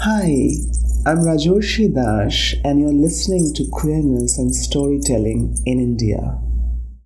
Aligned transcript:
Hi, 0.00 0.50
I'm 1.06 1.24
Rajoshi 1.26 1.92
Dash, 1.92 2.54
and 2.64 2.78
you're 2.78 2.92
listening 2.92 3.52
to 3.54 3.64
Queerness 3.72 4.38
and 4.38 4.54
Storytelling 4.54 5.56
in 5.66 5.80
India. 5.80 6.38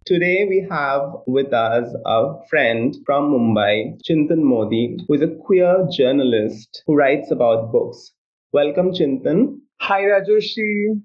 Today 0.04 0.44
we 0.46 0.66
have 0.70 1.00
with 1.26 1.54
us 1.54 1.88
a 2.04 2.34
friend 2.50 2.94
from 3.06 3.32
Mumbai, 3.32 3.98
Chintan 4.06 4.42
Modi, 4.42 4.98
who 5.08 5.14
is 5.14 5.22
a 5.22 5.34
queer 5.46 5.88
journalist 5.90 6.82
who 6.86 6.94
writes 6.94 7.30
about 7.30 7.72
books. 7.72 8.12
Welcome, 8.52 8.92
Chintan. 8.92 9.60
Hi, 9.80 10.02
Rajoshi. 10.02 11.00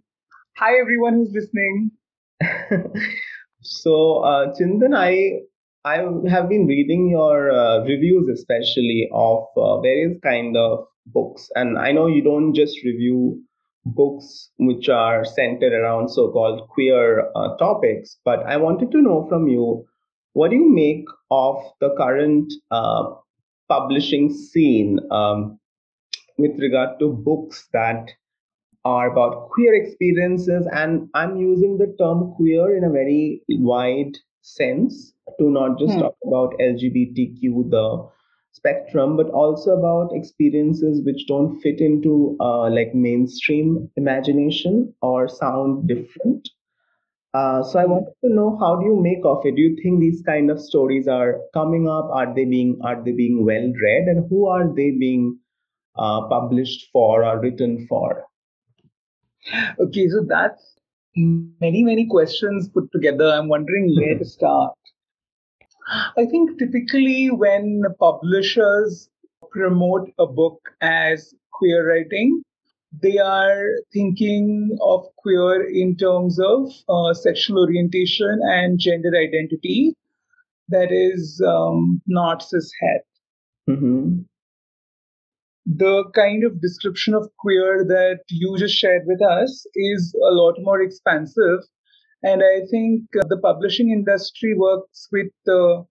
Hi, 0.58 0.78
everyone 0.82 1.14
who's 1.14 1.32
listening. 1.32 1.92
so, 3.62 4.24
uh, 4.26 4.54
Chintan, 4.60 4.94
I 4.94 5.40
I 5.86 6.00
have 6.30 6.50
been 6.50 6.68
reading 6.68 7.08
your 7.10 7.50
uh, 7.50 7.86
reviews, 7.86 8.28
especially 8.28 9.08
of 9.14 9.46
uh, 9.56 9.80
various 9.80 10.18
kind 10.22 10.58
of 10.58 10.88
books, 11.14 11.50
and 11.55 11.78
I 11.78 11.92
know 11.92 12.07
you 12.07 12.21
don't 12.21 12.54
just 12.54 12.84
review 12.84 13.42
books 13.86 14.50
which 14.57 14.89
are 14.89 15.24
centered 15.24 15.74
around 15.74 16.10
so-called 16.10 16.68
queer 16.70 17.30
uh, 17.36 17.56
topics, 17.57 18.18
but 18.25 18.46
I 18.46 18.57
wanted 18.57 18.92
to 18.92 19.02
know 19.02 19.25
from 19.30 19.47
you, 19.47 19.86
what 20.33 20.52
do 20.52 20.57
you 20.57 20.70
make 20.70 21.06
of 21.32 21.64
the 21.80 21.96
current 21.96 22.54
uh, 22.71 23.11
publishing 23.70 24.33
scene 24.33 25.00
um, 25.11 25.60
with 26.38 26.60
regard 26.60 27.00
to 27.00 27.11
books 27.11 27.68
that 27.74 28.11
are 28.86 29.11
about 29.11 29.50
queer 29.50 29.74
experiences, 29.74 30.68
and 30.71 31.10
I'm 31.14 31.38
using 31.38 31.78
the 31.78 31.96
term 32.00 32.33
queer 32.36 32.78
in 32.78 32.83
a 32.83 32.89
very 32.89 33.42
wide 33.50 34.17
sense 34.42 35.14
to 35.39 35.50
not 35.50 35.78
just 35.78 35.94
hmm. 35.94 36.00
talk 36.00 36.16
about 36.25 36.53
LGBTQ, 36.59 37.69
the 37.69 38.09
spectrum, 38.58 39.16
but 39.16 39.30
also 39.30 39.72
about 39.72 40.16
experiences 40.16 41.02
which 41.06 41.25
don't 41.28 41.59
fit 41.61 41.80
into 41.80 42.36
uh, 42.39 42.70
like 42.70 42.94
mainstream 42.94 43.89
imagination 43.95 44.94
or 45.02 45.27
sound 45.27 45.88
different. 45.88 46.50
Uh, 47.33 47.61
so 47.63 47.80
I 47.80 47.83
hmm. 47.83 47.91
wanted 47.91 48.13
to 48.23 48.33
know 48.33 48.58
how 48.59 48.75
do 48.78 48.85
you 48.85 49.00
make 49.02 49.23
of 49.23 49.45
it? 49.45 49.55
Do 49.55 49.61
you 49.61 49.75
think 49.81 50.00
these 50.00 50.23
kind 50.25 50.50
of 50.50 50.59
stories 50.59 51.08
are 51.08 51.39
coming 51.53 51.88
up? 51.88 52.09
Are 52.11 52.33
they 52.33 52.45
being 52.45 52.80
are 52.83 53.03
they 53.03 53.11
being 53.11 53.45
well 53.45 53.67
read, 53.83 54.08
and 54.08 54.25
who 54.30 54.47
are 54.47 54.67
they 54.80 54.91
being 54.91 55.38
uh, 55.97 56.22
published 56.28 56.88
for 56.91 57.25
or 57.25 57.39
written 57.39 57.85
for? 57.88 58.23
Okay, 59.80 60.08
so 60.08 60.23
that's 60.28 60.78
many 61.16 61.83
many 61.83 62.08
questions 62.08 62.69
put 62.69 62.91
together. 62.91 63.30
I'm 63.30 63.50
wondering 63.50 63.94
where 64.00 64.17
to 64.17 64.25
start. 64.38 64.77
I 65.88 66.25
think 66.25 66.59
typically 66.59 67.30
when 67.31 67.83
publishers 67.99 69.09
promote 69.52 70.11
a 70.19 70.27
book 70.27 70.59
as 70.81 71.33
queer 71.53 71.88
writing, 71.88 72.44
they 73.02 73.17
are 73.17 73.63
thinking 73.94 74.77
of 74.81 75.05
queer 75.17 75.63
in 75.63 75.95
terms 75.95 76.39
of 76.39 76.71
uh, 76.89 77.13
sexual 77.13 77.59
orientation 77.59 78.39
and 78.44 78.79
gender 78.79 79.11
identity 79.16 79.95
that 80.69 80.91
is 80.91 81.41
um, 81.45 82.01
not 82.07 82.41
cishet. 82.41 83.03
Mm-hmm. 83.69 84.22
The 85.66 86.03
kind 86.16 86.44
of 86.44 86.61
description 86.61 87.13
of 87.13 87.29
queer 87.39 87.83
that 87.85 88.19
you 88.29 88.57
just 88.57 88.75
shared 88.75 89.03
with 89.05 89.22
us 89.22 89.66
is 89.75 90.16
a 90.16 90.33
lot 90.33 90.55
more 90.59 90.81
expansive 90.81 91.59
and 92.23 92.41
I 92.43 92.65
think 92.69 93.03
uh, 93.19 93.25
the 93.27 93.37
publishing 93.37 93.91
industry 93.91 94.53
works 94.55 95.07
with 95.11 95.31
uh, 95.47 95.83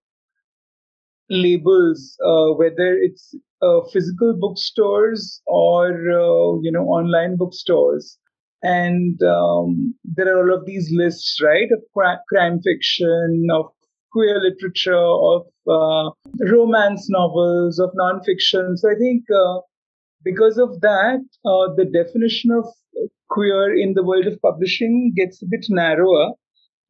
labels, 1.31 2.17
uh, 2.25 2.53
whether 2.55 2.97
it's 2.97 3.35
uh, 3.63 3.81
physical 3.93 4.35
bookstores 4.39 5.41
or 5.47 5.91
uh, 5.91 6.61
you 6.63 6.71
know 6.73 6.85
online 6.85 7.37
bookstores. 7.37 8.19
And 8.63 9.23
um, 9.23 9.95
there 10.05 10.35
are 10.35 10.51
all 10.51 10.59
of 10.59 10.67
these 10.67 10.91
lists, 10.91 11.41
right, 11.43 11.69
of 11.71 11.83
crime 12.29 12.61
fiction, 12.63 13.47
of 13.53 13.67
queer 14.11 14.41
literature, 14.41 14.97
of 14.97 15.47
uh, 15.69 16.11
romance 16.51 17.09
novels, 17.09 17.79
of 17.79 17.91
nonfiction. 17.93 18.77
So 18.77 18.91
I 18.91 18.95
think 18.99 19.25
because 20.25 20.59
of 20.59 20.81
that, 20.81 21.21
the 21.45 21.85
definition 21.85 22.51
of 22.51 22.65
queer 23.29 23.75
in 23.75 23.95
the 23.95 24.05
world 24.05 24.27
of 24.27 24.41
publishing 24.43 25.13
gets 25.17 25.43
a 25.43 25.47
bit 25.47 25.67
narrower 25.69 26.33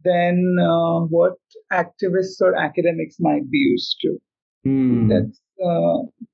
than 0.04 0.56
uh, 0.60 1.00
what 1.00 1.34
activists 1.72 2.40
or 2.40 2.54
academics 2.56 3.16
might 3.18 3.50
be 3.50 3.58
used 3.58 3.96
to. 4.02 4.18
Mm. 4.66 5.08
That's 5.08 5.40
uh, 5.64 6.26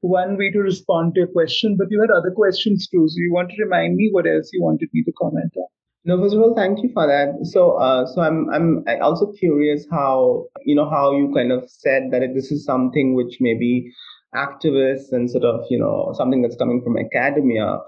one 0.00 0.36
way 0.36 0.50
to 0.50 0.58
respond 0.58 1.14
to 1.14 1.20
your 1.20 1.28
question, 1.28 1.76
but 1.76 1.88
you 1.90 2.00
had 2.00 2.10
other 2.10 2.30
questions 2.30 2.88
too. 2.88 3.06
So 3.08 3.14
you 3.16 3.32
want 3.32 3.50
to 3.50 3.62
remind 3.62 3.96
me 3.96 4.10
what 4.12 4.26
else 4.26 4.50
you 4.52 4.62
wanted 4.62 4.88
me 4.92 5.02
to 5.04 5.12
comment 5.12 5.52
on? 5.56 5.66
No, 6.04 6.20
first 6.20 6.34
of 6.34 6.40
all, 6.40 6.54
thank 6.56 6.82
you 6.82 6.90
for 6.92 7.06
that. 7.06 7.46
So, 7.46 7.76
uh, 7.76 8.06
so 8.06 8.22
I'm 8.22 8.48
I'm 8.52 8.84
also 9.00 9.30
curious 9.38 9.86
how 9.88 10.46
you 10.64 10.74
know 10.74 10.90
how 10.90 11.16
you 11.16 11.32
kind 11.32 11.52
of 11.52 11.70
said 11.70 12.10
that 12.10 12.22
this 12.34 12.50
is 12.50 12.64
something 12.64 13.14
which 13.14 13.36
maybe 13.40 13.92
activists 14.34 15.12
and 15.12 15.30
sort 15.30 15.44
of 15.44 15.60
you 15.70 15.78
know 15.78 16.12
something 16.16 16.42
that's 16.42 16.56
coming 16.56 16.82
from 16.82 16.96
academia 16.98 17.78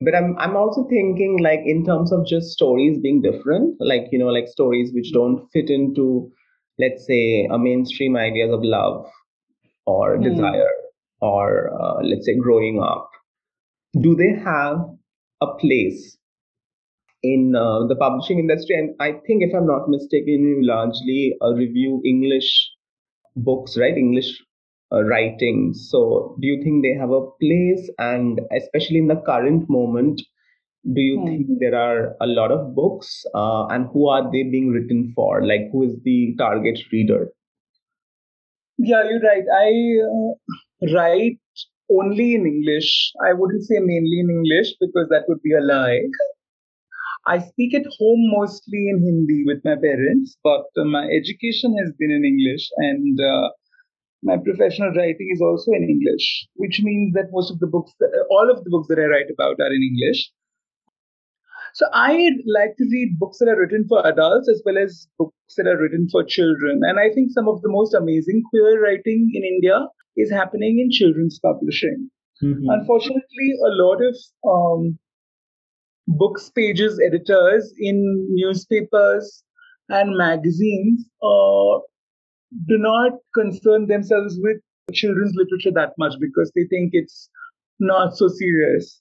but 0.00 0.14
i'm 0.14 0.36
i'm 0.38 0.56
also 0.56 0.84
thinking 0.88 1.38
like 1.42 1.60
in 1.64 1.84
terms 1.84 2.12
of 2.12 2.26
just 2.26 2.50
stories 2.50 2.98
being 3.00 3.20
different 3.20 3.74
like 3.80 4.06
you 4.12 4.18
know 4.18 4.26
like 4.28 4.46
stories 4.46 4.90
which 4.94 5.12
don't 5.12 5.48
fit 5.52 5.70
into 5.70 6.30
let's 6.78 7.06
say 7.06 7.46
a 7.50 7.58
mainstream 7.58 8.16
ideas 8.16 8.52
of 8.52 8.60
love 8.62 9.06
or 9.86 10.16
mm. 10.16 10.24
desire 10.24 10.70
or 11.20 11.70
uh, 11.80 12.02
let's 12.02 12.26
say 12.26 12.36
growing 12.36 12.80
up. 12.80 13.10
Do 14.00 14.14
they 14.14 14.38
have 14.44 14.78
a 15.40 15.46
place 15.58 16.16
in 17.22 17.54
uh, 17.56 17.86
the 17.86 17.96
publishing 17.96 18.38
industry? 18.38 18.76
And 18.76 18.94
i 19.00 19.12
think 19.26 19.42
if 19.42 19.54
i'm 19.54 19.66
not 19.66 19.88
mistaken 19.88 20.44
you 20.50 20.58
largely 20.62 21.34
uh, 21.42 21.52
review 21.54 22.00
english 22.04 22.50
books 23.36 23.76
right? 23.78 23.96
English 23.96 24.30
uh, 24.92 25.04
writing. 25.04 25.74
So, 25.74 26.36
do 26.40 26.46
you 26.46 26.62
think 26.62 26.82
they 26.82 26.98
have 26.98 27.10
a 27.10 27.26
place? 27.40 27.90
And 27.98 28.40
especially 28.56 28.98
in 28.98 29.08
the 29.08 29.22
current 29.26 29.68
moment, 29.68 30.20
do 30.84 31.00
you 31.00 31.20
hmm. 31.20 31.26
think 31.26 31.46
there 31.60 31.74
are 31.74 32.16
a 32.20 32.26
lot 32.26 32.50
of 32.50 32.74
books 32.74 33.24
uh, 33.34 33.66
and 33.66 33.88
who 33.92 34.08
are 34.08 34.30
they 34.30 34.44
being 34.44 34.70
written 34.70 35.12
for? 35.14 35.44
Like, 35.44 35.70
who 35.72 35.84
is 35.84 35.96
the 36.04 36.34
target 36.38 36.78
reader? 36.92 37.28
Yeah, 38.78 39.02
you're 39.08 39.20
right. 39.20 39.44
I 39.52 39.70
uh, 40.06 40.94
write 40.94 41.40
only 41.90 42.34
in 42.34 42.46
English. 42.46 43.12
I 43.26 43.32
wouldn't 43.32 43.64
say 43.64 43.78
mainly 43.80 44.20
in 44.20 44.30
English 44.30 44.74
because 44.80 45.08
that 45.10 45.24
would 45.28 45.42
be 45.42 45.52
a 45.52 45.60
lie. 45.60 46.00
I 47.26 47.40
speak 47.40 47.74
at 47.74 47.84
home 47.98 48.30
mostly 48.32 48.88
in 48.88 49.02
Hindi 49.02 49.44
with 49.44 49.62
my 49.64 49.76
parents, 49.76 50.38
but 50.42 50.64
uh, 50.78 50.84
my 50.84 51.04
education 51.04 51.76
has 51.76 51.92
been 51.98 52.10
in 52.10 52.24
English 52.24 52.70
and 52.76 53.20
uh, 53.20 53.50
my 54.22 54.36
professional 54.36 54.92
writing 54.92 55.30
is 55.32 55.40
also 55.40 55.72
in 55.72 55.84
English, 55.84 56.46
which 56.54 56.80
means 56.82 57.14
that 57.14 57.30
most 57.32 57.50
of 57.50 57.60
the 57.60 57.66
books, 57.66 57.92
that, 58.00 58.10
all 58.30 58.50
of 58.50 58.64
the 58.64 58.70
books 58.70 58.88
that 58.88 58.98
I 58.98 59.06
write 59.06 59.30
about 59.32 59.60
are 59.60 59.72
in 59.72 59.82
English. 59.82 60.30
So 61.74 61.86
I 61.92 62.30
like 62.46 62.76
to 62.78 62.84
read 62.90 63.18
books 63.18 63.38
that 63.38 63.48
are 63.48 63.60
written 63.60 63.86
for 63.88 64.04
adults 64.04 64.48
as 64.48 64.62
well 64.64 64.78
as 64.78 65.06
books 65.18 65.54
that 65.56 65.66
are 65.66 65.78
written 65.78 66.08
for 66.10 66.24
children. 66.24 66.80
And 66.82 66.98
I 66.98 67.10
think 67.14 67.30
some 67.30 67.46
of 67.46 67.62
the 67.62 67.68
most 67.68 67.94
amazing 67.94 68.42
queer 68.50 68.82
writing 68.82 69.30
in 69.34 69.44
India 69.44 69.86
is 70.16 70.30
happening 70.30 70.80
in 70.80 70.90
children's 70.90 71.38
publishing. 71.38 72.10
Mm-hmm. 72.42 72.68
Unfortunately, 72.68 73.54
a 73.66 73.70
lot 73.70 74.00
of 74.02 74.16
um, 74.48 74.98
books 76.08 76.50
pages 76.50 77.00
editors 77.04 77.72
in 77.78 78.26
newspapers 78.30 79.44
and 79.88 80.16
magazines 80.16 81.08
uh, 81.22 81.78
do 82.66 82.78
not 82.78 83.12
concern 83.34 83.86
themselves 83.86 84.38
with 84.40 84.58
children's 84.92 85.34
literature 85.34 85.72
that 85.74 85.92
much 85.98 86.14
because 86.20 86.50
they 86.54 86.64
think 86.64 86.90
it's 86.92 87.28
not 87.78 88.16
so 88.16 88.28
serious. 88.28 89.00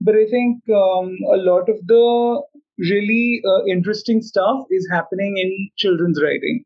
But 0.00 0.14
I 0.14 0.26
think 0.30 0.62
um, 0.70 1.16
a 1.32 1.36
lot 1.36 1.68
of 1.68 1.86
the 1.86 2.42
really 2.78 3.42
uh, 3.46 3.64
interesting 3.66 4.20
stuff 4.20 4.66
is 4.70 4.88
happening 4.90 5.36
in 5.38 5.70
children's 5.76 6.22
writing. 6.22 6.64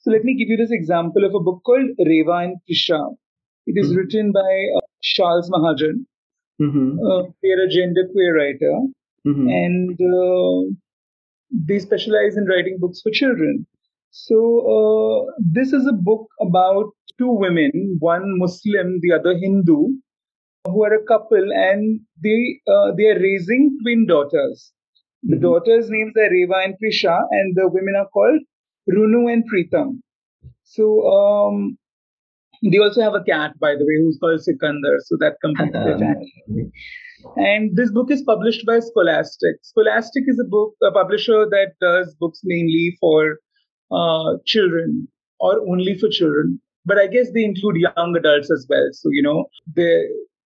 So 0.00 0.10
let 0.10 0.24
me 0.24 0.36
give 0.36 0.48
you 0.48 0.56
this 0.56 0.70
example 0.70 1.24
of 1.24 1.34
a 1.34 1.40
book 1.40 1.62
called 1.64 1.90
Reva 1.98 2.32
and 2.32 2.56
Prisha. 2.68 3.16
It 3.66 3.74
is 3.76 3.88
mm-hmm. 3.88 3.96
written 3.96 4.32
by 4.32 4.40
uh, 4.40 4.86
Shals 5.02 5.50
Mahajan. 5.50 6.06
Mm-hmm. 6.60 6.98
Uh, 7.04 7.22
they're 7.42 7.64
a 7.64 7.68
genderqueer 7.68 8.34
writer, 8.34 8.80
mm-hmm. 9.26 9.48
and 9.48 9.98
uh, 10.00 10.74
they 11.50 11.78
specialize 11.78 12.36
in 12.36 12.46
writing 12.46 12.78
books 12.80 13.00
for 13.02 13.10
children. 13.10 13.66
So 14.10 14.36
uh, 14.74 15.32
this 15.38 15.72
is 15.72 15.86
a 15.86 15.92
book 15.92 16.26
about 16.40 16.90
two 17.18 17.30
women, 17.30 17.96
one 17.98 18.38
Muslim, 18.38 19.00
the 19.00 19.12
other 19.12 19.36
Hindu, 19.38 19.88
who 20.64 20.84
are 20.84 20.94
a 20.94 21.04
couple, 21.04 21.52
and 21.52 22.00
they 22.22 22.60
uh, 22.66 22.92
they 22.96 23.06
are 23.06 23.20
raising 23.20 23.78
twin 23.82 24.06
daughters. 24.06 24.72
The 25.22 25.36
mm-hmm. 25.36 25.42
daughters' 25.42 25.90
names 25.90 26.12
are 26.16 26.30
Reva 26.30 26.60
and 26.64 26.74
Prisha, 26.82 27.18
and 27.30 27.54
the 27.56 27.68
women 27.68 27.94
are 27.96 28.08
called 28.08 28.40
Runu 28.88 29.32
and 29.32 29.44
Pritam. 29.50 30.00
So 30.64 31.06
um, 31.06 31.78
They 32.62 32.78
also 32.78 33.02
have 33.02 33.14
a 33.14 33.22
cat, 33.22 33.58
by 33.60 33.74
the 33.74 33.84
way, 33.84 33.96
who's 34.00 34.18
called 34.18 34.40
Sikandar, 34.40 34.98
so 35.00 35.16
that 35.20 35.36
completes 35.44 35.72
their 35.72 35.98
family. 35.98 36.72
And 37.36 37.76
this 37.76 37.90
book 37.90 38.10
is 38.10 38.22
published 38.22 38.64
by 38.66 38.80
Scholastic. 38.80 39.56
Scholastic 39.62 40.24
is 40.26 40.40
a 40.40 40.48
book, 40.48 40.74
a 40.82 40.92
publisher 40.92 41.46
that 41.50 41.72
does 41.80 42.14
books 42.18 42.40
mainly 42.44 42.96
for 43.00 43.38
uh, 43.90 44.36
children 44.46 45.08
or 45.40 45.60
only 45.68 45.98
for 45.98 46.08
children. 46.08 46.60
But 46.84 46.98
I 46.98 47.06
guess 47.08 47.32
they 47.32 47.44
include 47.44 47.76
young 47.76 48.16
adults 48.16 48.50
as 48.50 48.66
well. 48.68 48.88
So 48.92 49.10
you 49.10 49.22
know, 49.22 49.46
they 49.74 50.04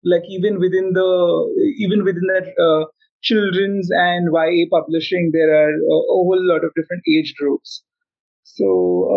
like 0.03 0.23
even 0.29 0.59
within 0.59 0.93
the 0.93 1.73
even 1.77 2.03
within 2.03 2.27
that 2.27 2.53
uh, 2.61 2.85
children's 3.21 3.89
and 3.91 4.29
YA 4.31 4.65
publishing, 4.69 5.31
there 5.33 5.53
are 5.53 5.69
a, 5.69 5.97
a 6.15 6.19
whole 6.23 6.47
lot 6.47 6.63
of 6.63 6.71
different 6.75 7.03
age 7.09 7.33
groups. 7.37 7.83
So 8.43 8.67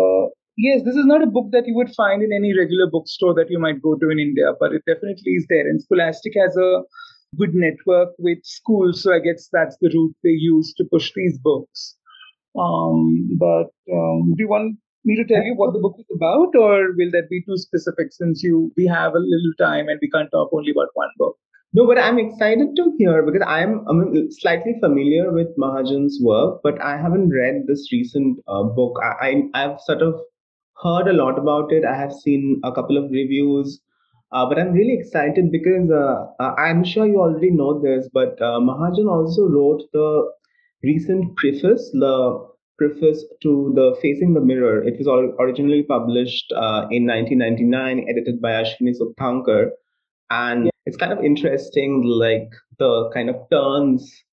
uh, 0.01 0.29
yes, 0.57 0.81
this 0.83 0.95
is 0.95 1.05
not 1.05 1.23
a 1.23 1.27
book 1.27 1.47
that 1.51 1.67
you 1.67 1.75
would 1.75 1.93
find 1.95 2.23
in 2.23 2.33
any 2.33 2.57
regular 2.57 2.89
bookstore 2.89 3.33
that 3.35 3.49
you 3.49 3.59
might 3.59 3.81
go 3.81 3.95
to 3.95 4.09
in 4.09 4.19
India, 4.19 4.53
but 4.59 4.73
it 4.73 4.83
definitely 4.87 5.33
is 5.33 5.45
there. 5.49 5.67
And 5.67 5.81
Scholastic 5.81 6.33
has 6.41 6.55
a 6.57 6.81
good 7.37 7.53
network 7.53 8.09
with 8.17 8.39
schools, 8.43 9.03
so 9.03 9.13
I 9.13 9.19
guess 9.19 9.49
that's 9.53 9.77
the 9.81 9.91
route 9.93 10.15
they 10.23 10.31
use 10.31 10.73
to 10.77 10.85
push 10.91 11.11
these 11.15 11.37
books. 11.37 11.95
Um, 12.57 13.37
but 13.37 13.69
um, 13.91 14.33
do 14.35 14.43
you 14.43 14.49
want 14.49 14.77
me 15.05 15.15
to 15.15 15.25
tell 15.25 15.43
you 15.43 15.53
what 15.55 15.73
the 15.73 15.79
book 15.79 15.95
is 15.99 16.05
about, 16.15 16.55
or 16.55 16.93
will 16.97 17.11
that 17.11 17.29
be 17.29 17.41
too 17.43 17.57
specific 17.57 18.11
since 18.11 18.43
you 18.43 18.71
we 18.75 18.85
have 18.87 19.13
a 19.13 19.19
little 19.19 19.53
time 19.59 19.87
and 19.87 19.99
we 20.01 20.09
can't 20.09 20.31
talk 20.31 20.49
only 20.53 20.71
about 20.71 20.89
one 20.93 21.09
book? 21.17 21.37
No, 21.71 21.85
but 21.85 21.99
I'm 21.99 22.17
excited 22.17 22.75
to 22.75 22.93
hear 22.97 23.21
because 23.21 23.43
I'm, 23.45 23.85
I'm 23.87 24.31
slightly 24.31 24.73
familiar 24.81 25.31
with 25.31 25.55
Mahajan's 25.55 26.19
work, 26.19 26.61
but 26.63 26.81
I 26.81 26.97
haven't 26.97 27.29
read 27.29 27.65
this 27.67 27.89
recent 27.91 28.39
uh, 28.47 28.63
book. 28.63 28.97
I, 29.03 29.43
I 29.53 29.61
have 29.61 29.79
sort 29.81 30.01
of 30.01 30.19
heard 30.81 31.07
a 31.07 31.13
lot 31.13 31.37
about 31.37 31.71
it. 31.71 31.85
I 31.85 31.95
have 31.95 32.11
seen 32.11 32.59
a 32.63 32.71
couple 32.71 32.97
of 32.97 33.11
reviews, 33.11 33.79
uh, 34.31 34.47
but 34.47 34.57
I'm 34.57 34.71
really 34.71 34.97
excited 34.99 35.51
because 35.51 35.91
uh, 35.91 36.43
uh 36.43 36.55
I'm 36.57 36.83
sure 36.83 37.05
you 37.05 37.19
already 37.19 37.51
know 37.51 37.79
this, 37.79 38.09
but 38.11 38.41
uh, 38.41 38.59
Mahajan 38.59 39.07
also 39.07 39.47
wrote 39.47 39.83
the 39.93 40.31
recent 40.83 41.35
preface, 41.35 41.89
the 41.93 42.47
preface 42.77 43.25
to 43.43 43.73
the 43.75 43.97
Facing 44.01 44.33
the 44.33 44.41
Mirror. 44.41 44.83
It 44.83 44.97
was 44.97 45.07
originally 45.39 45.83
published 45.83 46.51
uh, 46.55 46.87
in 46.91 47.05
1999, 47.05 48.05
edited 48.09 48.41
by 48.41 48.51
Ashwini 48.51 48.93
Sukthankar 48.99 49.71
and 50.29 50.69
it's 50.85 50.97
kind 50.97 51.11
of 51.11 51.23
interesting 51.23 52.03
like 52.03 52.49
the 52.77 53.09
kind 53.13 53.29
of 53.29 53.35
turns 53.51 54.23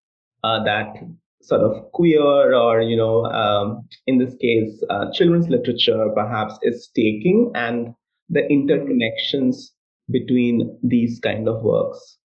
uh, 0.44 0.62
that 0.64 0.96
sort 1.42 1.60
of 1.60 1.90
queer 1.92 2.54
or 2.54 2.80
you 2.80 2.96
know 2.96 3.24
um, 3.26 3.86
in 4.06 4.18
this 4.18 4.34
case 4.40 4.82
uh, 4.90 5.06
children's 5.12 5.48
literature 5.48 6.08
perhaps 6.14 6.58
is 6.62 6.90
taking 6.94 7.50
and 7.54 7.94
the 8.28 8.42
interconnections 8.50 9.70
between 10.10 10.78
these 10.82 11.20
kind 11.20 11.48
of 11.48 11.62
works 11.62 12.18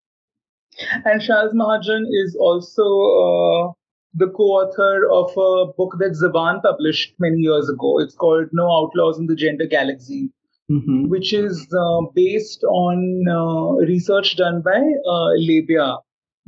and 1.06 1.22
Shals 1.22 1.54
Mahajan 1.54 2.06
is 2.24 2.36
also 2.40 2.86
uh, 3.26 3.72
the 4.14 4.28
co-author 4.30 5.10
of 5.10 5.32
a 5.32 5.72
book 5.78 5.96
that 6.00 6.18
Zubaan 6.22 6.62
published 6.62 7.14
many 7.20 7.38
years 7.38 7.70
ago. 7.70 8.00
It's 8.00 8.16
called 8.16 8.50
No 8.52 8.70
Outlaws 8.72 9.20
in 9.20 9.28
the 9.28 9.36
Gender 9.36 9.66
Galaxy 9.66 10.32
mm-hmm. 10.72 11.10
which 11.10 11.34
is 11.34 11.68
uh, 11.78 12.02
based 12.16 12.64
on 12.64 13.24
uh, 13.30 13.86
research 13.86 14.38
done 14.38 14.62
by 14.62 14.80
uh, 14.80 15.32
Labia, 15.36 15.98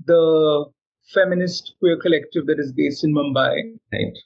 the 0.05 0.65
feminist 1.13 1.73
queer 1.79 1.97
collective 2.01 2.45
that 2.47 2.59
is 2.59 2.71
based 2.71 3.03
in 3.03 3.13
Mumbai. 3.13 3.77
Right. 3.91 4.17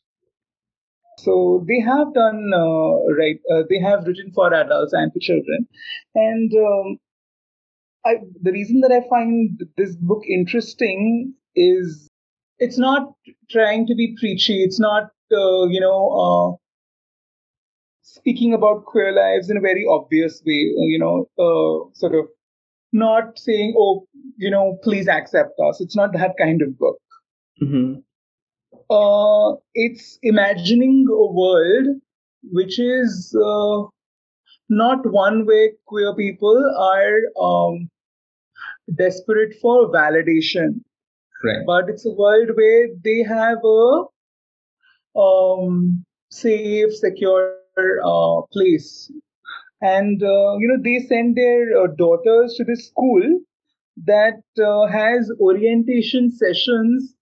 So 1.20 1.66
they 1.68 1.80
have 1.80 2.14
done 2.14 2.52
uh, 2.54 3.14
right. 3.18 3.40
Uh, 3.52 3.64
they 3.70 3.80
have 3.80 4.06
written 4.06 4.32
for 4.34 4.54
adults 4.54 4.94
and 4.94 5.12
for 5.12 5.20
children, 5.20 5.68
and 6.14 6.52
um, 6.54 6.98
I, 8.06 8.18
the 8.40 8.52
reason 8.52 8.82
that 8.82 8.92
I 8.92 9.02
find 9.10 9.60
this 9.78 9.96
book 9.96 10.22
interesting 10.30 11.34
is 11.56 12.08
it's 12.60 12.78
not 12.78 13.14
trying 13.50 13.86
to 13.88 13.96
be 13.96 14.16
preachy. 14.20 14.64
It's 14.64 14.80
not 14.80 15.04
uh, 15.32 15.68
you 15.68 15.80
know 15.80 16.60
speaking 18.18 18.54
about 18.54 18.86
queer 18.86 19.12
lives 19.12 19.50
in 19.50 19.58
a 19.58 19.62
very 19.62 19.86
obvious 19.90 20.42
way, 20.46 20.74
uh, 20.78 20.88
you 20.94 21.00
know, 21.00 21.28
uh, 21.38 21.94
sort 21.94 22.16
of 22.16 22.26
not 22.94 23.38
saying, 23.38 23.74
oh, 23.78 24.08
you 24.38 24.50
know, 24.50 24.78
please 24.84 25.08
accept 25.08 25.60
us. 25.68 25.82
It's 25.82 25.96
not 25.96 26.14
that 26.14 26.36
kind 26.40 26.62
of 26.62 26.78
book. 26.78 26.98
Mm-hmm. 27.62 28.00
Uh, 28.90 29.58
it's 29.74 30.18
imagining 30.24 31.06
a 31.10 31.32
world 31.32 31.88
which 32.52 32.80
is 32.80 33.36
uh, 33.36 33.84
not 34.70 35.06
one 35.12 35.46
where 35.46 35.70
queer 35.86 36.16
people 36.16 36.60
are 36.80 37.18
um, 37.44 37.90
desperate 38.96 39.56
for 39.62 39.92
validation. 39.92 40.82
Right. 41.44 41.66
But 41.66 41.90
it's 41.90 42.06
a 42.06 42.12
world 42.12 42.50
where 42.56 42.88
they 43.04 43.24
have 43.24 43.60
a 43.64 44.04
um, 45.16 46.06
safe, 46.30 46.94
secure 46.94 47.54
uh, 48.04 48.12
place. 48.52 49.12
And 49.82 50.22
uh, 50.22 50.58
you 50.58 50.68
know 50.68 50.82
they 50.84 51.00
send 51.08 51.36
their 51.36 51.66
uh, 51.84 51.88
daughters 51.98 52.56
to 52.58 52.64
this 52.64 52.88
school 52.88 53.22
that 54.06 54.42
uh, 54.58 54.88
has 54.88 55.32
orientation 55.40 56.32
sessions 56.32 57.16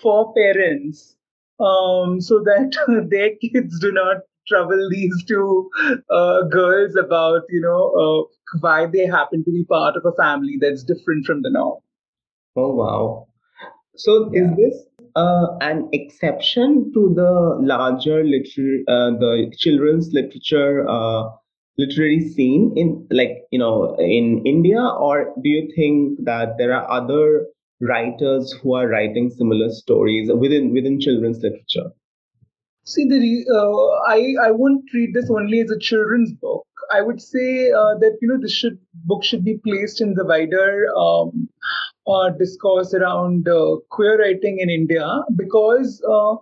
for 0.00 0.32
parents. 0.34 1.16
Um, 1.60 2.20
so 2.20 2.40
that 2.40 2.72
their 3.10 3.30
kids 3.36 3.78
do 3.80 3.92
not 3.92 4.18
trouble 4.48 4.88
these 4.90 5.24
two 5.28 5.70
uh, 6.10 6.42
girls 6.50 6.96
about 6.96 7.42
you 7.50 7.60
know 7.60 7.92
uh, 8.02 8.58
why 8.60 8.86
they 8.86 9.06
happen 9.06 9.44
to 9.44 9.50
be 9.50 9.64
part 9.64 9.96
of 9.96 10.04
a 10.04 10.16
family 10.16 10.58
that's 10.60 10.82
different 10.82 11.26
from 11.26 11.42
the 11.42 11.50
norm. 11.50 11.80
Oh 12.56 12.74
wow 12.74 13.28
so 13.96 14.30
yeah. 14.32 14.42
is 14.42 14.56
this 14.56 14.86
uh, 15.16 15.46
an 15.60 15.88
exception 15.92 16.90
to 16.94 17.12
the 17.14 17.56
larger 17.60 18.24
literary, 18.24 18.84
uh, 18.88 19.10
the 19.10 19.52
children's 19.58 20.10
literature 20.12 20.88
uh, 20.88 21.28
literary 21.78 22.20
scene 22.20 22.72
in 22.76 23.06
like 23.10 23.42
you 23.50 23.58
know 23.58 23.96
in 23.98 24.42
India, 24.46 24.80
or 24.80 25.34
do 25.42 25.48
you 25.48 25.70
think 25.74 26.24
that 26.24 26.56
there 26.58 26.74
are 26.74 26.90
other 26.90 27.46
writers 27.80 28.52
who 28.62 28.74
are 28.74 28.88
writing 28.88 29.28
similar 29.30 29.70
stories 29.70 30.30
within 30.32 30.72
within 30.72 31.00
children's 31.00 31.42
literature? 31.42 31.90
See, 32.84 33.04
the 33.04 33.44
uh, 33.54 34.12
I 34.12 34.48
I 34.48 34.50
wouldn't 34.50 34.88
treat 34.88 35.14
this 35.14 35.30
only 35.30 35.60
as 35.60 35.70
a 35.70 35.78
children's 35.78 36.32
book. 36.32 36.66
I 36.90 37.00
would 37.00 37.20
say 37.22 37.70
uh, 37.70 37.94
that 38.00 38.18
you 38.20 38.28
know 38.28 38.38
this 38.40 38.52
should 38.52 38.78
book 39.04 39.22
should 39.24 39.44
be 39.44 39.58
placed 39.64 40.00
in 40.00 40.14
the 40.14 40.24
wider 40.24 40.88
um, 40.96 41.48
uh, 42.06 42.30
discourse 42.30 42.92
around 42.92 43.48
uh, 43.48 43.76
queer 43.90 44.18
writing 44.18 44.58
in 44.58 44.68
India 44.68 45.08
because 45.36 46.02
uh, 46.08 46.34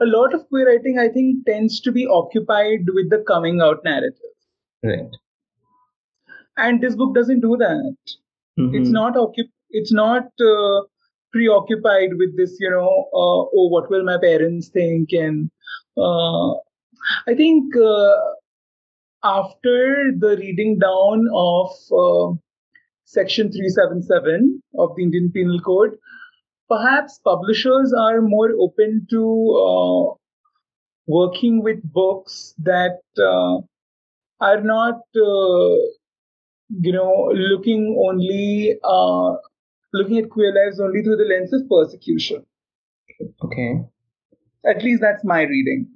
a 0.00 0.06
lot 0.06 0.34
of 0.34 0.48
queer 0.48 0.66
writing, 0.66 0.98
I 0.98 1.08
think, 1.08 1.44
tends 1.46 1.80
to 1.80 1.92
be 1.92 2.06
occupied 2.06 2.86
with 2.94 3.10
the 3.10 3.22
coming 3.26 3.60
out 3.60 3.84
narrative. 3.84 4.32
Right. 4.82 5.10
And 6.56 6.80
this 6.80 6.96
book 6.96 7.14
doesn't 7.14 7.40
do 7.40 7.56
that. 7.58 7.96
Mm-hmm. 8.58 8.74
It's 8.74 8.90
not 8.90 9.14
occup- 9.14 9.52
It's 9.70 9.92
not 9.92 10.24
uh, 10.40 10.80
preoccupied 11.32 12.10
with 12.16 12.36
this, 12.36 12.56
you 12.60 12.70
know, 12.70 12.88
uh, 13.14 13.42
oh, 13.56 13.68
what 13.68 13.90
will 13.90 14.04
my 14.04 14.18
parents 14.18 14.68
think? 14.68 15.10
And 15.12 15.50
I 15.98 17.34
think 17.36 17.74
after 19.24 20.12
the 20.18 20.36
reading 20.38 20.78
down 20.78 21.26
of 21.34 22.38
Section 23.04 23.52
377 23.52 24.62
of 24.78 24.96
the 24.96 25.02
Indian 25.02 25.30
Penal 25.30 25.60
Code, 25.60 25.98
perhaps 26.72 27.20
publishers 27.24 27.92
are 27.92 28.22
more 28.22 28.50
open 28.58 29.06
to 29.10 29.22
uh, 29.68 30.14
working 31.06 31.62
with 31.62 31.82
books 31.82 32.54
that 32.58 33.00
uh, 33.18 33.58
are 34.40 34.62
not, 34.62 35.00
uh, 35.14 35.76
you 36.86 36.92
know, 36.92 37.30
looking 37.34 37.96
only 38.08 38.78
uh, 38.82 39.36
looking 39.92 40.18
at 40.18 40.30
queer 40.30 40.54
lives 40.54 40.80
only 40.80 41.02
through 41.02 41.16
the 41.16 41.24
lens 41.24 41.52
of 41.52 41.68
persecution. 41.68 42.46
Okay. 43.44 43.80
At 44.66 44.82
least 44.82 45.00
that's 45.00 45.24
my 45.24 45.42
reading. 45.42 45.88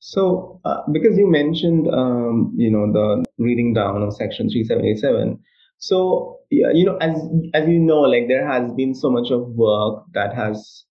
So, 0.00 0.60
uh, 0.64 0.82
because 0.92 1.18
you 1.18 1.30
mentioned, 1.30 1.88
um, 1.88 2.54
you 2.56 2.70
know, 2.70 2.90
the 2.90 3.24
reading 3.38 3.74
down 3.74 4.02
of 4.02 4.14
Section 4.14 4.48
377, 4.48 5.38
so 5.78 6.38
you 6.50 6.84
know, 6.84 6.96
as 6.96 7.16
as 7.54 7.68
you 7.68 7.78
know, 7.78 8.00
like 8.00 8.28
there 8.28 8.46
has 8.46 8.72
been 8.72 8.94
so 8.94 9.10
much 9.10 9.30
of 9.30 9.48
work 9.50 10.04
that 10.14 10.34
has 10.34 10.84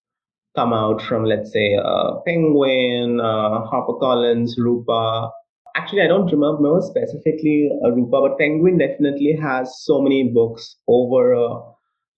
come 0.56 0.72
out 0.72 1.00
from, 1.02 1.24
let's 1.24 1.52
say, 1.52 1.76
uh, 1.76 2.14
Penguin, 2.26 3.20
uh, 3.20 3.62
HarperCollins, 3.70 4.52
Rupa. 4.58 5.30
Actually, 5.76 6.02
I 6.02 6.08
don't 6.08 6.30
remember 6.30 6.80
specifically 6.80 7.70
uh, 7.84 7.90
Rupa, 7.92 8.20
but 8.28 8.38
Penguin 8.38 8.78
definitely 8.78 9.38
has 9.40 9.82
so 9.84 10.00
many 10.00 10.28
books 10.32 10.76
over, 10.88 11.34
uh, 11.34 11.60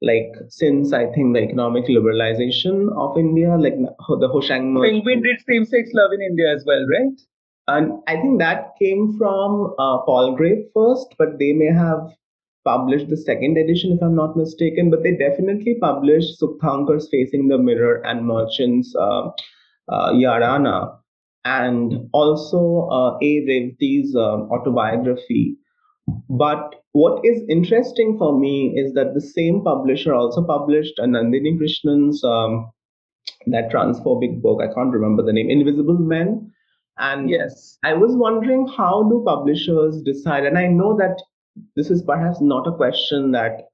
like 0.03 0.33
since 0.49 0.93
I 0.93 1.07
think 1.13 1.35
the 1.35 1.43
economic 1.43 1.87
liberalization 1.87 2.91
of 2.97 3.17
India, 3.17 3.57
like 3.57 3.77
the 3.77 4.29
Hoshang. 4.29 4.83
Penguin 4.83 5.23
did 5.23 5.41
same-sex 5.49 5.91
love 5.95 6.11
in 6.13 6.21
India 6.21 6.53
as 6.53 6.65
well, 6.67 6.85
right? 6.89 7.21
And 7.69 8.03
I 8.09 8.17
think 8.17 8.41
that 8.41 8.73
came 8.79 9.17
from 9.17 9.75
uh, 9.79 9.99
Palgrave 10.05 10.67
first, 10.75 11.15
but 11.19 11.39
they 11.39 11.53
may 11.53 11.73
have 11.73 12.01
published 12.65 13.09
the 13.09 13.17
second 13.17 13.57
edition, 13.57 13.93
if 13.93 14.03
I'm 14.03 14.17
not 14.17 14.37
mistaken. 14.37 14.91
But 14.91 15.05
they 15.05 15.17
definitely 15.17 15.77
published 15.81 16.41
Sukthankar's 16.41 17.09
Facing 17.09 17.49
the 17.49 17.59
Mirror 17.59 18.05
and 18.05 18.27
Merchant's 18.27 18.95
uh, 18.97 19.29
uh, 19.89 20.13
Yaraana, 20.13 20.99
and 21.45 22.09
also 22.13 22.89
uh, 22.91 23.19
A. 23.23 23.47
Revathi's 23.47 24.17
uh, 24.17 24.43
autobiography. 24.51 25.57
But 26.29 26.75
what 26.93 27.25
is 27.25 27.43
interesting 27.49 28.19
for 28.19 28.39
me 28.39 28.75
is 28.77 28.93
that 28.95 29.15
the 29.15 29.21
same 29.21 29.63
publisher 29.63 30.15
also 30.15 30.45
published 30.45 30.95
Nandini 30.99 31.59
Krishnan's 31.59 32.23
um, 32.25 32.71
that 33.47 33.71
transphobic 33.71 34.41
book. 34.43 34.61
I 34.63 34.73
can't 34.73 34.93
remember 34.93 35.23
the 35.23 35.33
name, 35.33 35.51
Invisible 35.51 35.99
Men. 35.99 36.53
And 36.99 37.31
yes, 37.31 37.79
I 37.85 37.95
was 37.95 38.17
wondering 38.17 38.67
how 38.69 39.09
do 39.09 39.23
publishers 39.27 40.03
decide? 40.03 40.45
And 40.45 40.59
I 40.59 40.67
know 40.67 40.97
that 40.97 41.23
this 41.77 41.91
is 41.91 42.03
perhaps 42.03 42.41
not 42.41 42.67
a 42.67 42.77
question 42.77 43.33
that 43.33 43.69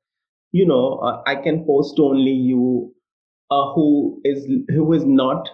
you 0.52 0.66
know 0.66 0.98
uh, 0.98 1.22
I 1.26 1.36
can 1.36 1.64
post 1.64 1.98
only 1.98 2.32
you 2.32 2.94
uh, 3.50 3.72
who 3.72 4.20
is 4.24 4.46
who 4.68 4.92
is 4.92 5.04
not 5.04 5.48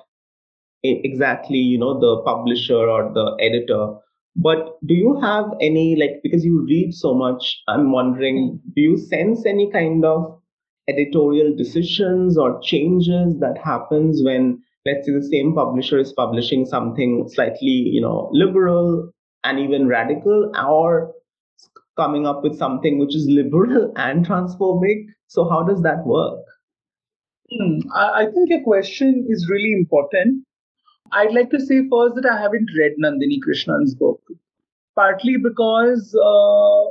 exactly 0.82 1.58
you 1.58 1.78
know 1.78 1.98
the 1.98 2.22
publisher 2.24 2.76
or 2.76 3.12
the 3.12 3.36
editor 3.40 3.96
but 4.36 4.78
do 4.84 4.94
you 4.94 5.18
have 5.20 5.46
any 5.60 5.96
like 5.96 6.20
because 6.22 6.44
you 6.44 6.64
read 6.68 6.92
so 6.92 7.14
much 7.14 7.62
i'm 7.68 7.92
wondering 7.92 8.60
do 8.74 8.82
you 8.82 8.96
sense 8.96 9.46
any 9.46 9.70
kind 9.70 10.04
of 10.04 10.40
editorial 10.88 11.54
decisions 11.56 12.36
or 12.36 12.60
changes 12.62 13.38
that 13.38 13.56
happens 13.62 14.22
when 14.24 14.60
let's 14.84 15.06
say 15.06 15.12
the 15.12 15.28
same 15.30 15.54
publisher 15.54 15.98
is 15.98 16.12
publishing 16.12 16.66
something 16.66 17.28
slightly 17.28 17.78
you 17.96 18.00
know 18.00 18.28
liberal 18.32 19.10
and 19.44 19.60
even 19.60 19.86
radical 19.86 20.50
or 20.66 21.14
coming 21.96 22.26
up 22.26 22.42
with 22.42 22.58
something 22.58 22.98
which 22.98 23.14
is 23.14 23.26
liberal 23.28 23.92
and 23.96 24.26
transphobic? 24.26 25.06
So 25.28 25.48
how 25.48 25.62
does 25.62 25.82
that 25.82 26.04
work? 26.06 26.40
Hmm. 27.50 27.78
I 27.94 28.26
think 28.26 28.50
your 28.50 28.62
question 28.62 29.26
is 29.28 29.48
really 29.50 29.72
important 29.72 30.44
I'd 31.12 31.32
like 31.32 31.50
to 31.50 31.60
say 31.60 31.88
first 31.88 32.16
that 32.16 32.26
I 32.26 32.40
haven't 32.40 32.70
read 32.78 32.92
Nandini 33.02 33.38
Krishnan's 33.46 33.94
book, 33.94 34.20
partly 34.96 35.36
because 35.42 36.14
uh, 36.14 36.84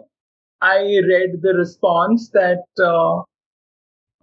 I 0.61 1.01
read 1.07 1.41
the 1.41 1.53
response 1.57 2.29
that 2.29 2.63
uh, 2.79 3.21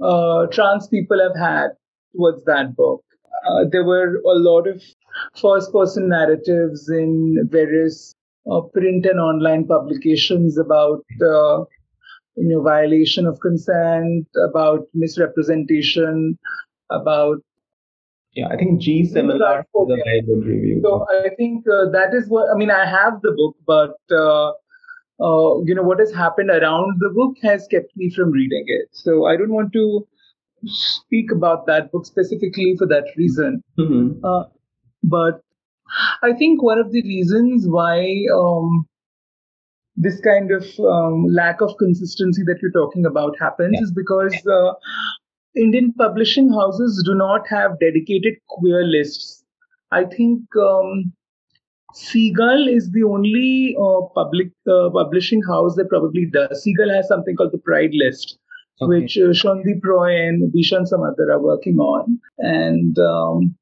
uh, 0.03 0.47
trans 0.47 0.89
people 0.89 1.21
have 1.21 1.37
had 1.37 1.71
towards 2.17 2.45
that 2.45 2.75
book. 2.77 3.05
Uh, 3.47 3.65
there 3.71 3.85
were 3.85 4.17
a 4.17 4.39
lot 4.39 4.67
of 4.67 4.83
first 5.41 5.73
person 5.73 6.09
narratives 6.09 6.89
in 6.89 7.49
various 7.51 8.15
uh, 8.51 8.61
print 8.61 9.07
and 9.07 9.21
online 9.21 9.67
publications 9.67 10.59
about 10.59 11.05
uh, 11.23 11.65
you 12.37 12.49
know 12.49 12.63
violation 12.63 13.27
of 13.27 13.41
consent, 13.41 14.27
about 14.49 14.87
misrepresentation, 14.95 16.39
about 16.91 17.39
yeah, 18.35 18.47
I 18.49 18.57
think 18.57 18.81
Gee 18.81 19.03
Semmalar 19.03 19.61
is 19.61 19.67
a 19.75 19.97
very 20.05 20.23
good 20.23 20.45
review. 20.47 20.81
So 20.83 21.07
I 21.25 21.31
think 21.37 21.67
uh, 21.67 21.91
that 21.91 22.15
is 22.15 22.29
what 22.29 22.49
I 22.53 22.57
mean. 22.57 22.71
I 22.71 22.87
have 22.87 23.21
the 23.23 23.33
book, 23.33 23.57
but 23.67 23.97
uh, 24.15 24.51
uh, 25.21 25.61
you 25.65 25.75
know 25.75 25.83
what 25.83 25.99
has 25.99 26.13
happened 26.13 26.51
around 26.51 27.01
the 27.01 27.11
book 27.11 27.37
has 27.43 27.67
kept 27.69 27.97
me 27.97 28.11
from 28.11 28.31
reading 28.31 28.65
it. 28.67 28.89
So 28.93 29.27
I 29.27 29.37
don't 29.37 29.53
want 29.53 29.73
to 29.73 30.07
speak 30.65 31.33
about 31.33 31.67
that 31.67 31.91
book 31.91 32.07
specifically 32.07 32.77
for 32.79 32.87
that 32.87 33.05
reason. 33.17 33.63
Mm-hmm. 33.79 34.25
Uh, 34.25 34.45
but 35.03 35.43
I 36.23 36.33
think 36.33 36.63
one 36.63 36.79
of 36.79 36.93
the 36.93 37.03
reasons 37.03 37.67
why 37.67 38.25
um, 38.33 38.87
this 39.97 40.21
kind 40.21 40.53
of 40.53 40.65
um, 40.79 41.27
lack 41.29 41.61
of 41.61 41.77
consistency 41.79 42.43
that 42.45 42.59
you're 42.63 42.71
talking 42.71 43.07
about 43.07 43.35
happens 43.41 43.75
yeah. 43.75 43.83
is 43.83 43.93
because 43.93 44.35
uh, 44.47 44.73
Indian 45.57 45.93
publishing 45.99 46.53
houses 46.53 47.03
do 47.05 47.15
not 47.15 47.49
have 47.49 47.79
dedicated 47.81 48.35
queer 48.49 48.85
lists. 48.85 49.45
I 49.91 50.05
think 50.05 50.43
um, 50.57 51.13
Seagull 51.95 52.69
is 52.69 52.91
the 52.93 53.03
only 53.03 53.77
uh, 53.77 54.07
public 54.15 54.53
uh, 54.71 54.91
publishing 54.91 55.43
house 55.49 55.75
that 55.77 55.89
probably 55.89 56.27
does. 56.27 56.63
Seagull 56.63 56.91
has 56.91 57.09
something 57.09 57.35
called 57.35 57.53
the 57.53 57.59
Pride 57.59 57.91
List, 57.93 58.39
okay. 58.81 59.01
which 59.01 59.19
uh, 59.19 59.33
Sandip 59.33 59.85
Roy 59.85 60.15
and 60.15 60.53
Bishan 60.53 60.87
Samaddar 60.89 61.33
are 61.33 61.43
working 61.43 61.79
on. 61.79 62.21
And 62.39 62.97
um, 62.99 63.57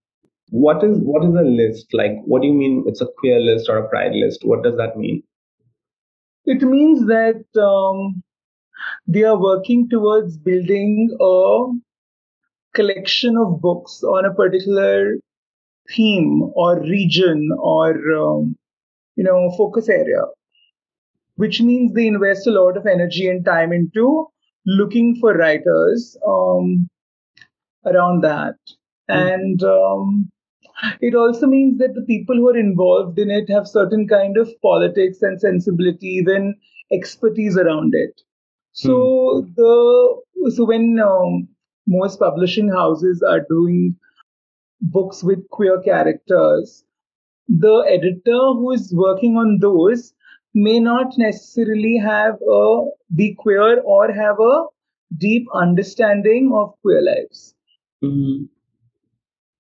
what 0.51 0.85
is 0.85 0.99
what 0.99 1.25
is 1.25 1.35
a 1.35 1.43
list 1.43 1.87
like? 1.93 2.13
What 2.25 2.43
do 2.43 2.49
you 2.49 2.55
mean? 2.55 2.85
It's 2.87 3.01
a 3.01 3.09
queer 3.19 3.41
list 3.41 3.69
or 3.69 3.79
a 3.79 3.89
Pride 3.89 4.13
list? 4.13 4.41
What 4.45 4.63
does 4.63 4.77
that 4.77 4.97
mean? 4.97 5.23
It 6.45 6.63
means 6.63 7.07
that 7.07 7.45
um, 7.61 8.23
they 9.09 9.25
are 9.25 9.41
working 9.41 9.89
towards 9.89 10.37
building 10.37 11.17
a 11.19 11.67
collection 12.75 13.37
of 13.39 13.61
books 13.61 14.03
on 14.03 14.27
a 14.27 14.35
particular 14.35 15.15
theme 15.97 16.43
or 16.55 16.81
region 16.81 17.49
or 17.59 17.91
um, 18.15 18.55
you 19.17 19.25
know 19.25 19.51
focus 19.57 19.89
area 19.89 20.23
which 21.37 21.61
means 21.63 21.95
they 21.95 22.07
invest 22.07 22.47
a 22.47 22.51
lot 22.51 22.77
of 22.77 22.87
energy 22.87 23.27
and 23.29 23.45
time 23.45 23.73
into 23.73 24.27
looking 24.67 25.17
for 25.17 25.35
writers 25.35 26.17
um, 26.27 26.89
around 27.87 28.23
that 28.23 28.57
mm. 29.11 29.35
and 29.35 29.63
um, 29.63 30.31
it 31.01 31.15
also 31.15 31.47
means 31.47 31.79
that 31.79 31.95
the 31.95 32.03
people 32.03 32.37
who 32.37 32.49
are 32.49 32.59
involved 32.59 33.19
in 33.19 33.31
it 33.31 33.49
have 33.49 33.67
certain 33.67 34.07
kind 34.07 34.37
of 34.37 34.49
politics 34.61 35.23
and 35.23 35.41
sensibility 35.41 36.09
even 36.09 36.55
expertise 36.93 37.57
around 37.57 37.95
it 37.95 38.21
so 38.81 38.93
mm. 38.95 39.55
the 39.57 40.53
so 40.55 40.65
when 40.65 41.01
um, 41.01 41.49
most 41.87 42.21
publishing 42.21 42.69
houses 42.71 43.25
are 43.29 43.41
doing 43.49 43.97
books 44.81 45.25
with 45.25 45.49
queer 45.51 45.81
characters, 45.83 46.85
the 47.49 47.85
editor 47.89 48.39
who 48.59 48.71
is 48.71 48.93
working 48.95 49.37
on 49.37 49.59
those 49.61 50.13
may 50.55 50.79
not 50.79 51.19
necessarily 51.19 51.97
have 51.99 52.35
a 52.35 52.85
be 53.17 53.35
queer 53.35 53.81
or 53.81 54.13
have 54.13 54.39
a 54.39 54.65
deep 55.17 55.47
understanding 55.55 56.53
of 56.55 56.75
queer 56.83 57.03
lives. 57.03 57.55
Mm-hmm. 58.05 58.45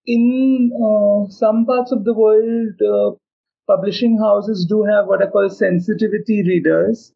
In 0.07 0.71
uh, 0.89 1.29
some 1.31 1.67
parts 1.67 1.91
of 1.91 2.05
the 2.05 2.15
world, 2.15 2.81
uh, 2.81 3.17
publishing 3.67 4.19
houses 4.19 4.65
do 4.69 4.85
have 4.85 5.07
what 5.07 5.23
I 5.23 5.27
call 5.27 5.51
sensitivity 5.51 6.43
readers, 6.45 7.13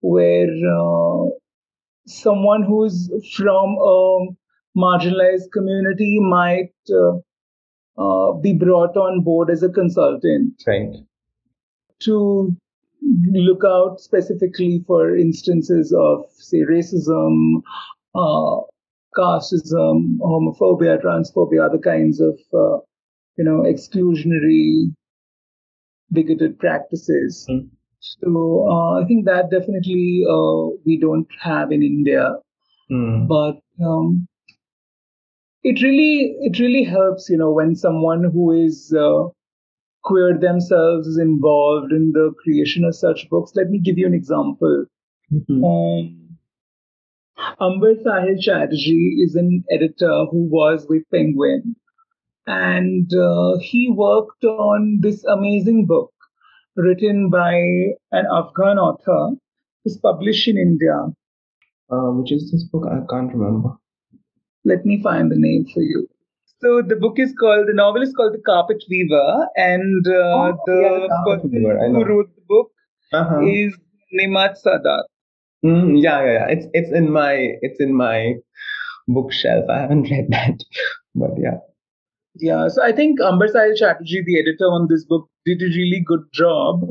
where 0.00 0.48
uh, 0.48 1.30
someone 2.06 2.62
who's 2.62 3.10
from 3.36 3.76
a 3.78 4.26
marginalized 4.76 5.50
community 5.52 6.18
might 6.20 6.72
uh, 6.90 7.16
uh, 7.98 8.32
be 8.34 8.52
brought 8.52 8.96
on 8.96 9.22
board 9.22 9.50
as 9.50 9.62
a 9.62 9.68
consultant 9.68 10.62
right. 10.66 10.96
to 12.00 12.54
look 13.32 13.62
out 13.64 14.00
specifically 14.00 14.84
for 14.86 15.16
instances 15.16 15.94
of, 15.98 16.24
say, 16.36 16.58
racism, 16.58 17.62
uh, 18.14 18.60
casteism, 19.16 20.18
homophobia, 20.20 21.02
transphobia, 21.02 21.64
other 21.64 21.78
kinds 21.78 22.20
of, 22.20 22.38
uh, 22.52 22.78
you 23.36 23.44
know, 23.44 23.62
exclusionary, 23.62 24.94
bigoted 26.12 26.58
practices. 26.58 27.46
Mm. 27.50 27.68
So 28.22 28.66
uh, 28.68 29.02
I 29.02 29.04
think 29.06 29.24
that 29.26 29.50
definitely 29.50 30.24
uh, 30.28 30.76
we 30.84 30.98
don't 30.98 31.28
have 31.40 31.72
in 31.72 31.82
India. 31.82 32.34
Mm. 32.90 33.26
But 33.28 33.60
um, 33.84 34.28
it 35.62 35.82
really 35.82 36.36
it 36.48 36.58
really 36.60 36.84
helps 36.84 37.28
you 37.28 37.36
know 37.36 37.50
when 37.50 37.74
someone 37.74 38.24
who 38.32 38.52
is 38.52 38.94
uh, 38.96 39.24
queer 40.04 40.38
themselves 40.38 41.08
is 41.08 41.18
involved 41.18 41.92
in 41.92 42.12
the 42.12 42.32
creation 42.42 42.84
of 42.84 42.94
such 42.94 43.28
books 43.28 43.56
let 43.56 43.68
me 43.68 43.80
give 43.80 43.98
you 43.98 44.06
an 44.06 44.14
example 44.14 44.84
mm-hmm. 45.32 45.64
um, 45.64 46.26
Ambar 47.60 47.94
Sahil 48.04 48.40
Chatterjee 48.40 49.22
is 49.24 49.34
an 49.34 49.64
editor 49.70 50.24
who 50.30 50.44
was 50.50 50.86
with 50.88 51.02
Penguin, 51.12 51.76
and 52.46 53.12
uh, 53.12 53.58
he 53.60 53.90
worked 53.90 54.44
on 54.44 54.98
this 55.00 55.22
amazing 55.24 55.84
book 55.84 56.12
written 56.76 57.30
by 57.30 57.54
an 58.12 58.26
Afghan 58.30 58.78
author. 58.78 59.36
It's 59.84 59.96
published 59.96 60.48
in 60.48 60.56
India. 60.56 60.96
Uh, 61.90 62.10
which 62.18 62.32
is 62.32 62.50
this 62.50 62.64
book? 62.64 62.84
I 62.90 63.00
can't 63.08 63.32
remember. 63.32 63.70
Let 64.64 64.84
me 64.84 65.00
find 65.02 65.30
the 65.30 65.36
name 65.38 65.66
for 65.72 65.80
you. 65.80 66.08
So 66.60 66.82
the 66.82 66.96
book 66.96 67.18
is 67.18 67.34
called, 67.38 67.68
the 67.68 67.74
novel 67.74 68.02
is 68.02 68.12
called 68.14 68.32
The 68.34 68.42
Carpet 68.44 68.82
Weaver, 68.90 69.46
and 69.56 70.06
uh, 70.06 70.10
oh, 70.10 70.58
the, 70.66 70.74
yeah, 70.74 71.06
the 71.06 71.22
person 71.26 71.50
Weaver, 71.52 71.88
who 71.88 72.04
wrote 72.04 72.34
the 72.34 72.42
book 72.48 72.70
uh-huh. 73.12 73.46
is 73.46 73.76
Nemat 74.18 74.56
Sadat. 74.64 75.04
Mm, 75.64 76.02
yeah, 76.02 76.24
yeah, 76.24 76.32
yeah. 76.32 76.46
It's 76.48 76.66
it's 76.72 76.92
in 76.92 77.10
my 77.10 77.34
it's 77.60 77.80
in 77.80 77.94
my 77.94 78.34
bookshelf. 79.06 79.66
I 79.70 79.80
haven't 79.80 80.10
read 80.10 80.26
that, 80.30 80.58
but 81.14 81.30
yeah. 81.38 81.58
Yeah, 82.38 82.68
so 82.68 82.82
I 82.82 82.92
think 82.92 83.20
Ambar 83.20 83.48
Sahil 83.48 83.76
Chatterjee, 83.76 84.22
the 84.24 84.38
editor 84.38 84.64
on 84.64 84.88
this 84.88 85.04
book, 85.04 85.28
did 85.44 85.62
a 85.62 85.66
really 85.66 86.02
good 86.04 86.24
job. 86.32 86.82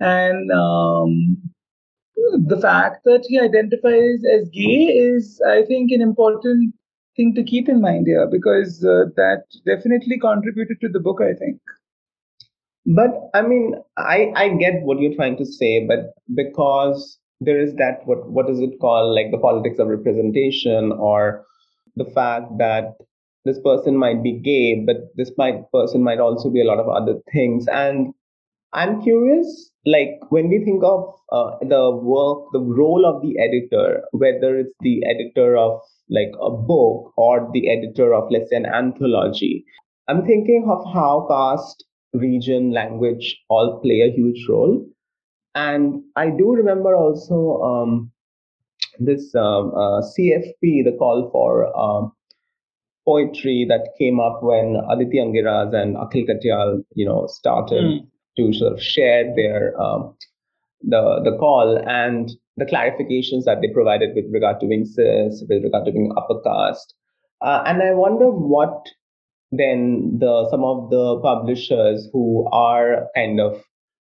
And 0.00 0.50
um, 0.52 1.36
the 2.46 2.58
fact 2.60 3.04
that 3.04 3.24
he 3.28 3.38
identifies 3.38 4.22
as 4.32 4.48
gay 4.48 4.86
is, 4.86 5.40
I 5.46 5.62
think, 5.62 5.90
an 5.92 6.00
important 6.00 6.74
thing 7.16 7.34
to 7.34 7.42
keep 7.44 7.68
in 7.68 7.80
mind 7.80 8.06
here 8.06 8.28
because 8.30 8.84
uh, 8.84 9.10
that 9.16 9.44
definitely 9.66 10.18
contributed 10.18 10.80
to 10.80 10.88
the 10.88 11.00
book, 11.00 11.20
I 11.20 11.34
think. 11.34 11.60
But 12.86 13.28
I 13.34 13.42
mean, 13.42 13.74
I 13.96 14.32
I 14.34 14.48
get 14.48 14.82
what 14.82 14.98
you're 14.98 15.14
trying 15.14 15.36
to 15.36 15.44
say, 15.44 15.86
but 15.86 16.14
because 16.34 17.18
there 17.40 17.60
is 17.60 17.74
that 17.74 18.06
what 18.06 18.30
what 18.30 18.48
is 18.48 18.60
it 18.60 18.80
called 18.80 19.14
like 19.14 19.30
the 19.30 19.38
politics 19.38 19.78
of 19.78 19.88
representation 19.88 20.92
or 20.92 21.44
the 21.96 22.06
fact 22.06 22.56
that 22.58 22.94
this 23.44 23.58
person 23.60 23.96
might 23.96 24.22
be 24.22 24.32
gay, 24.32 24.84
but 24.84 24.96
this 25.16 25.32
might 25.38 25.70
person 25.72 26.02
might 26.02 26.20
also 26.20 26.50
be 26.50 26.60
a 26.60 26.64
lot 26.64 26.78
of 26.78 26.88
other 26.88 27.20
things. 27.32 27.66
And 27.68 28.14
I'm 28.72 29.02
curious, 29.02 29.70
like 29.86 30.20
when 30.28 30.48
we 30.48 30.62
think 30.64 30.82
of 30.84 31.14
uh, 31.32 31.56
the 31.62 31.90
work, 31.90 32.50
the 32.52 32.60
role 32.60 33.06
of 33.06 33.22
the 33.22 33.38
editor, 33.38 34.02
whether 34.12 34.58
it's 34.58 34.74
the 34.80 35.02
editor 35.06 35.56
of 35.56 35.80
like 36.10 36.32
a 36.40 36.50
book 36.50 37.12
or 37.16 37.48
the 37.52 37.70
editor 37.70 38.12
of 38.14 38.30
let's 38.30 38.50
say 38.50 38.56
an 38.56 38.66
anthology, 38.66 39.64
I'm 40.08 40.24
thinking 40.26 40.68
of 40.70 40.84
how 40.92 41.26
caste, 41.28 41.84
region, 42.12 42.72
language 42.72 43.38
all 43.48 43.80
play 43.82 44.00
a 44.00 44.14
huge 44.14 44.46
role. 44.48 44.84
And 45.54 46.02
I 46.16 46.30
do 46.30 46.54
remember 46.54 46.94
also 46.94 47.60
um, 47.62 48.12
this 48.98 49.34
um, 49.34 49.72
uh, 49.74 50.02
CFP, 50.02 50.84
the 50.84 50.96
call 50.98 51.30
for 51.32 51.76
um, 51.78 52.12
poetry 53.08 53.64
that 53.68 53.94
came 53.98 54.20
up 54.20 54.42
when 54.42 54.76
Aditi 54.90 55.18
Angiras 55.18 55.74
and 55.74 55.96
Akhil 55.96 56.28
Katyal, 56.28 56.82
you 56.94 57.06
know, 57.06 57.26
started 57.26 57.84
mm. 57.84 58.06
to 58.36 58.52
sort 58.52 58.74
of 58.74 58.82
share 58.82 59.24
their 59.34 59.80
um, 59.80 60.14
the 60.82 61.02
the 61.24 61.36
call 61.38 61.78
and 61.86 62.30
the 62.58 62.66
clarifications 62.66 63.44
that 63.44 63.60
they 63.62 63.72
provided 63.72 64.14
with 64.14 64.26
regard 64.32 64.60
to 64.60 64.66
being 64.66 64.84
cis, 64.84 65.42
with 65.48 65.62
regard 65.62 65.86
to 65.86 65.92
being 65.92 66.12
upper 66.16 66.40
caste. 66.44 66.94
Uh, 67.40 67.62
and 67.66 67.82
I 67.82 67.92
wonder 67.94 68.30
what 68.30 68.86
then 69.52 70.18
the 70.18 70.48
some 70.50 70.64
of 70.64 70.90
the 70.90 71.20
publishers 71.22 72.08
who 72.12 72.46
are 72.52 73.06
kind 73.14 73.40
of 73.40 73.62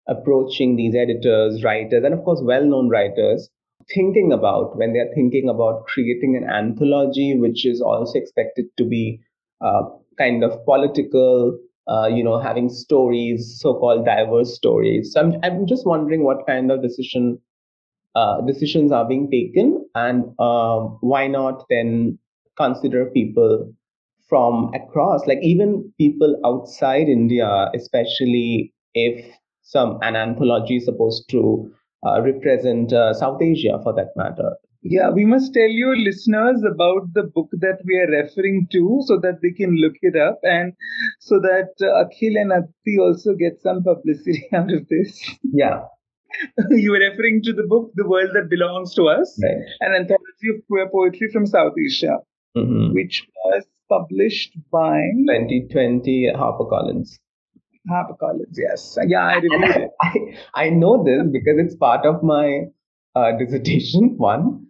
approaching 0.08 0.76
these 0.76 0.94
editors, 0.94 1.62
writers, 1.62 2.04
and 2.04 2.14
of 2.14 2.24
course 2.24 2.40
well-known 2.42 2.88
writers 2.88 3.50
thinking 3.94 4.32
about 4.32 4.76
when 4.76 4.92
they're 4.92 5.12
thinking 5.14 5.48
about 5.48 5.86
creating 5.86 6.36
an 6.36 6.48
anthology, 6.48 7.36
which 7.38 7.66
is 7.66 7.80
also 7.80 8.18
expected 8.18 8.66
to 8.76 8.84
be 8.84 9.20
uh, 9.60 9.82
kind 10.18 10.42
of 10.44 10.64
political, 10.64 11.58
uh, 11.88 12.06
you 12.06 12.24
know, 12.24 12.38
having 12.40 12.68
stories, 12.68 13.58
so-called 13.60 14.04
diverse 14.04 14.54
stories. 14.54 15.12
So 15.12 15.20
I'm, 15.20 15.34
I'm 15.42 15.66
just 15.66 15.86
wondering 15.86 16.24
what 16.24 16.46
kind 16.46 16.70
of 16.70 16.82
decision 16.82 17.38
uh, 18.14 18.40
decisions 18.42 18.92
are 18.92 19.06
being 19.06 19.30
taken, 19.30 19.88
and 19.94 20.24
um, 20.38 20.98
why 21.00 21.26
not 21.26 21.64
then 21.68 22.18
consider 22.56 23.06
people 23.06 23.74
from 24.28 24.72
across, 24.72 25.26
like 25.26 25.40
even 25.42 25.92
people 25.98 26.40
outside 26.46 27.08
India, 27.08 27.70
especially 27.74 28.72
if 28.94 29.24
some 29.62 29.98
an 30.02 30.14
anthology 30.16 30.76
is 30.76 30.84
supposed 30.84 31.28
to 31.30 31.70
represent 32.04 32.92
uh, 32.92 33.14
South 33.14 33.40
Asia 33.42 33.78
for 33.82 33.94
that 33.94 34.12
matter. 34.16 34.52
Yeah, 34.86 35.10
we 35.10 35.24
must 35.24 35.54
tell 35.54 35.68
your 35.68 35.96
listeners 35.96 36.62
about 36.62 37.14
the 37.14 37.22
book 37.22 37.48
that 37.52 37.78
we 37.86 37.96
are 37.96 38.22
referring 38.22 38.68
to 38.72 39.00
so 39.06 39.18
that 39.18 39.40
they 39.40 39.50
can 39.50 39.76
look 39.76 39.94
it 40.02 40.14
up 40.14 40.40
and 40.42 40.74
so 41.20 41.40
that 41.40 41.72
uh, 41.80 42.04
Akhil 42.04 42.38
and 42.38 42.52
Aditi 42.52 42.98
also 43.00 43.34
get 43.34 43.62
some 43.62 43.82
publicity 43.82 44.46
out 44.52 44.70
of 44.70 44.86
this. 44.88 45.18
Yeah. 45.42 45.84
you 46.70 46.90
were 46.90 46.98
referring 46.98 47.42
to 47.44 47.54
the 47.54 47.62
book 47.62 47.92
The 47.94 48.06
World 48.06 48.30
That 48.34 48.50
Belongs 48.50 48.94
to 48.96 49.04
Us, 49.08 49.40
right. 49.42 49.64
an 49.80 49.94
anthology 49.94 50.50
of 50.54 50.66
queer 50.66 50.90
poetry 50.92 51.30
from 51.32 51.46
South 51.46 51.72
Asia, 51.78 52.18
mm-hmm. 52.54 52.92
which 52.92 53.26
was 53.44 53.64
published 53.88 54.52
by 54.70 55.00
2020 55.26 56.32
HarperCollins. 56.36 57.18
HarperCollins, 57.90 58.56
yes. 58.56 58.98
Yeah, 59.06 59.26
I 59.26 59.34
reviewed 59.42 59.76
it. 59.76 59.90
I, 60.00 60.12
I 60.54 60.70
know 60.70 61.04
this 61.04 61.22
because 61.30 61.58
it's 61.58 61.74
part 61.74 62.06
of 62.06 62.22
my 62.22 62.62
uh, 63.14 63.32
dissertation, 63.38 64.14
one. 64.16 64.66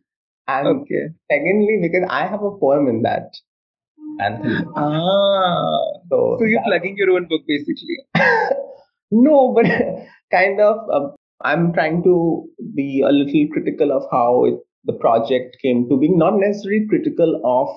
And 0.47 0.69
okay. 0.83 1.09
secondly, 1.31 1.79
because 1.81 2.07
I 2.11 2.27
have 2.27 2.43
a 2.43 2.51
poem 2.59 2.87
in 2.89 3.03
that 3.03 3.35
anthology. 4.21 4.65
Ah. 4.77 5.81
So, 6.11 6.37
so 6.39 6.45
you're 6.45 6.61
that, 6.61 6.67
plugging 6.67 6.97
your 6.99 7.11
own 7.13 7.27
book, 7.29 7.43
basically. 7.49 7.97
no, 9.11 9.55
but 9.55 9.65
kind 10.31 10.61
of, 10.61 10.79
uh, 10.93 11.09
I'm 11.43 11.73
trying 11.73 12.03
to 12.03 12.47
be 12.75 13.03
a 13.03 13.11
little 13.11 13.47
critical 13.53 13.91
of 13.91 14.03
how 14.11 14.45
it, 14.45 14.55
the 14.85 14.93
project 14.93 15.57
came 15.63 15.89
to 15.89 15.97
being, 15.97 16.19
not 16.19 16.35
necessarily 16.37 16.87
critical 16.89 17.41
of 17.43 17.69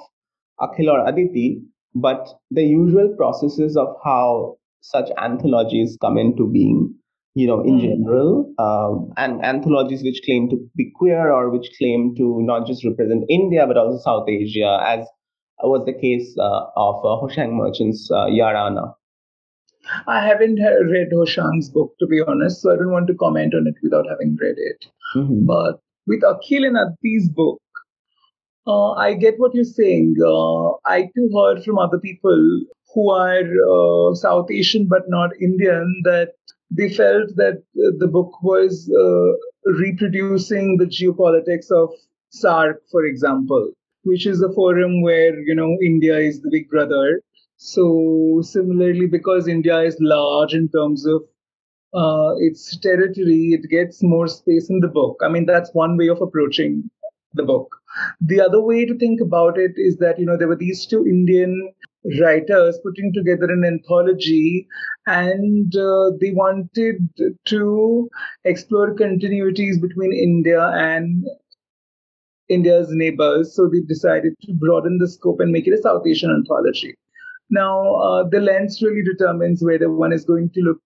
Akhil 0.60 0.92
or 0.92 1.08
Aditi, 1.08 1.62
but 1.96 2.28
the 2.52 2.64
usual 2.64 3.16
processes 3.18 3.78
of 3.78 3.96
how 4.04 4.58
such 4.82 5.10
anthologies 5.18 5.98
come 6.02 6.18
into 6.18 6.48
being 6.52 6.94
you 7.36 7.46
know 7.46 7.62
in 7.62 7.78
mm. 7.78 7.82
general 7.82 8.54
um, 8.58 9.12
and 9.18 9.44
anthologies 9.44 10.04
which 10.04 10.22
claim 10.26 10.50
to 10.50 10.58
be 10.76 10.92
queer 10.96 11.32
or 11.32 11.50
which 11.50 11.70
claim 11.78 12.16
to 12.16 12.42
not 12.42 12.66
just 12.66 12.84
represent 12.86 13.24
india 13.30 13.68
but 13.68 13.78
also 13.78 14.00
south 14.00 14.28
asia 14.30 14.80
as 14.86 15.06
was 15.64 15.86
the 15.86 15.94
case 15.94 16.36
uh, 16.38 16.66
of 16.76 16.96
uh, 17.04 17.18
Hoshang 17.22 17.54
Merchant's 17.54 18.10
uh, 18.12 18.28
Yaraana. 18.28 18.94
I 20.08 20.26
haven't 20.26 20.56
read 20.56 21.10
Hoshang's 21.12 21.70
book, 21.70 21.94
to 22.00 22.08
be 22.08 22.22
honest, 22.28 22.62
so 22.62 22.74
I 22.74 22.76
don't 22.76 22.92
want 22.92 23.08
to 23.08 23.16
comment 23.16 23.56
on 23.56 23.68
it 23.68 23.76
without 23.82 24.06
having 24.10 24.38
read 24.40 24.56
it. 24.58 24.86
Mm-hmm. 25.16 25.46
But 25.46 25.80
with 26.06 26.22
Akhil 26.22 26.68
and 26.68 26.76
Aditi's 26.76 27.30
book, 27.30 27.62
uh, 28.68 28.92
I 28.92 29.14
get 29.14 29.36
what 29.40 29.56
you're 29.56 29.64
saying. 29.64 30.16
Uh, 30.22 30.74
I 30.86 31.10
too 31.16 31.30
heard 31.34 31.64
from 31.64 31.80
other 31.80 32.00
people 32.00 32.62
who 32.98 33.12
are 33.12 33.48
uh, 33.72 34.16
South 34.16 34.50
Asian 34.50 34.88
but 34.88 35.04
not 35.08 35.30
Indian 35.40 36.02
that 36.04 36.32
they 36.72 36.90
felt 36.90 37.36
that 37.36 37.62
the 37.76 38.08
book 38.08 38.42
was 38.42 38.92
uh, 39.02 39.72
reproducing 39.80 40.78
the 40.78 40.86
geopolitics 40.86 41.70
of 41.72 41.92
SAARC, 42.34 42.78
for 42.92 43.06
example, 43.06 43.70
which 44.04 44.26
is 44.26 44.42
a 44.42 44.52
forum 44.52 45.02
where 45.04 45.40
you 45.40 45.54
know 45.54 45.78
India 45.92 46.18
is 46.18 46.42
the 46.42 46.50
big 46.50 46.70
brother. 46.70 47.22
So 47.58 48.42
similarly, 48.42 49.06
because 49.06 49.48
India 49.48 49.80
is 49.82 49.98
large 50.00 50.54
in 50.56 50.68
terms 50.70 51.06
of 51.06 51.22
uh, 51.94 52.34
its 52.38 52.78
territory, 52.78 53.54
it 53.60 53.70
gets 53.70 54.04
more 54.04 54.28
space 54.28 54.70
in 54.72 54.80
the 54.80 54.94
book. 55.00 55.18
I 55.24 55.30
mean, 55.30 55.46
that's 55.46 55.74
one 55.74 55.98
way 55.98 56.10
of 56.10 56.22
approaching 56.22 56.90
the 57.34 57.44
book. 57.44 57.76
The 58.22 58.42
other 58.42 58.62
way 58.62 58.86
to 58.86 58.98
think 58.98 59.22
about 59.22 59.58
it 59.58 59.74
is 59.76 59.98
that, 59.98 60.20
you 60.20 60.26
know, 60.26 60.38
there 60.38 60.48
were 60.48 60.56
these 60.56 60.86
two 60.86 61.06
Indian 61.08 61.74
writers 62.22 62.80
putting 62.84 63.12
together 63.14 63.52
an 63.52 63.64
anthology 63.66 64.68
and 65.08 65.76
uh, 65.76 66.12
they 66.22 66.32
wanted 66.32 66.98
to 67.46 68.10
explore 68.44 68.96
continuities 68.96 69.82
between 69.82 70.14
India 70.14 70.62
and 70.76 71.26
India's 72.50 72.88
neighbors. 72.92 73.56
So 73.56 73.68
they 73.68 73.82
decided 73.82 74.34
to 74.44 74.54
broaden 74.54 74.98
the 75.00 75.08
scope 75.08 75.40
and 75.40 75.52
make 75.52 75.68
it 75.68 75.74
a 75.74 75.82
South 75.82 76.06
Asian 76.08 76.32
anthology. 76.32 76.96
Now, 77.50 77.96
uh, 77.96 78.24
the 78.30 78.42
lens 78.42 78.82
really 78.82 79.04
determines 79.04 79.64
whether 79.64 79.92
one 79.92 80.12
is 80.12 80.26
going 80.26 80.50
to 80.54 80.62
look 80.62 80.82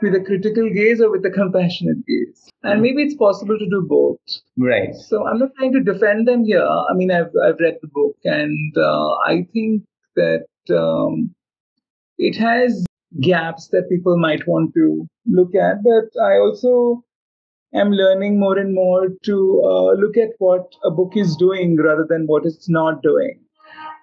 with 0.00 0.14
a 0.14 0.20
critical 0.20 0.70
gaze 0.70 1.00
or 1.00 1.10
with 1.10 1.26
a 1.26 1.30
compassionate 1.30 2.06
gaze. 2.06 2.48
And 2.62 2.82
maybe 2.82 3.02
it's 3.02 3.16
possible 3.16 3.58
to 3.58 3.68
do 3.68 3.84
both. 3.88 4.18
Right. 4.56 4.94
So 4.94 5.26
I'm 5.26 5.38
not 5.38 5.50
trying 5.56 5.72
to 5.72 5.82
defend 5.82 6.28
them 6.28 6.44
here. 6.44 6.64
I 6.64 6.94
mean, 6.94 7.10
I've, 7.10 7.32
I've 7.44 7.58
read 7.58 7.78
the 7.82 7.88
book 7.88 8.16
and 8.24 8.76
uh, 8.76 9.14
I 9.26 9.46
think 9.52 9.82
that 10.20 10.76
um, 10.76 11.34
it 12.18 12.36
has 12.36 12.86
gaps 13.20 13.68
that 13.68 13.88
people 13.88 14.18
might 14.18 14.46
want 14.46 14.74
to 14.74 15.06
look 15.26 15.54
at. 15.54 15.82
But 15.82 16.20
I 16.22 16.38
also 16.38 17.02
am 17.74 17.90
learning 17.90 18.38
more 18.38 18.58
and 18.58 18.74
more 18.74 19.08
to 19.24 19.62
uh, 19.64 19.92
look 20.02 20.16
at 20.16 20.30
what 20.38 20.66
a 20.84 20.90
book 20.90 21.12
is 21.16 21.36
doing 21.36 21.76
rather 21.76 22.06
than 22.08 22.26
what 22.26 22.46
it's 22.46 22.68
not 22.68 23.02
doing. 23.02 23.40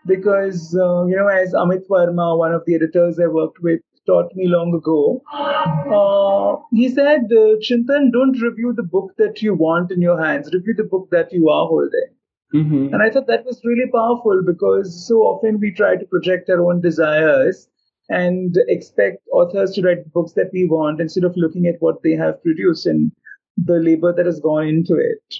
Because, 0.05 0.75
uh, 0.75 1.05
you 1.05 1.15
know, 1.15 1.27
as 1.27 1.53
Amit 1.53 1.87
Verma, 1.89 2.37
one 2.37 2.53
of 2.53 2.63
the 2.65 2.75
editors 2.75 3.19
I 3.19 3.27
worked 3.27 3.57
with, 3.61 3.81
taught 4.05 4.35
me 4.35 4.47
long 4.47 4.73
ago. 4.75 5.21
Uh, 5.33 6.61
he 6.71 6.89
said, 6.89 7.21
Chintan, 7.67 8.11
don't 8.11 8.39
review 8.39 8.73
the 8.73 8.83
book 8.83 9.13
that 9.17 9.41
you 9.41 9.55
want 9.55 9.91
in 9.91 10.01
your 10.01 10.23
hands, 10.23 10.53
review 10.53 10.75
the 10.77 10.83
book 10.83 11.09
that 11.11 11.33
you 11.33 11.49
are 11.49 11.67
holding. 11.67 12.14
Mm-hmm. 12.53 12.93
And 12.93 13.01
I 13.01 13.09
thought 13.09 13.27
that 13.27 13.45
was 13.45 13.61
really 13.65 13.89
powerful 13.91 14.43
because 14.45 15.07
so 15.07 15.15
often 15.17 15.59
we 15.59 15.71
try 15.71 15.95
to 15.95 16.05
project 16.05 16.49
our 16.49 16.63
own 16.63 16.81
desires 16.81 17.67
and 18.09 18.55
expect 18.67 19.27
authors 19.33 19.71
to 19.71 19.81
write 19.81 20.11
books 20.13 20.33
that 20.33 20.51
we 20.53 20.67
want 20.67 21.01
instead 21.01 21.23
of 21.23 21.35
looking 21.35 21.65
at 21.65 21.75
what 21.79 22.03
they 22.03 22.11
have 22.11 22.41
produced 22.43 22.85
and 22.85 23.11
the 23.57 23.79
labor 23.79 24.13
that 24.13 24.25
has 24.25 24.39
gone 24.39 24.67
into 24.67 24.95
it. 24.95 25.35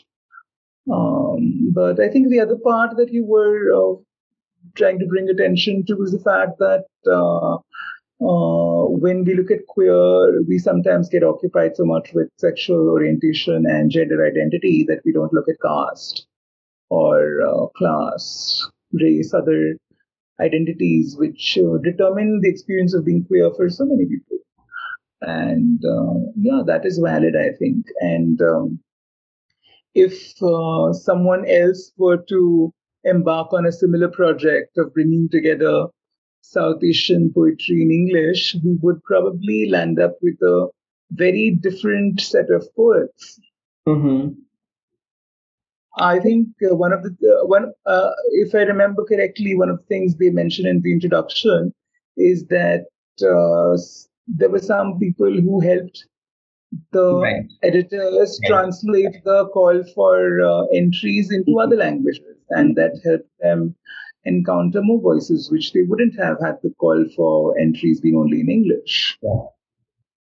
Um, 0.91 1.72
but 1.74 2.00
I 2.00 2.10
think 2.10 2.30
the 2.30 2.39
other 2.39 2.58
part 2.58 2.98
that 2.98 3.12
you 3.12 3.24
were 3.24 3.72
uh, 3.74 4.02
trying 4.76 5.00
to 5.00 5.06
bring 5.06 5.30
attention 5.30 5.86
to 5.86 6.02
is 6.02 6.12
the 6.12 6.20
fact 6.20 6.58
that 6.60 6.86
uh, 7.08 7.56
uh, 8.24 8.88
when 8.89 9.26
we 9.26 9.36
look 9.36 9.52
at 9.52 9.68
queer, 9.68 10.41
we 10.48 10.58
sometimes 10.58 11.10
get 11.10 11.24
occupied 11.24 11.76
so 11.76 11.86
much 11.86 12.13
with 12.13 12.30
sexual 12.38 12.89
orientation 12.89 13.65
and 13.68 13.91
gender 13.91 14.26
identity 14.26 14.86
that 14.88 15.02
we 15.06 15.12
don't 15.12 15.34
look 15.34 15.48
at 15.48 15.62
caste 15.62 16.28
or 16.89 17.41
uh, 17.41 17.67
class, 17.78 18.67
race, 18.93 19.34
other 19.34 19.78
identities 20.39 21.15
which 21.17 21.58
uh, 21.58 21.78
determine 21.84 22.39
the 22.41 22.50
experience 22.50 22.93
of 22.93 23.06
being 23.06 23.26
queer 23.26 23.52
for 23.56 23.69
so 23.69 23.86
many 23.86 24.06
people. 24.06 24.38
And 25.21 25.84
uh, 25.84 26.32
yeah, 26.38 26.62
that 26.65 26.86
is 26.86 27.00
valid, 27.04 27.36
I 27.36 27.56
think. 27.58 27.86
And 28.02 28.41
um, 28.41 28.80
if 29.93 30.41
uh, 30.43 30.93
someone 30.93 31.45
else 31.50 31.91
were 31.98 32.24
to 32.30 32.74
embark 33.06 33.54
on 33.54 33.65
a 33.65 33.71
similar 33.71 34.10
project 34.10 34.78
of 34.78 34.93
bringing 34.93 35.30
together 35.30 35.88
South 36.41 36.84
Asian 36.84 37.32
poetry 37.34 37.82
in 37.82 37.91
English, 37.91 38.56
we 38.63 38.78
would 38.82 39.02
probably 39.04 39.69
land 39.69 40.00
up 40.00 40.15
with 40.21 40.39
a 40.41 40.67
very 41.12 41.58
different 41.60 42.19
set 42.21 42.50
of 42.50 42.67
poets. 42.76 43.39
Mm-hmm. 43.88 44.34
I 45.98 46.20
think 46.20 46.48
uh, 46.70 46.76
one 46.76 46.94
of 46.94 47.04
the 47.04 47.10
uh, 47.12 47.46
one, 47.48 47.72
uh, 47.86 48.10
if 48.32 48.54
I 48.56 48.60
remember 48.64 49.04
correctly, 49.06 49.56
one 49.56 49.70
of 49.70 49.78
the 49.80 49.86
things 49.86 50.16
they 50.16 50.30
mentioned 50.30 50.68
in 50.68 50.82
the 50.82 50.92
introduction 50.92 51.74
is 52.18 52.46
that 52.48 52.86
uh, 53.22 53.78
there 54.28 54.50
were 54.50 54.60
some 54.60 55.00
people 55.00 55.32
who 55.32 55.60
helped 55.62 56.06
the 56.92 57.20
Right. 57.22 57.46
editors 57.64 58.40
Right. 58.44 58.48
translate 58.50 59.24
the 59.24 59.48
call 59.54 59.84
for 59.96 60.42
uh, 60.42 60.66
entries 60.74 61.32
into 61.32 61.60
other 61.60 61.76
languages, 61.78 62.38
and 62.50 62.76
that 62.76 63.00
helped 63.04 63.30
them 63.40 63.76
encounter 64.26 64.82
more 64.82 65.00
voices, 65.02 65.50
which 65.52 65.74
they 65.74 65.84
wouldn't 65.84 66.16
have 66.20 66.38
had 66.42 66.58
the 66.64 66.72
call 66.80 67.06
for 67.16 67.58
entries 67.60 68.02
being 68.02 68.16
only 68.16 68.42
in 68.42 68.50
English. 68.50 69.18
Yeah. 69.22 69.42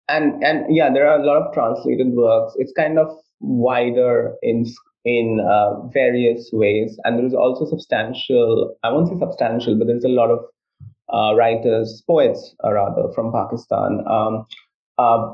And 0.09 0.43
and 0.43 0.75
yeah, 0.75 0.91
there 0.91 1.07
are 1.07 1.19
a 1.19 1.25
lot 1.25 1.37
of 1.41 1.53
translated 1.53 2.13
works. 2.13 2.53
It's 2.57 2.73
kind 2.73 2.97
of 2.99 3.09
wider 3.39 4.35
in 4.41 4.65
in 5.07 5.39
uh, 5.39 5.87
various 5.87 6.49
ways, 6.51 6.99
and 7.05 7.17
there 7.17 7.25
is 7.25 7.33
also 7.33 7.65
substantial. 7.65 8.75
I 8.83 8.91
won't 8.91 9.07
say 9.07 9.17
substantial, 9.17 9.77
but 9.77 9.87
there's 9.87 10.03
a 10.03 10.09
lot 10.09 10.29
of 10.29 10.39
uh, 11.13 11.33
writers, 11.35 12.03
poets, 12.05 12.53
uh, 12.63 12.73
rather, 12.73 13.11
from 13.15 13.31
Pakistan. 13.31 14.03
Um, 14.05 14.45
uh, 14.97 15.33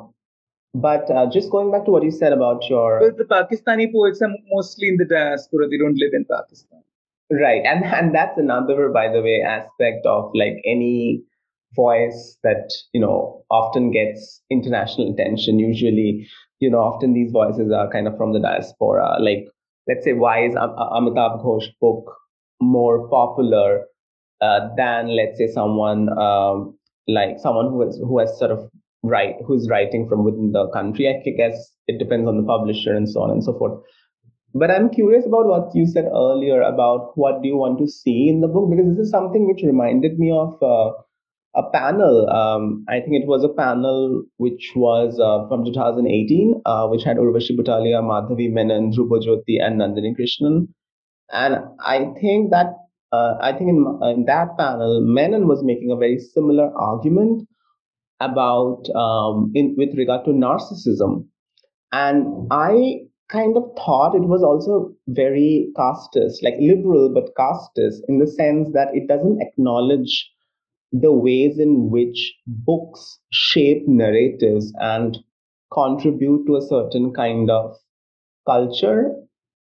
but 0.75 1.09
uh, 1.09 1.25
just 1.31 1.49
going 1.49 1.71
back 1.71 1.85
to 1.85 1.91
what 1.91 2.03
you 2.03 2.11
said 2.11 2.33
about 2.33 2.69
your 2.69 3.11
the 3.17 3.25
Pakistani 3.25 3.91
poets 3.91 4.21
are 4.21 4.29
mostly 4.51 4.89
in 4.89 4.97
the 4.97 5.05
diaspora; 5.05 5.67
they 5.67 5.77
don't 5.77 5.97
live 5.97 6.13
in 6.13 6.25
Pakistan. 6.25 6.81
Right, 7.31 7.63
and 7.65 7.83
and 7.83 8.13
that's 8.13 8.37
another, 8.37 8.89
by 8.89 9.11
the 9.11 9.21
way, 9.21 9.41
aspect 9.41 10.05
of 10.05 10.31
like 10.35 10.61
any 10.65 11.23
voice 11.75 12.37
that 12.43 12.71
you 12.93 13.01
know 13.01 13.43
often 13.49 13.91
gets 13.91 14.41
international 14.51 15.11
attention. 15.11 15.57
Usually, 15.57 16.27
you 16.59 16.69
know, 16.69 16.79
often 16.79 17.13
these 17.13 17.31
voices 17.31 17.71
are 17.71 17.89
kind 17.89 18.07
of 18.07 18.17
from 18.17 18.33
the 18.33 18.39
diaspora. 18.39 19.17
Like, 19.19 19.47
let's 19.87 20.03
say, 20.03 20.13
why 20.13 20.45
is 20.45 20.55
Am- 20.55 20.75
Amitav 20.77 21.43
Ghosh 21.43 21.67
book 21.81 22.15
more 22.61 23.07
popular 23.09 23.85
uh, 24.41 24.69
than, 24.77 25.15
let's 25.15 25.37
say, 25.37 25.47
someone 25.47 26.09
um, 26.17 26.77
like 27.07 27.39
someone 27.39 27.67
who 27.69 27.81
has 27.85 27.97
who 27.97 28.19
has 28.19 28.37
sort 28.37 28.51
of 28.51 28.69
write 29.03 29.35
who's 29.45 29.69
writing 29.69 30.07
from 30.07 30.23
within 30.23 30.51
the 30.51 30.69
country? 30.69 31.07
I 31.07 31.29
guess 31.29 31.71
it 31.87 31.99
depends 31.99 32.27
on 32.27 32.37
the 32.37 32.43
publisher 32.43 32.95
and 32.95 33.09
so 33.09 33.21
on 33.21 33.31
and 33.31 33.43
so 33.43 33.57
forth. 33.57 33.83
But 34.55 34.69
I'm 34.69 34.89
curious 34.89 35.25
about 35.25 35.47
what 35.47 35.75
you 35.75 35.87
said 35.87 36.05
earlier 36.05 36.61
about 36.61 37.17
what 37.17 37.41
do 37.41 37.47
you 37.47 37.57
want 37.57 37.79
to 37.79 37.87
see 37.87 38.29
in 38.29 38.41
the 38.41 38.47
book 38.47 38.69
because 38.69 38.95
this 38.95 39.07
is 39.07 39.11
something 39.11 39.47
which 39.47 39.63
reminded 39.63 40.19
me 40.19 40.31
of 40.31 40.61
uh, 40.61 40.91
a 41.55 41.63
panel. 41.71 42.29
Um, 42.29 42.85
I 42.87 42.99
think 42.99 43.21
it 43.21 43.27
was 43.27 43.43
a 43.43 43.49
panel 43.49 44.23
which 44.37 44.71
was 44.75 45.19
uh, 45.19 45.47
from 45.47 45.65
2018, 45.65 46.61
uh, 46.65 46.87
which 46.87 47.03
had 47.03 47.17
Urvashi 47.17 47.57
Butalia, 47.57 48.01
Madhavi 48.01 48.51
Menon, 48.51 48.91
Dhrubo 48.91 49.21
Jyoti, 49.23 49.61
and 49.61 49.79
Nandini 49.79 50.15
Krishnan. 50.17 50.67
And 51.31 51.57
I 51.79 52.11
think 52.19 52.51
that 52.51 52.73
uh, 53.11 53.35
I 53.41 53.51
think 53.51 53.69
in, 53.69 53.99
in 54.03 54.25
that 54.25 54.57
panel, 54.57 55.01
Menon 55.01 55.47
was 55.47 55.63
making 55.63 55.91
a 55.91 55.95
very 55.95 56.19
similar 56.19 56.71
argument 56.75 57.47
about 58.19 58.83
um, 58.95 59.51
in 59.53 59.75
with 59.77 59.95
regard 59.97 60.25
to 60.25 60.31
narcissism 60.31 61.25
and 61.91 62.25
i 62.51 62.99
kind 63.29 63.55
of 63.57 63.63
thought 63.77 64.15
it 64.15 64.27
was 64.33 64.43
also 64.43 64.93
very 65.07 65.71
casteist 65.77 66.43
like 66.43 66.55
liberal 66.59 67.11
but 67.13 67.33
casteist 67.39 68.01
in 68.07 68.19
the 68.19 68.27
sense 68.27 68.69
that 68.73 68.89
it 68.93 69.07
doesn't 69.07 69.41
acknowledge 69.41 70.31
the 70.93 71.11
ways 71.11 71.59
in 71.59 71.89
which 71.89 72.35
books 72.47 73.19
shape 73.31 73.83
narratives 73.87 74.71
and 74.77 75.17
contribute 75.73 76.45
to 76.45 76.55
a 76.55 76.61
certain 76.61 77.11
kind 77.13 77.49
of 77.49 77.75
culture 78.45 79.11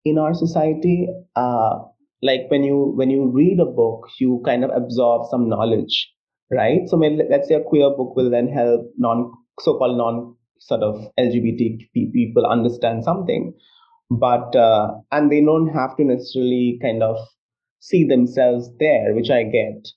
in 0.05 0.17
our 0.17 0.33
society 0.33 1.07
uh, 1.35 1.77
like 2.21 2.41
when 2.49 2.63
you 2.63 2.93
when 2.95 3.09
you 3.09 3.27
read 3.27 3.59
a 3.59 3.65
book 3.65 4.07
you 4.19 4.41
kind 4.45 4.63
of 4.63 4.71
absorb 4.71 5.29
some 5.29 5.47
knowledge 5.47 6.11
right? 6.51 6.81
So 6.87 6.97
maybe 6.97 7.21
let's 7.29 7.47
say 7.47 7.55
a 7.55 7.63
queer 7.63 7.89
book 7.91 8.15
will 8.15 8.29
then 8.31 8.47
help 8.47 8.91
non 8.97 9.31
so-called 9.59 9.97
non 9.97 10.35
sort 10.59 10.81
of 10.81 11.07
lgbt 11.17 11.89
people 11.93 12.45
understand 12.45 13.03
something 13.03 13.53
but 14.09 14.55
uh, 14.55 14.91
and 15.11 15.31
they 15.31 15.41
don't 15.41 15.69
have 15.69 15.95
to 15.97 16.03
necessarily 16.03 16.77
kind 16.81 17.01
of 17.03 17.17
see 17.79 18.03
themselves 18.05 18.69
there 18.79 19.13
which 19.13 19.29
i 19.29 19.43
get 19.43 19.87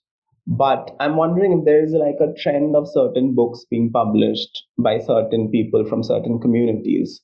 but 0.47 0.95
i'm 1.01 1.17
wondering 1.17 1.53
if 1.59 1.65
there 1.65 1.85
is 1.85 1.93
like 1.93 2.17
a 2.21 2.33
trend 2.41 2.75
of 2.75 2.89
certain 2.89 3.35
books 3.35 3.65
being 3.71 3.91
published 3.91 4.65
by 4.79 4.99
certain 4.99 5.51
people 5.51 5.85
from 5.89 6.03
certain 6.03 6.41
communities. 6.41 7.21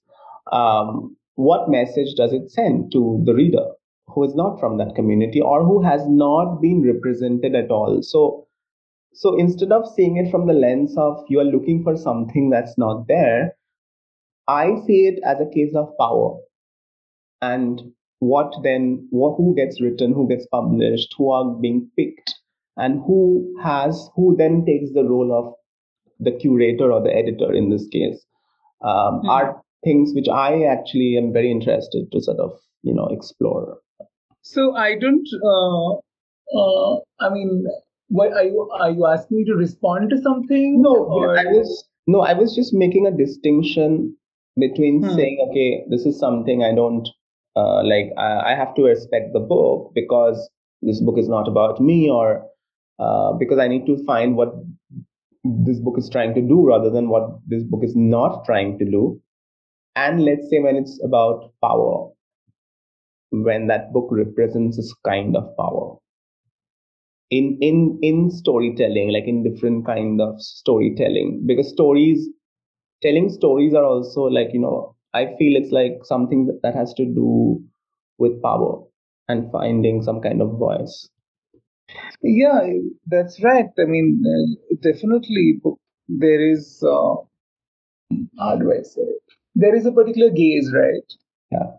Um, 0.52 1.16
what 1.34 1.68
message 1.68 2.14
does 2.16 2.32
it 2.32 2.50
send 2.50 2.90
to 2.92 3.22
the 3.24 3.34
reader 3.34 3.66
who 4.08 4.24
is 4.24 4.34
not 4.34 4.58
from 4.58 4.78
that 4.78 4.94
community 4.94 5.40
or 5.40 5.64
who 5.64 5.82
has 5.82 6.02
not 6.06 6.60
been 6.60 6.82
represented 6.82 7.54
at 7.54 7.70
all? 7.70 7.98
So 8.02 8.46
so 9.12 9.36
instead 9.36 9.72
of 9.72 9.88
seeing 9.94 10.16
it 10.16 10.30
from 10.30 10.46
the 10.46 10.52
lens 10.52 10.96
of 10.96 11.24
you 11.28 11.40
are 11.40 11.44
looking 11.44 11.82
for 11.82 11.96
something 11.96 12.50
that's 12.50 12.78
not 12.78 13.06
there 13.08 13.56
i 14.46 14.76
see 14.86 15.06
it 15.06 15.20
as 15.24 15.40
a 15.40 15.50
case 15.54 15.74
of 15.74 15.92
power. 15.98 16.38
And 17.42 17.92
what 18.20 18.52
then 18.64 19.08
who 19.12 19.54
gets 19.56 19.80
written 19.80 20.12
who 20.12 20.28
gets 20.28 20.46
published 20.46 21.14
who 21.16 21.30
are 21.30 21.54
being 21.54 21.90
picked 21.96 22.34
and 22.78 23.00
who 23.06 23.20
has 23.62 24.08
who 24.16 24.34
then 24.38 24.64
takes 24.66 24.92
the 24.94 25.04
role 25.04 25.32
of 25.38 25.54
the 26.28 26.32
curator 26.42 26.90
or 26.92 27.00
the 27.02 27.14
editor 27.22 27.52
in 27.52 27.70
this 27.70 27.86
case 27.96 28.24
um, 28.82 29.20
Hmm. 29.22 29.28
are 29.36 29.62
things 29.84 30.12
which 30.14 30.28
i 30.28 30.62
actually 30.74 31.10
am 31.22 31.32
very 31.38 31.50
interested 31.56 32.10
to 32.12 32.20
sort 32.28 32.40
of 32.48 32.52
you 32.90 32.94
know 33.00 33.08
explore 33.18 33.78
So 34.48 34.62
I 34.80 34.84
don't. 35.00 35.28
Uh, 35.48 35.88
uh, 36.60 36.92
I 37.24 37.28
mean, 37.32 37.50
what 38.18 38.32
are 38.32 38.44
you? 38.44 38.62
Are 38.84 38.90
you 38.90 39.06
asking 39.06 39.38
me 39.38 39.44
to 39.48 39.54
respond 39.54 40.10
to 40.14 40.18
something? 40.26 40.78
no 40.84 40.92
or- 41.16 41.38
i 41.42 41.44
was 41.56 41.72
no 42.14 42.20
i 42.28 42.32
was 42.40 42.54
just 42.58 42.72
making 42.82 43.08
a 43.10 43.12
distinction 43.18 43.98
between 44.64 45.00
Hmm. 45.02 45.14
saying 45.18 45.42
okay 45.48 45.66
this 45.94 46.06
is 46.12 46.18
something 46.22 46.62
i 46.68 46.70
don't 46.78 47.10
uh, 47.62 47.82
like 47.90 48.14
I, 48.26 48.28
I 48.52 48.54
have 48.62 48.72
to 48.78 48.86
respect 48.86 49.32
the 49.36 49.44
book 49.52 49.92
because 50.00 50.48
this 50.90 51.00
book 51.08 51.18
is 51.24 51.28
not 51.36 51.48
about 51.54 51.80
me 51.90 51.98
or 52.20 52.28
uh, 52.98 53.32
because 53.32 53.58
i 53.58 53.68
need 53.68 53.86
to 53.86 54.02
find 54.04 54.36
what 54.36 54.54
this 55.44 55.78
book 55.80 55.96
is 55.98 56.08
trying 56.10 56.34
to 56.34 56.40
do 56.40 56.66
rather 56.66 56.90
than 56.90 57.08
what 57.08 57.38
this 57.46 57.62
book 57.62 57.82
is 57.82 57.94
not 57.96 58.44
trying 58.44 58.78
to 58.78 58.84
do. 58.84 59.20
And 59.96 60.24
let's 60.24 60.48
say 60.50 60.60
when 60.60 60.76
it's 60.76 61.00
about 61.04 61.52
power 61.62 62.10
when 63.30 63.66
that 63.66 63.92
book 63.92 64.08
represents 64.10 64.76
this 64.76 64.94
kind 65.04 65.36
of 65.36 65.54
power. 65.56 65.96
In 67.30 67.58
in 67.60 67.98
in 68.02 68.30
storytelling 68.30 69.10
like 69.12 69.24
in 69.26 69.42
different 69.42 69.84
kind 69.84 70.20
of 70.20 70.40
storytelling 70.40 71.42
because 71.46 71.68
stories 71.68 72.26
telling 73.02 73.28
stories 73.28 73.74
are 73.74 73.84
also 73.84 74.22
like 74.22 74.48
you 74.54 74.60
know 74.60 74.96
i 75.12 75.26
feel 75.36 75.54
it's 75.54 75.70
like 75.70 75.98
something 76.04 76.46
that, 76.46 76.60
that 76.62 76.74
has 76.74 76.94
to 76.94 77.04
do 77.04 77.62
with 78.16 78.40
power 78.42 78.82
and 79.28 79.52
finding 79.52 80.02
some 80.02 80.22
kind 80.22 80.40
of 80.40 80.58
voice 80.58 81.10
Yeah, 82.22 82.60
that's 83.06 83.42
right. 83.42 83.66
I 83.78 83.84
mean, 83.84 84.22
uh, 84.26 84.74
definitely 84.82 85.60
there 86.08 86.40
is. 86.52 86.82
Uh, 86.86 87.16
how 88.38 88.56
do 88.56 88.72
I 88.72 88.82
say 88.82 89.02
it? 89.02 89.22
There 89.54 89.74
is 89.74 89.86
a 89.86 89.92
particular 89.92 90.30
gaze, 90.30 90.72
right? 90.74 91.08
Yeah. 91.50 91.70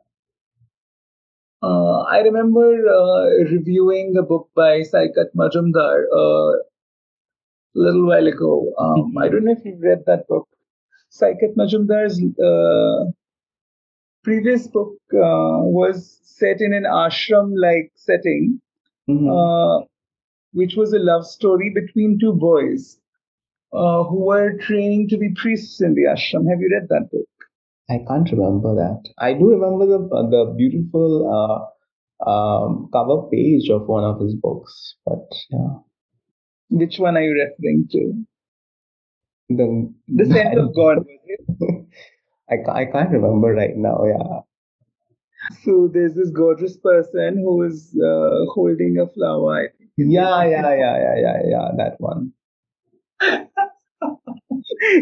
Uh, 1.62 2.00
I 2.04 2.19
remember 2.19 2.88
uh, 2.88 3.26
reviewing 3.52 4.15
a 4.17 4.24
book 4.24 4.50
by 4.56 4.80
Saikat 4.82 5.34
Majumdar 5.36 6.04
uh, 6.13 6.52
a 7.76 7.80
little 7.86 8.08
while 8.08 8.28
ago. 8.28 8.74
Um, 8.78 9.17
I 9.22 9.28
don't 9.30 9.43
know 9.45 9.52
if 9.52 9.65
you've 9.65 9.82
read 9.82 10.04
that 10.06 10.28
book. 10.28 10.48
Saikat 11.12 11.56
Majumdar's 11.58 12.22
uh, 12.41 13.12
previous 14.24 14.67
book 14.67 14.95
uh, 15.13 15.60
was 15.78 16.19
set 16.24 16.62
in 16.62 16.74
an 16.74 16.84
ashram-like 16.84 17.91
setting. 17.95 18.62
Mhm. 19.10 19.88
Which 20.54 20.76
was 20.76 20.94
a 20.94 21.00
love 21.00 21.26
story 21.26 21.72
between 21.74 22.18
two 22.20 22.34
boys 22.34 23.00
uh, 23.74 24.04
who 24.04 24.26
were 24.26 24.58
training 24.58 25.10
to 25.10 25.18
be 25.18 25.30
priests 25.36 25.82
in 25.82 25.94
the 25.94 26.04
ashram. 26.04 26.50
Have 26.50 26.60
you 26.60 26.70
read 26.72 26.90
that 26.90 27.10
book? 27.12 27.28
I 27.90 28.00
can't 28.08 28.32
remember 28.32 28.76
that. 28.76 29.04
I 29.18 29.34
do 29.34 29.50
remember 29.50 29.86
the 29.86 30.00
the 30.08 30.54
beautiful 30.58 31.10
uh, 31.38 32.30
um, 32.30 32.90
cover 32.94 33.24
page 33.32 33.70
of 33.70 33.88
one 33.88 34.04
of 34.04 34.20
his 34.20 34.36
books, 34.36 34.96
but 35.06 35.28
yeah. 35.50 35.78
Which 36.70 37.00
one 37.00 37.18
are 37.18 37.24
you 37.24 37.34
referring 37.34 37.88
to? 37.92 38.26
The 39.50 39.94
The 40.08 40.26
Scent 40.26 40.60
of 40.60 40.76
God. 40.76 40.98
Was 41.00 41.20
it? 41.26 41.86
I, 42.52 42.82
I 42.82 42.86
can't 42.86 43.12
remember 43.12 43.54
right 43.54 43.76
now. 43.76 44.04
Yeah. 44.06 44.40
So 45.64 45.90
there's 45.92 46.16
this 46.16 46.30
gorgeous 46.32 46.78
person 46.78 47.38
who 47.38 47.64
is 47.64 47.96
uh, 48.04 48.46
holding 48.54 48.98
a 49.00 49.08
flower. 49.08 49.66
I. 49.66 49.79
Yeah, 50.08 50.44
yeah, 50.46 50.76
yeah, 50.76 50.96
yeah, 51.06 51.16
yeah, 51.26 51.38
yeah. 51.46 51.68
That 51.78 51.96
one. 52.00 52.32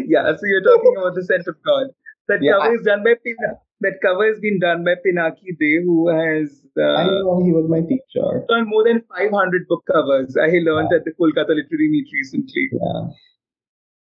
yeah, 0.08 0.34
so 0.36 0.42
you're 0.44 0.62
talking 0.62 0.94
about 0.98 1.14
the 1.14 1.24
scent 1.24 1.46
of 1.46 1.56
God. 1.64 1.88
That 2.28 2.42
Yeah, 2.42 2.52
cover 2.58 2.72
I- 2.72 2.74
is 2.74 2.82
done 2.82 3.04
by 3.04 3.14
Pina- 3.24 3.58
that 3.80 4.00
cover 4.02 4.26
has 4.26 4.40
been 4.40 4.58
done 4.58 4.82
by 4.84 4.94
Pinaki 5.06 5.56
De, 5.58 5.80
who 5.84 6.08
has 6.08 6.66
I 6.76 7.04
uh, 7.04 7.10
know 7.22 7.42
he 7.44 7.52
was 7.52 7.68
my 7.68 7.80
teacher. 7.80 8.44
done 8.48 8.66
more 8.68 8.82
than 8.84 9.02
500 9.16 9.68
book 9.68 9.84
covers. 9.86 10.36
I 10.36 10.48
learned 10.68 10.92
at 10.92 11.04
the 11.04 11.12
Kolkata 11.12 11.54
Literary 11.60 11.88
Meet 11.94 12.08
recently. 12.12 12.68
Yeah. 12.72 13.06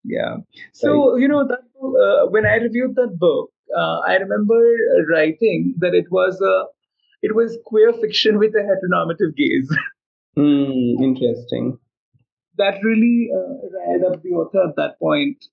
Yeah. 0.05 0.35
So 0.73 1.17
you 1.17 1.27
know 1.27 1.45
that 1.45 1.59
uh, 1.83 2.29
when 2.29 2.45
I 2.45 2.55
reviewed 2.55 2.95
that 2.95 3.17
book, 3.19 3.51
uh, 3.77 3.99
I 4.07 4.15
remember 4.15 4.59
writing 5.11 5.75
that 5.79 5.93
it 5.93 6.09
was 6.09 6.39
a 6.41 6.55
it 7.21 7.35
was 7.35 7.57
queer 7.65 7.91
fiction 7.93 8.39
with 8.39 8.55
a 8.55 8.63
heteronormative 8.69 9.35
gaze. 9.35 9.69
Hmm. 10.39 11.03
Interesting. 11.03 11.77
that 12.57 12.79
really 12.83 13.29
uh, 13.33 13.67
riled 13.75 14.13
up 14.13 14.23
the 14.23 14.29
author 14.29 14.69
at 14.69 14.75
that 14.77 14.99
point. 14.99 15.43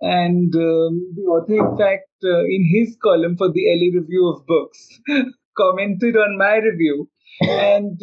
And 0.00 0.54
um, 0.54 1.12
the 1.14 1.22
author, 1.22 1.54
in 1.54 1.78
fact, 1.78 2.10
uh, 2.24 2.44
in 2.44 2.68
his 2.72 2.96
column 3.02 3.36
for 3.36 3.50
the 3.52 3.64
LA 3.66 4.00
Review 4.00 4.28
of 4.34 4.46
Books, 4.46 5.00
commented 5.56 6.16
on 6.16 6.36
my 6.36 6.56
review. 6.56 7.08
And 7.40 7.98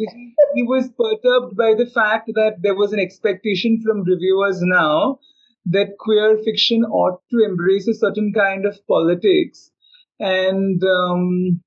he, 0.54 0.62
was 0.62 0.88
perturbed 0.88 1.56
by 1.56 1.74
the 1.74 1.90
fact 1.94 2.30
that 2.34 2.56
there 2.60 2.74
was 2.74 2.92
an 2.92 3.00
expectation 3.00 3.80
from 3.82 4.02
reviewers 4.02 4.60
now 4.62 5.18
that 5.66 5.96
queer 5.98 6.38
fiction 6.44 6.84
ought 6.84 7.20
to 7.30 7.44
embrace 7.44 7.88
a 7.88 7.94
certain 7.94 8.32
kind 8.34 8.66
of 8.66 8.78
politics 8.86 9.70
and 10.18 10.82
um, 10.84 11.62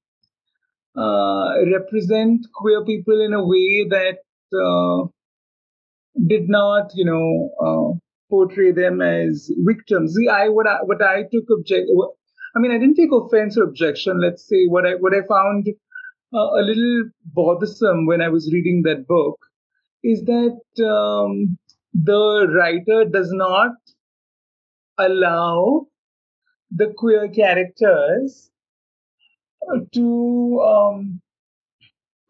uh, 0.95 1.65
represent 1.71 2.45
queer 2.53 2.85
people 2.85 3.19
in 3.21 3.33
a 3.33 3.43
way 3.43 3.87
that 3.89 4.19
did 6.27 6.49
not, 6.49 6.91
you 6.95 7.05
know, 7.05 7.49
uh, 7.65 7.97
portray 8.29 8.71
them 8.71 9.01
as 9.01 9.51
victims. 9.65 10.15
See, 10.15 10.27
I 10.27 10.49
what 10.49 10.67
I 10.67 10.77
what 10.83 11.01
I 11.01 11.23
took 11.23 11.45
object. 11.51 11.89
I 12.55 12.59
mean, 12.59 12.71
I 12.71 12.77
didn't 12.77 12.95
take 12.95 13.11
offense 13.11 13.57
or 13.57 13.63
objection. 13.63 14.19
Let's 14.21 14.47
say 14.47 14.65
what 14.67 14.85
I 14.85 14.95
what 14.95 15.13
I 15.13 15.21
found 15.27 15.67
uh, 16.33 16.59
a 16.59 16.61
little 16.61 17.09
bothersome 17.25 18.05
when 18.05 18.21
I 18.21 18.29
was 18.29 18.51
reading 18.51 18.83
that 18.83 19.07
book 19.07 19.39
is 20.03 20.23
that 20.23 20.85
um, 20.85 21.57
the 21.93 22.47
writer 22.53 23.05
does 23.09 23.31
not 23.31 23.71
allow 24.97 25.87
the 26.71 26.93
queer 26.97 27.27
characters 27.29 28.49
uh, 29.71 29.79
to 29.93 30.61
um, 30.61 31.21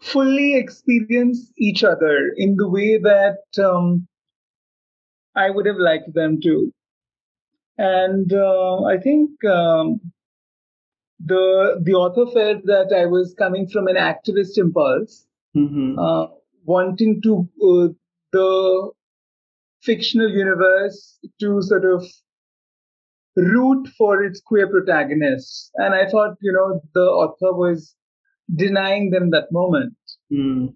fully 0.05 0.55
experience 0.55 1.51
each 1.57 1.83
other 1.83 2.33
in 2.37 2.55
the 2.57 2.69
way 2.69 2.97
that 2.97 3.39
um, 3.63 4.07
I 5.35 5.49
would 5.49 5.65
have 5.65 5.77
liked 5.77 6.13
them 6.13 6.39
to. 6.41 6.71
And 7.77 8.31
uh, 8.33 8.83
I 8.85 8.97
think 8.97 9.31
um, 9.45 9.99
the 11.19 11.81
the 11.83 11.93
author 11.93 12.25
felt 12.31 12.65
that 12.65 12.93
I 12.95 13.05
was 13.05 13.33
coming 13.37 13.67
from 13.67 13.87
an 13.87 13.95
activist 13.95 14.57
impulse, 14.57 15.25
Mm-hmm. 15.55 15.97
uh, 15.97 16.27
wanting 16.65 17.21
to 17.23 17.49
uh, 17.63 17.87
the 18.33 18.91
fictional 19.81 20.29
universe 20.29 21.19
to 21.39 21.61
sort 21.61 21.85
of 21.85 22.05
root 23.37 23.87
for 23.97 24.23
its 24.23 24.41
queer 24.41 24.67
protagonists. 24.69 25.71
And 25.75 25.93
I 25.93 26.07
thought, 26.09 26.35
you 26.41 26.51
know, 26.51 26.81
the 26.93 27.01
author 27.01 27.53
was 27.53 27.95
denying 28.53 29.11
them 29.11 29.31
that 29.31 29.51
moment. 29.51 29.93
Mm. 30.31 30.73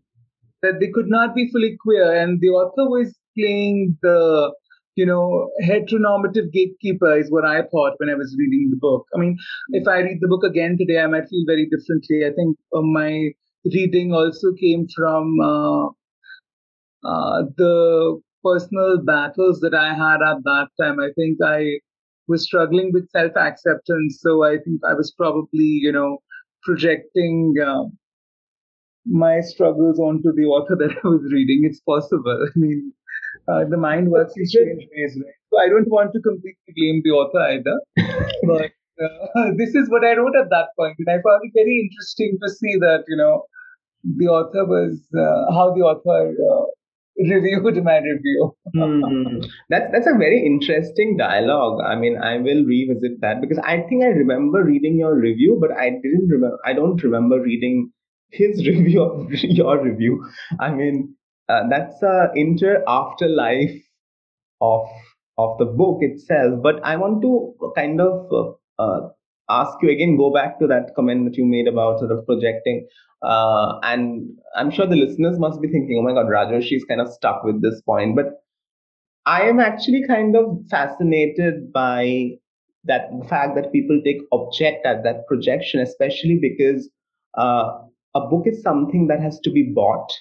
that 0.61 0.79
they 0.79 0.89
could 0.93 1.07
not 1.07 1.33
be 1.35 1.49
fully 1.51 1.77
queer. 1.81 2.13
And 2.21 2.39
the 2.41 2.49
author 2.49 2.89
was 2.89 3.17
playing 3.37 3.97
the 4.01 4.53
you 4.95 5.05
know 5.05 5.49
heteronormative 5.63 6.51
gatekeeper 6.51 7.17
is 7.17 7.31
what 7.31 7.45
i 7.45 7.61
thought 7.71 7.93
when 7.97 8.09
i 8.09 8.15
was 8.15 8.35
reading 8.37 8.69
the 8.71 8.77
book. 8.77 9.05
I 9.15 9.19
mean 9.19 9.37
if 9.69 9.87
i 9.87 9.99
read 9.99 10.17
the 10.19 10.27
book 10.27 10.43
again 10.43 10.77
today 10.77 10.99
i 10.99 11.07
might 11.07 11.29
feel 11.29 11.45
very 11.47 11.67
differently. 11.73 12.25
I 12.25 12.31
think 12.39 12.57
uh, 12.75 12.81
my 12.81 13.31
reading 13.73 14.13
also 14.13 14.51
came 14.59 14.87
from 14.95 15.39
uh, 15.39 15.85
uh, 17.11 17.43
the 17.57 18.19
personal 18.43 18.99
battles 19.05 19.59
that 19.61 19.73
i 19.73 19.93
had 19.93 20.21
at 20.31 20.43
that 20.43 20.67
time. 20.81 20.99
I 20.99 21.09
think 21.15 21.37
i 21.45 21.79
was 22.27 22.43
struggling 22.43 22.91
with 22.93 23.09
self 23.09 23.37
acceptance 23.37 24.19
so 24.21 24.43
i 24.43 24.57
think 24.65 24.81
i 24.89 24.93
was 24.93 25.13
probably 25.17 25.71
you 25.85 25.91
know 25.91 26.17
projecting 26.63 27.55
um, 27.65 27.97
my 29.05 29.41
struggles 29.41 29.99
onto 29.99 30.31
the 30.33 30.45
author 30.45 30.75
that 30.75 30.91
I 31.03 31.07
was 31.07 31.31
reading. 31.31 31.61
It's 31.63 31.79
possible. 31.81 32.47
I 32.47 32.51
mean, 32.55 32.93
uh, 33.47 33.65
the 33.69 33.77
mind 33.77 34.09
works 34.09 34.33
in 34.37 34.45
strange 34.45 34.83
ways, 34.95 35.17
right? 35.17 35.33
So 35.51 35.59
I 35.61 35.67
don't 35.67 35.89
want 35.89 36.13
to 36.13 36.21
completely 36.21 36.73
blame 36.75 37.01
the 37.03 37.11
author 37.11 37.39
either. 37.39 37.79
but 38.43 38.71
uh, 39.01 39.51
this 39.57 39.75
is 39.75 39.89
what 39.89 40.03
I 40.03 40.15
wrote 40.15 40.35
at 40.35 40.49
that 40.49 40.69
point, 40.77 40.95
and 40.99 41.09
I 41.09 41.21
found 41.21 41.41
it 41.43 41.51
very 41.55 41.89
interesting 41.89 42.37
to 42.41 42.49
see 42.49 42.77
that 42.79 43.03
you 43.07 43.17
know 43.17 43.43
the 44.03 44.27
author 44.27 44.65
was 44.65 44.99
uh, 45.17 45.51
how 45.53 45.73
the 45.73 45.81
author 45.81 46.31
uh, 46.31 46.65
reviewed 47.29 47.83
my 47.83 47.97
review. 47.99 48.55
Hmm. 48.75 49.39
That's 49.69 49.91
that's 49.91 50.07
a 50.07 50.17
very 50.17 50.45
interesting 50.45 51.17
dialogue. 51.17 51.81
I 51.85 51.95
mean, 51.95 52.17
I 52.17 52.37
will 52.37 52.63
revisit 52.65 53.21
that 53.21 53.41
because 53.41 53.59
I 53.59 53.81
think 53.89 54.03
I 54.03 54.07
remember 54.07 54.63
reading 54.63 54.97
your 54.97 55.15
review, 55.15 55.57
but 55.59 55.71
I 55.71 55.89
didn't 55.89 56.29
remember. 56.29 56.57
I 56.65 56.73
don't 56.73 57.03
remember 57.03 57.41
reading 57.41 57.91
his 58.31 58.65
review 58.71 59.03
of 59.03 59.31
your 59.33 59.83
review. 59.83 60.25
I 60.59 60.71
mean, 60.71 61.15
uh, 61.49 61.63
that's 61.69 62.01
a 62.03 62.31
inter 62.35 62.83
afterlife 62.87 63.77
of 64.61 64.87
of 65.37 65.57
the 65.57 65.65
book 65.65 65.99
itself. 66.01 66.61
But 66.61 66.83
I 66.83 66.95
want 66.97 67.21
to 67.21 67.55
kind 67.75 68.01
of 68.01 68.31
uh, 68.31 68.83
uh, 68.83 69.09
ask 69.49 69.77
you 69.81 69.89
again. 69.89 70.17
Go 70.17 70.31
back 70.33 70.59
to 70.59 70.67
that 70.67 70.93
comment 70.95 71.25
that 71.25 71.37
you 71.37 71.45
made 71.45 71.67
about 71.67 71.99
sort 71.99 72.11
of 72.11 72.25
projecting. 72.25 72.87
Uh, 73.21 73.79
and 73.83 74.29
I'm 74.55 74.71
sure 74.71 74.87
the 74.87 74.95
listeners 74.95 75.39
must 75.39 75.61
be 75.61 75.67
thinking, 75.67 75.97
"Oh 75.99 76.03
my 76.03 76.13
God, 76.13 76.27
Rajoshi, 76.27 76.63
she's 76.63 76.85
kind 76.85 77.01
of 77.01 77.11
stuck 77.11 77.43
with 77.43 77.61
this 77.61 77.81
point." 77.81 78.15
But 78.15 78.43
I 79.25 79.41
am 79.43 79.59
actually 79.59 80.05
kind 80.07 80.35
of 80.35 80.59
fascinated 80.69 81.73
by 81.73 82.37
that 82.85 83.09
fact 83.29 83.55
that 83.55 83.73
people 83.73 84.01
take 84.03 84.21
object 84.31 84.85
at 84.85 85.03
that 85.03 85.27
projection, 85.27 85.81
especially 85.81 86.39
because 86.41 86.89
uh, 87.37 87.79
a 88.15 88.21
book 88.21 88.47
is 88.47 88.61
something 88.61 89.07
that 89.07 89.19
has 89.19 89.39
to 89.41 89.51
be 89.51 89.71
bought. 89.75 90.11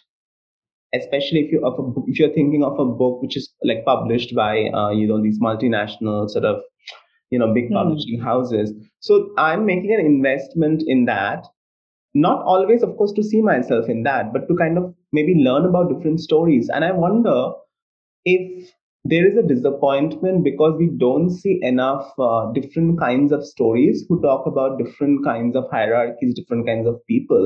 Especially 0.94 1.40
if 1.40 1.52
you 1.52 1.60
if 2.06 2.18
you're 2.18 2.32
thinking 2.32 2.64
of 2.64 2.78
a 2.78 2.84
book 2.86 3.20
which 3.20 3.36
is 3.36 3.52
like 3.62 3.84
published 3.84 4.34
by 4.34 4.68
uh, 4.68 4.88
you 4.88 5.06
know 5.06 5.22
these 5.22 5.38
multinational 5.38 6.28
sort 6.30 6.46
of 6.46 6.62
you 7.30 7.38
know 7.38 7.52
big 7.54 7.70
Hmm. 7.70 7.72
publishing 7.72 8.20
houses. 8.20 8.72
So 9.00 9.32
I'm 9.38 9.66
making 9.66 9.92
an 9.92 10.00
investment 10.04 10.82
in 10.86 11.04
that 11.06 11.46
not 12.14 12.42
always 12.44 12.82
of 12.82 12.96
course 12.96 13.12
to 13.12 13.22
see 13.22 13.42
myself 13.42 13.88
in 13.88 14.02
that 14.04 14.32
but 14.32 14.48
to 14.48 14.56
kind 14.56 14.78
of 14.78 14.94
maybe 15.12 15.34
learn 15.34 15.64
about 15.66 15.88
different 15.92 16.20
stories 16.20 16.68
and 16.70 16.84
i 16.84 16.90
wonder 16.92 17.52
if 18.24 18.70
there 19.04 19.26
is 19.26 19.36
a 19.36 19.42
disappointment 19.42 20.44
because 20.44 20.74
we 20.78 20.88
don't 20.98 21.30
see 21.30 21.58
enough 21.62 22.12
uh, 22.18 22.52
different 22.52 22.98
kinds 23.00 23.32
of 23.32 23.44
stories 23.44 24.04
who 24.08 24.20
talk 24.22 24.46
about 24.46 24.78
different 24.78 25.24
kinds 25.24 25.56
of 25.56 25.64
hierarchies 25.70 26.34
different 26.34 26.66
kinds 26.66 26.86
of 26.86 26.98
people 27.06 27.44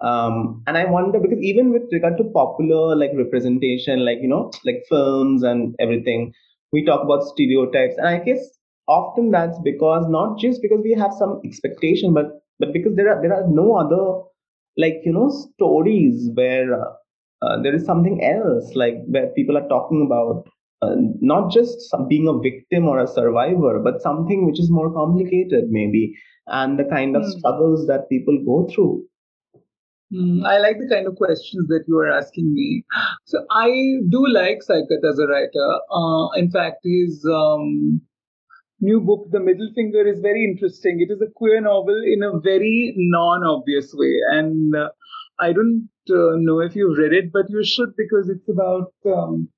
um, 0.00 0.62
and 0.66 0.76
i 0.78 0.84
wonder 0.84 1.20
because 1.20 1.42
even 1.50 1.72
with 1.72 1.82
regard 1.92 2.16
to 2.18 2.24
popular 2.38 2.96
like 2.96 3.10
representation 3.16 4.04
like 4.04 4.18
you 4.22 4.28
know 4.28 4.50
like 4.64 4.82
films 4.88 5.42
and 5.42 5.74
everything 5.80 6.32
we 6.72 6.84
talk 6.84 7.02
about 7.04 7.22
stereotypes 7.32 7.96
and 7.98 8.08
i 8.08 8.18
guess 8.18 8.53
often 8.88 9.30
that's 9.30 9.58
because 9.64 10.04
not 10.08 10.38
just 10.38 10.60
because 10.62 10.80
we 10.82 10.92
have 10.92 11.12
some 11.18 11.40
expectation 11.44 12.12
but 12.14 12.26
but 12.58 12.72
because 12.72 12.94
there 12.96 13.10
are 13.12 13.20
there 13.22 13.32
are 13.34 13.46
no 13.48 13.74
other 13.76 14.04
like 14.76 15.00
you 15.04 15.12
know 15.12 15.28
stories 15.30 16.28
where 16.34 16.74
uh, 16.80 16.92
uh, 17.42 17.62
there 17.62 17.74
is 17.74 17.84
something 17.84 18.22
else 18.24 18.74
like 18.74 18.96
where 19.06 19.28
people 19.36 19.56
are 19.56 19.68
talking 19.68 20.02
about 20.06 20.44
uh, 20.82 20.94
not 21.20 21.50
just 21.50 21.80
some, 21.90 22.08
being 22.08 22.28
a 22.28 22.38
victim 22.38 22.86
or 22.86 22.98
a 23.00 23.06
survivor 23.06 23.80
but 23.82 24.02
something 24.02 24.46
which 24.46 24.60
is 24.60 24.70
more 24.70 24.92
complicated 24.92 25.64
maybe 25.70 26.14
and 26.48 26.78
the 26.78 26.84
kind 26.84 27.16
of 27.16 27.24
Hmm. 27.24 27.30
struggles 27.38 27.86
that 27.86 28.08
people 28.10 28.38
go 28.46 28.66
through 28.72 29.02
Mm, 30.12 30.44
I 30.46 30.58
like 30.58 30.78
the 30.78 30.88
kind 30.88 31.06
of 31.06 31.16
questions 31.16 31.66
that 31.68 31.84
you 31.88 31.98
are 31.98 32.10
asking 32.10 32.52
me. 32.54 32.84
So 33.24 33.44
I 33.50 33.68
do 34.08 34.26
like 34.28 34.60
Saikat 34.68 35.02
as 35.08 35.18
a 35.18 35.26
writer. 35.26 35.68
Uh, 35.90 36.28
in 36.38 36.50
fact, 36.50 36.78
his 36.84 37.24
um, 37.30 38.00
new 38.84 39.00
book, 39.00 39.26
The 39.30 39.40
Middle 39.40 39.70
Finger, 39.74 40.06
is 40.06 40.20
very 40.20 40.44
interesting. 40.44 41.00
It 41.00 41.12
is 41.12 41.20
a 41.22 41.32
queer 41.34 41.60
novel 41.60 42.00
in 42.04 42.22
a 42.22 42.38
very 42.40 42.94
non-obvious 42.96 43.94
way, 43.94 44.14
and 44.30 44.74
uh, 44.76 44.90
I 45.40 45.52
don't 45.52 45.88
uh, 46.10 46.36
know 46.36 46.60
if 46.60 46.76
you've 46.76 46.98
read 46.98 47.12
it, 47.12 47.32
but 47.32 47.48
you 47.48 47.64
should 47.64 47.96
because 47.96 48.28
it's 48.28 48.48
about 48.48 48.92
um, 49.06 49.48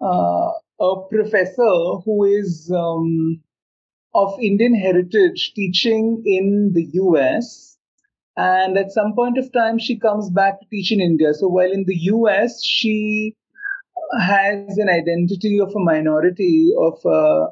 uh, 0.00 0.50
a 0.80 1.08
professor 1.10 1.72
who 2.04 2.24
is 2.24 2.70
um, 2.74 3.40
of 4.14 4.38
Indian 4.40 4.74
heritage 4.74 5.52
teaching 5.54 6.22
in 6.26 6.72
the 6.74 6.88
US 7.00 7.72
and 8.36 8.78
at 8.78 8.92
some 8.92 9.14
point 9.14 9.38
of 9.38 9.52
time 9.52 9.78
she 9.78 9.98
comes 9.98 10.30
back 10.30 10.60
to 10.60 10.66
teach 10.70 10.92
in 10.92 11.00
india. 11.00 11.34
So 11.34 11.48
while 11.48 11.70
in 11.70 11.84
the 11.86 11.94
us 11.94 12.62
she 12.64 13.34
has 14.18 14.78
an 14.78 14.88
identity 14.88 15.58
of 15.60 15.74
a 15.74 15.78
minority 15.78 16.72
of 16.78 16.98
a 17.04 17.46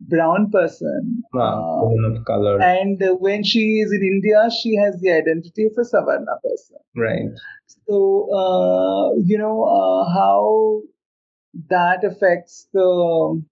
brown 0.00 0.50
person 0.50 1.22
wow, 1.32 1.90
uh, 1.90 2.10
of 2.10 2.24
color. 2.24 2.60
and 2.60 3.02
when 3.18 3.42
she 3.42 3.80
is 3.80 3.92
in 3.92 4.02
india 4.02 4.48
she 4.62 4.76
has 4.76 5.00
the 5.00 5.10
identity 5.10 5.64
of 5.64 5.72
a 5.78 5.82
savarna 5.82 6.36
person. 6.42 6.76
Right. 6.94 7.30
So 7.88 8.28
uh, 8.32 9.14
you 9.24 9.38
know 9.38 9.64
uh, 9.64 10.12
how 10.12 10.82
that 11.70 12.04
affects 12.04 12.68
the 12.72 13.42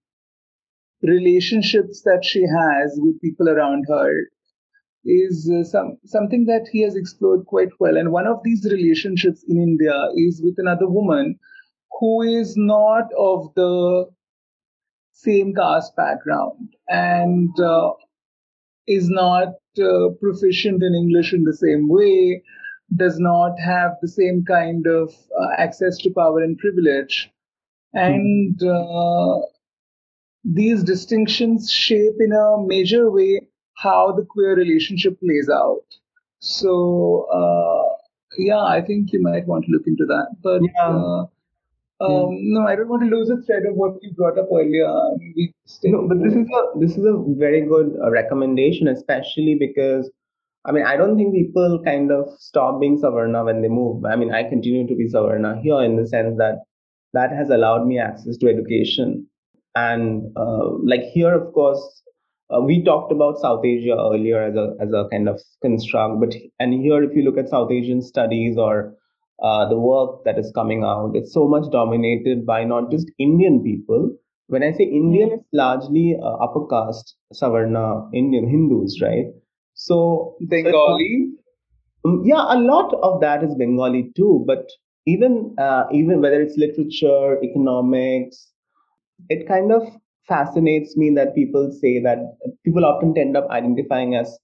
relationships 1.01 2.01
that 2.03 2.23
she 2.23 2.41
has 2.41 2.99
with 3.01 3.21
people 3.21 3.49
around 3.49 3.85
her 3.89 4.29
is 5.05 5.51
uh, 5.53 5.63
some 5.63 5.97
something 6.05 6.45
that 6.45 6.67
he 6.71 6.81
has 6.81 6.95
explored 6.95 7.45
quite 7.45 7.69
well. 7.79 7.97
And 7.97 8.11
one 8.11 8.27
of 8.27 8.39
these 8.43 8.65
relationships 8.65 9.43
in 9.47 9.57
India 9.57 9.93
is 10.15 10.41
with 10.43 10.55
another 10.57 10.89
woman 10.89 11.39
who 11.99 12.21
is 12.21 12.55
not 12.57 13.05
of 13.17 13.53
the 13.55 14.05
same 15.15 15.53
caste 15.53 15.95
background 15.95 16.75
and 16.87 17.49
uh, 17.59 17.91
is 18.87 19.09
not 19.09 19.55
uh, 19.81 20.09
proficient 20.21 20.83
in 20.83 20.93
English 20.93 21.33
in 21.33 21.43
the 21.43 21.53
same 21.55 21.87
way, 21.87 22.43
does 22.95 23.17
not 23.17 23.57
have 23.59 23.91
the 24.01 24.07
same 24.07 24.43
kind 24.45 24.85
of 24.85 25.09
uh, 25.39 25.53
access 25.57 25.97
to 25.97 26.11
power 26.11 26.43
and 26.43 26.57
privilege. 26.57 27.31
And 27.93 28.61
uh, 28.61 29.39
these 30.43 30.83
distinctions 30.83 31.71
shape 31.71 32.15
in 32.19 32.33
a 32.33 32.57
major 32.65 33.09
way 33.09 33.47
how 33.77 34.11
the 34.11 34.25
queer 34.25 34.55
relationship 34.55 35.19
plays 35.19 35.49
out. 35.49 35.85
So 36.39 37.27
uh, 37.31 37.95
yeah, 38.37 38.63
I 38.63 38.81
think 38.81 39.13
you 39.13 39.21
might 39.21 39.47
want 39.47 39.65
to 39.65 39.71
look 39.71 39.87
into 39.87 40.05
that. 40.05 40.35
But 40.43 40.61
yeah. 40.61 41.23
Uh, 42.01 42.25
um, 42.25 42.29
no, 42.53 42.67
I 42.67 42.75
don't 42.75 42.89
want 42.89 43.03
to 43.03 43.15
lose 43.15 43.29
the 43.29 43.41
thread 43.43 43.63
of 43.65 43.75
what 43.75 43.93
you 44.01 44.11
brought 44.13 44.37
up 44.37 44.49
earlier. 44.51 44.87
no, 45.83 46.07
but 46.07 46.21
this 46.21 46.33
is 46.33 46.47
a 46.49 46.79
this 46.79 46.97
is 46.97 47.05
a 47.05 47.23
very 47.37 47.61
good 47.61 47.95
uh, 48.03 48.11
recommendation, 48.11 48.87
especially 48.89 49.55
because 49.57 50.11
I 50.65 50.73
mean 50.73 50.85
I 50.85 50.97
don't 50.97 51.15
think 51.15 51.33
people 51.33 51.81
kind 51.85 52.11
of 52.11 52.27
stop 52.37 52.81
being 52.81 52.99
Savarna 52.99 53.45
when 53.45 53.61
they 53.61 53.69
move. 53.69 54.03
I 54.03 54.17
mean 54.17 54.33
I 54.33 54.43
continue 54.43 54.85
to 54.87 54.95
be 54.95 55.09
Savarna 55.09 55.61
here 55.61 55.81
in 55.83 55.95
the 55.95 56.05
sense 56.05 56.37
that 56.37 56.63
that 57.13 57.31
has 57.31 57.49
allowed 57.49 57.87
me 57.87 57.97
access 57.97 58.35
to 58.37 58.49
education, 58.49 59.25
and 59.75 60.33
uh, 60.35 60.71
like 60.83 61.03
here, 61.13 61.33
of 61.33 61.53
course, 61.53 62.03
uh, 62.53 62.59
we 62.59 62.83
talked 62.83 63.13
about 63.13 63.39
South 63.39 63.63
Asia 63.63 63.95
earlier 63.97 64.43
as 64.43 64.55
a 64.55 64.75
as 64.81 64.91
a 64.91 65.07
kind 65.09 65.29
of 65.29 65.39
construct, 65.61 66.19
but 66.19 66.35
and 66.59 66.73
here 66.73 67.01
if 67.03 67.15
you 67.15 67.23
look 67.23 67.37
at 67.37 67.47
South 67.47 67.71
Asian 67.71 68.01
studies 68.01 68.57
or 68.57 68.97
uh, 69.41 69.67
the 69.67 69.77
work 69.77 70.23
that 70.25 70.39
is 70.39 70.51
coming 70.55 70.83
out, 70.83 71.11
it's 71.13 71.33
so 71.33 71.47
much 71.47 71.71
dominated 71.71 72.45
by 72.45 72.63
not 72.63 72.91
just 72.91 73.11
Indian 73.19 73.63
people. 73.63 74.15
When 74.47 74.63
I 74.63 74.71
say 74.71 74.83
Indian, 74.83 75.31
it's 75.33 75.47
largely 75.53 76.15
uh, 76.21 76.35
upper 76.35 76.67
caste 76.67 77.15
Savarna 77.33 78.09
Indian 78.13 78.47
Hindus, 78.47 79.01
right? 79.01 79.25
So 79.73 80.35
Bengali. 80.47 81.31
Um, 82.05 82.21
yeah, 82.23 82.45
a 82.53 82.59
lot 82.59 82.93
of 83.01 83.19
that 83.21 83.43
is 83.43 83.55
Bengali 83.55 84.11
too, 84.15 84.43
but 84.45 84.69
even 85.07 85.55
uh, 85.57 85.85
even 85.91 86.21
whether 86.21 86.41
it's 86.41 86.57
literature, 86.57 87.43
economics, 87.43 88.51
it 89.29 89.47
kind 89.47 89.71
of 89.71 89.81
fascinates 90.27 90.95
me 90.97 91.11
that 91.15 91.35
people 91.35 91.71
say 91.71 91.99
that 92.01 92.19
people 92.63 92.85
often 92.85 93.17
end 93.17 93.37
up 93.37 93.49
identifying 93.49 94.15
as 94.15 94.37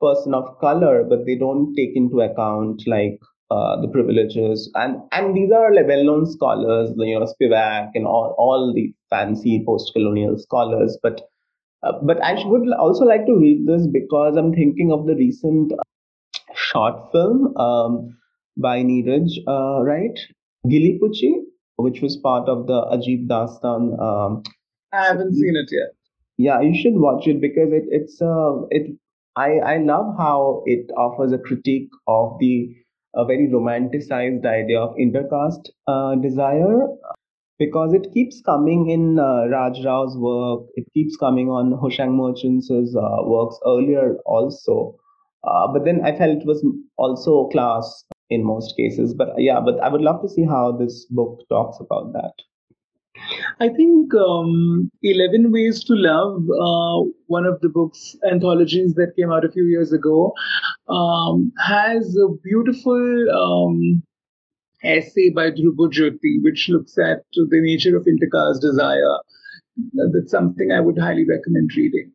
person 0.00 0.34
of 0.34 0.58
color, 0.60 1.04
but 1.04 1.26
they 1.26 1.36
don't 1.36 1.74
take 1.74 1.94
into 1.94 2.20
account 2.20 2.82
like 2.86 3.18
uh, 3.50 3.80
the 3.80 3.88
privileges 3.88 4.70
and 4.74 4.96
and 5.12 5.36
these 5.36 5.50
are 5.50 5.74
like 5.74 5.86
well-known 5.86 6.26
scholars, 6.26 6.90
you 6.96 7.18
know, 7.18 7.26
Spivak 7.26 7.90
and 7.94 8.06
all 8.06 8.34
all 8.38 8.72
the 8.74 8.92
fancy 9.10 9.62
post-colonial 9.66 10.38
scholars, 10.38 10.98
but 11.02 11.22
uh, 11.82 11.92
but 12.02 12.22
I 12.22 12.34
would 12.46 12.70
also 12.72 13.04
like 13.04 13.26
to 13.26 13.36
read 13.36 13.66
this 13.66 13.86
because 13.86 14.36
I'm 14.36 14.52
thinking 14.52 14.92
of 14.92 15.06
the 15.06 15.14
recent 15.14 15.72
short 16.54 17.10
film 17.12 17.56
um, 17.56 18.16
by 18.56 18.82
Neeraj, 18.82 19.30
uh, 19.48 19.82
right? 19.82 20.18
Geeli 20.66 20.98
Pucchi, 21.00 21.32
which 21.76 22.00
was 22.02 22.16
part 22.18 22.48
of 22.48 22.66
the 22.66 22.82
Ajeeb 22.92 23.26
Daastaans 23.28 23.98
um, 23.98 24.42
I 24.92 25.06
haven't 25.06 25.34
seen 25.34 25.54
it 25.56 25.68
yet. 25.70 25.90
Yeah, 26.36 26.60
you 26.60 26.74
should 26.80 26.94
watch 26.94 27.26
it 27.26 27.40
because 27.40 27.72
it 27.72 27.84
it's 27.90 28.20
uh 28.20 28.62
it 28.70 28.96
I 29.36 29.58
I 29.58 29.76
love 29.78 30.16
how 30.18 30.62
it 30.66 30.90
offers 30.96 31.32
a 31.32 31.38
critique 31.38 31.90
of 32.06 32.38
the 32.40 32.74
a 33.14 33.24
very 33.24 33.48
romanticized 33.48 34.44
idea 34.44 34.80
of 34.80 34.94
intercaste 34.96 35.70
uh, 35.86 36.14
desire 36.16 36.86
because 37.58 37.92
it 37.92 38.12
keeps 38.14 38.40
coming 38.40 38.88
in 38.88 39.18
uh, 39.18 39.46
Raj 39.48 39.84
Rao's 39.84 40.16
work. 40.16 40.66
It 40.76 40.86
keeps 40.94 41.16
coming 41.16 41.48
on 41.48 41.72
Hoshang 41.72 42.16
Merchant's 42.16 42.70
uh, 42.70 43.22
works 43.24 43.58
earlier 43.66 44.16
also. 44.24 44.96
Uh, 45.44 45.68
but 45.72 45.84
then 45.84 46.00
I 46.04 46.16
felt 46.16 46.38
it 46.38 46.46
was 46.46 46.64
also 46.96 47.48
class 47.48 48.04
in 48.30 48.44
most 48.44 48.76
cases. 48.76 49.14
But 49.14 49.28
yeah, 49.38 49.60
but 49.60 49.78
I 49.82 49.88
would 49.88 50.00
love 50.00 50.22
to 50.22 50.28
see 50.28 50.44
how 50.44 50.72
this 50.72 51.06
book 51.10 51.40
talks 51.48 51.78
about 51.80 52.12
that. 52.14 52.32
I 53.60 53.68
think 53.68 54.14
um, 54.14 54.90
11 55.02 55.52
Ways 55.52 55.84
to 55.84 55.94
Love, 55.94 56.42
uh, 56.48 57.10
one 57.26 57.44
of 57.44 57.60
the 57.60 57.68
books, 57.68 58.16
anthologies 58.30 58.94
that 58.94 59.14
came 59.16 59.30
out 59.30 59.44
a 59.44 59.50
few 59.50 59.64
years 59.64 59.92
ago, 59.92 60.32
um, 60.90 61.52
has 61.58 62.16
a 62.16 62.28
beautiful 62.42 63.26
um, 63.30 64.02
essay 64.82 65.30
by 65.30 65.50
Dhrubo 65.50 65.90
Jyoti, 65.90 66.42
which 66.42 66.68
looks 66.68 66.98
at 66.98 67.24
the 67.32 67.60
nature 67.60 67.96
of 67.96 68.06
intercaste 68.06 68.60
desire. 68.60 69.18
That's 69.94 70.30
something 70.30 70.72
I 70.72 70.80
would 70.80 70.98
highly 70.98 71.24
recommend 71.26 71.70
reading. 71.76 72.12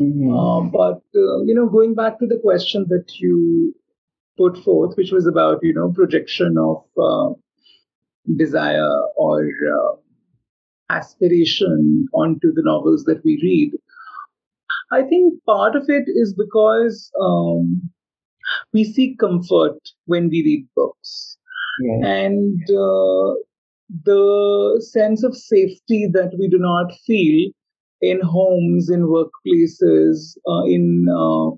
Mm-hmm. 0.00 0.34
Uh, 0.34 0.60
but, 0.70 1.02
uh, 1.16 1.42
you 1.44 1.54
know, 1.54 1.68
going 1.68 1.94
back 1.94 2.18
to 2.18 2.26
the 2.26 2.38
question 2.42 2.86
that 2.88 3.18
you 3.18 3.74
put 4.36 4.56
forth, 4.58 4.96
which 4.96 5.10
was 5.10 5.26
about, 5.26 5.58
you 5.62 5.74
know, 5.74 5.92
projection 5.92 6.56
of 6.58 6.84
uh, 7.02 7.34
desire 8.36 8.88
or 9.16 9.42
uh, 9.42 9.96
aspiration 10.90 12.06
onto 12.14 12.52
the 12.52 12.62
novels 12.62 13.04
that 13.04 13.22
we 13.24 13.40
read. 13.42 13.72
I 14.90 15.02
think 15.02 15.42
part 15.44 15.76
of 15.76 15.84
it 15.88 16.04
is 16.06 16.32
because 16.32 17.10
um, 17.20 17.90
we 18.72 18.84
seek 18.84 19.18
comfort 19.18 19.78
when 20.06 20.28
we 20.28 20.42
read 20.42 20.66
books. 20.74 21.36
Yeah. 21.80 22.08
And 22.08 22.62
uh, 22.70 23.34
the 24.04 24.84
sense 24.92 25.22
of 25.22 25.36
safety 25.36 26.08
that 26.12 26.34
we 26.38 26.48
do 26.48 26.58
not 26.58 26.92
feel 27.06 27.50
in 28.00 28.20
homes, 28.20 28.90
in 28.90 29.02
workplaces, 29.02 30.36
uh, 30.48 30.64
in 30.64 31.06
uh, 31.08 31.56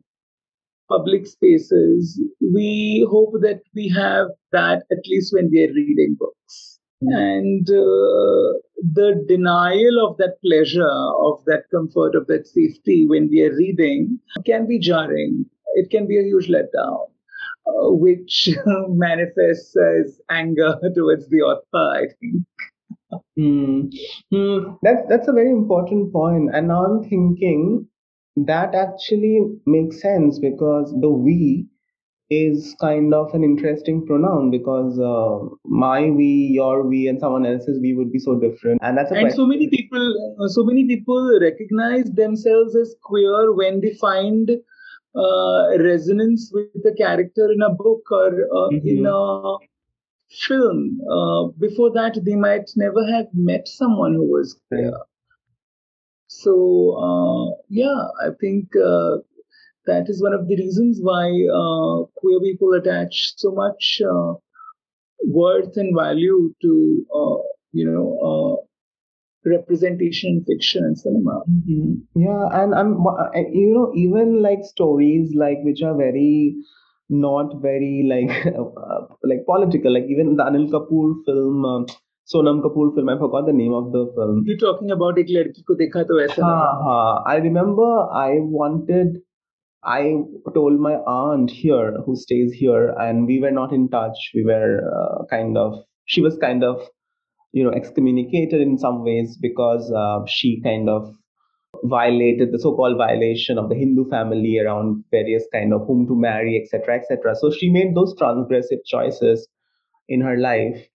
public 0.88 1.26
spaces, 1.26 2.20
we 2.40 3.06
hope 3.10 3.34
that 3.40 3.60
we 3.74 3.88
have 3.88 4.28
that 4.52 4.82
at 4.90 5.06
least 5.06 5.32
when 5.32 5.50
we 5.50 5.64
are 5.64 5.72
reading 5.72 6.16
books. 6.18 6.69
And 7.02 7.68
uh, 7.68 8.60
the 8.82 9.24
denial 9.26 10.06
of 10.06 10.18
that 10.18 10.36
pleasure, 10.44 10.86
of 10.86 11.42
that 11.46 11.64
comfort, 11.70 12.14
of 12.14 12.26
that 12.26 12.46
safety 12.46 13.06
when 13.08 13.28
we 13.30 13.42
are 13.42 13.54
reading 13.56 14.18
can 14.44 14.66
be 14.66 14.78
jarring. 14.78 15.46
It 15.74 15.90
can 15.90 16.06
be 16.06 16.18
a 16.18 16.22
huge 16.22 16.48
letdown, 16.48 17.06
uh, 17.66 17.92
which 17.92 18.50
manifests 18.88 19.74
as 19.76 20.20
anger 20.30 20.74
towards 20.94 21.28
the 21.28 21.40
author, 21.42 21.64
I 21.72 22.06
think. 22.20 22.44
Hmm. 23.36 23.80
Hmm. 24.32 24.74
That's 24.82 25.08
that's 25.08 25.28
a 25.28 25.32
very 25.32 25.50
important 25.50 26.12
point. 26.12 26.50
And 26.54 26.68
now 26.68 26.84
I'm 26.84 27.02
thinking 27.08 27.88
that 28.36 28.74
actually 28.74 29.40
makes 29.66 30.00
sense 30.00 30.38
because 30.38 30.94
the 31.00 31.08
we 31.10 31.66
is 32.30 32.76
kind 32.80 33.12
of 33.12 33.34
an 33.34 33.42
interesting 33.42 34.06
pronoun 34.06 34.50
because 34.50 34.98
uh, 34.98 35.44
my 35.64 36.08
we, 36.10 36.50
your 36.54 36.86
we, 36.86 37.08
and 37.08 37.18
someone 37.18 37.44
else's 37.44 37.80
we 37.80 37.92
would 37.92 38.12
be 38.12 38.18
so 38.18 38.38
different, 38.38 38.80
and 38.82 38.96
that's 38.96 39.10
a 39.10 39.14
and 39.14 39.24
question. 39.24 39.36
so 39.36 39.46
many 39.46 39.68
people, 39.68 40.36
uh, 40.40 40.48
so 40.48 40.62
many 40.62 40.86
people 40.86 41.38
recognize 41.40 42.10
themselves 42.12 42.76
as 42.76 42.94
queer 43.02 43.52
when 43.52 43.80
they 43.80 43.92
find 43.94 44.50
uh, 45.16 45.78
resonance 45.78 46.50
with 46.54 46.82
the 46.84 46.94
character 46.96 47.50
in 47.52 47.62
a 47.62 47.70
book 47.74 48.02
or 48.10 48.28
uh, 48.28 48.70
mm-hmm. 48.70 48.88
in 48.88 49.06
a 49.06 49.56
film. 50.46 51.00
Uh, 51.10 51.48
before 51.58 51.90
that, 51.92 52.20
they 52.24 52.36
might 52.36 52.70
never 52.76 53.04
have 53.12 53.26
met 53.34 53.66
someone 53.66 54.14
who 54.14 54.30
was 54.30 54.58
queer. 54.68 54.92
So, 56.28 56.94
uh, 56.96 57.60
yeah, 57.68 58.06
I 58.24 58.28
think 58.40 58.68
uh, 58.76 59.16
that 59.90 60.08
is 60.14 60.22
one 60.28 60.34
of 60.38 60.46
the 60.48 60.56
reasons 60.62 61.00
why 61.10 61.26
uh, 61.60 61.96
queer 62.20 62.40
people 62.46 62.74
attach 62.80 63.20
so 63.44 63.52
much 63.52 64.00
worth 65.38 65.76
and 65.76 65.96
value 65.96 66.54
to, 66.62 66.72
you 67.72 67.86
know, 67.90 68.66
representation 69.44 70.44
fiction 70.46 70.84
and 70.84 70.98
cinema. 70.98 71.42
Mm-hmm. 71.48 72.20
yeah 72.20 72.62
and 72.62 72.74
i'm 72.74 72.90
you 73.52 73.72
know 73.74 73.90
even 73.94 74.42
like 74.42 74.60
stories 74.64 75.32
like 75.34 75.58
which 75.62 75.82
are 75.82 75.96
very 75.96 76.54
not 77.08 77.60
very 77.62 78.06
like 78.08 78.46
uh, 78.58 79.00
like 79.24 79.44
political 79.46 79.92
like 79.92 80.04
even 80.08 80.36
the 80.36 80.44
anil 80.44 80.68
kapoor 80.74 81.08
film 81.24 81.64
uh, 81.64 81.80
sonam 82.32 82.60
kapoor 82.66 82.94
film 82.94 83.08
i 83.08 83.16
forgot 83.22 83.46
the 83.46 83.52
name 83.52 83.72
of 83.72 83.90
the 83.92 84.02
film. 84.14 84.44
You're 84.46 84.58
talking 84.58 84.90
about 84.90 85.16
ko 85.70 85.74
dekha 85.82 86.06
to 86.10 86.20
aisa 86.24 86.52
ha, 86.84 87.22
i 87.26 87.36
remember 87.48 87.90
i 88.26 88.38
wanted 88.58 89.18
i 89.84 90.14
told 90.54 90.80
my 90.80 90.94
aunt 90.94 91.50
here 91.50 91.92
who 92.04 92.14
stays 92.16 92.52
here 92.52 92.94
and 92.98 93.26
we 93.26 93.40
were 93.40 93.50
not 93.50 93.72
in 93.72 93.88
touch. 93.88 94.30
We 94.34 94.44
were 94.44 94.80
uh, 94.94 95.24
kind 95.30 95.56
of 95.56 95.84
she 96.04 96.20
was 96.20 96.36
kind 96.38 96.62
of 96.62 96.82
you 97.52 97.64
know 97.64 97.70
excommunicated 97.70 98.60
in 98.60 98.78
some 98.78 99.04
ways 99.04 99.38
because 99.40 99.90
uh, 99.92 100.20
she 100.26 100.60
kind 100.62 100.88
of 100.88 101.14
violated 101.84 102.52
the 102.52 102.58
so-called 102.58 102.98
violation 102.98 103.56
of 103.56 103.68
the 103.68 103.74
hindu 103.74 104.04
family 104.10 104.58
around 104.58 105.04
various 105.10 105.44
kind 105.52 105.72
of 105.72 105.86
whom 105.86 106.06
to 106.06 106.14
marry 106.14 106.60
etc 106.60 106.96
etc 106.96 107.34
so 107.34 107.50
she 107.50 107.70
made 107.70 107.94
those 107.94 108.14
transgressive 108.16 108.84
choices 108.84 109.48
in 110.08 110.20
her 110.20 110.36
life 110.36 110.88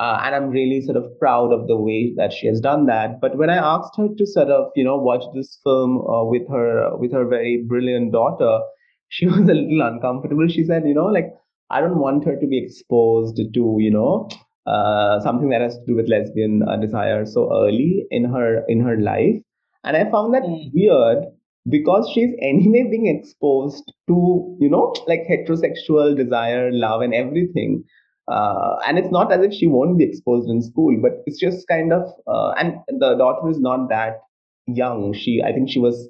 uh, 0.00 0.18
and 0.24 0.34
i'm 0.34 0.48
really 0.48 0.80
sort 0.80 0.96
of 0.96 1.06
proud 1.18 1.52
of 1.52 1.66
the 1.68 1.76
way 1.76 2.12
that 2.16 2.32
she 2.32 2.46
has 2.46 2.60
done 2.60 2.86
that. 2.86 3.20
But 3.20 3.36
when 3.36 3.50
i 3.50 3.56
asked 3.56 3.96
her 3.98 4.08
to 4.18 4.26
sort 4.26 4.48
of 4.48 4.70
you 4.74 4.84
know 4.84 4.96
watch 4.96 5.24
this 5.34 5.58
film 5.62 5.98
uh, 5.98 6.24
with 6.24 6.48
her 6.48 6.96
with 6.96 7.12
her 7.12 7.26
very 7.26 7.64
brilliant 7.68 8.12
daughter 8.12 8.60
she 9.08 9.26
was 9.26 9.40
a 9.40 9.54
little 9.54 9.82
uncomfortable. 9.82 10.48
She 10.48 10.64
said 10.64 10.86
you 10.86 10.94
know 10.94 11.06
like 11.06 11.32
i 11.70 11.80
don't 11.80 11.98
want 11.98 12.24
her 12.24 12.36
to 12.36 12.46
be 12.46 12.62
exposed 12.64 13.36
to 13.36 13.76
you 13.86 13.90
know 13.90 14.28
uh, 14.66 15.20
something 15.20 15.50
that 15.50 15.60
has 15.60 15.76
to 15.78 15.84
do 15.86 15.96
with 15.96 16.08
lesbian 16.08 16.62
uh, 16.68 16.76
desire 16.76 17.26
so 17.26 17.48
early 17.52 18.06
in 18.10 18.24
her 18.24 18.64
in 18.68 18.80
her 18.80 18.96
life. 18.96 19.36
And 19.84 19.96
i 19.96 20.10
found 20.10 20.34
that 20.34 20.42
mm. 20.44 20.70
weird 20.74 21.24
because 21.68 22.10
she's 22.14 22.34
anyway 22.50 22.86
being 22.90 23.06
exposed 23.14 23.92
to 24.08 24.56
you 24.60 24.70
know 24.70 24.94
like 25.06 25.26
heterosexual 25.30 26.16
desire 26.16 26.70
love 26.72 27.02
and 27.02 27.14
everything 27.14 27.84
uh, 28.30 28.76
and 28.86 28.98
it's 28.98 29.10
not 29.10 29.32
as 29.32 29.44
if 29.44 29.52
she 29.52 29.66
won't 29.66 29.98
be 29.98 30.04
exposed 30.04 30.48
in 30.48 30.62
school 30.62 30.96
but 31.02 31.12
it's 31.26 31.38
just 31.38 31.66
kind 31.68 31.92
of 31.92 32.02
uh, 32.26 32.50
and 32.58 32.74
the 32.98 33.14
daughter 33.16 33.48
is 33.50 33.60
not 33.60 33.88
that 33.88 34.20
young 34.66 35.12
she 35.12 35.42
i 35.44 35.52
think 35.52 35.68
she 35.68 35.80
was 35.80 36.08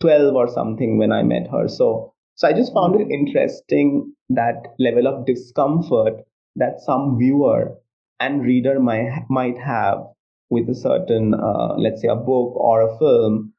12 0.00 0.34
or 0.34 0.48
something 0.48 0.98
when 0.98 1.12
i 1.12 1.22
met 1.22 1.46
her 1.50 1.68
so 1.68 2.12
so 2.34 2.48
i 2.48 2.52
just 2.52 2.72
found 2.72 3.00
it 3.00 3.04
hmm. 3.04 3.12
interesting 3.12 4.12
that 4.28 4.74
level 4.78 5.06
of 5.06 5.26
discomfort 5.26 6.14
that 6.56 6.80
some 6.80 7.18
viewer 7.18 7.76
and 8.18 8.42
reader 8.44 8.80
might 8.80 9.24
might 9.28 9.58
have 9.58 9.98
with 10.50 10.68
a 10.68 10.74
certain 10.74 11.34
uh, 11.34 11.74
let's 11.76 12.02
say 12.02 12.08
a 12.08 12.16
book 12.16 12.56
or 12.56 12.82
a 12.82 12.98
film 12.98 13.52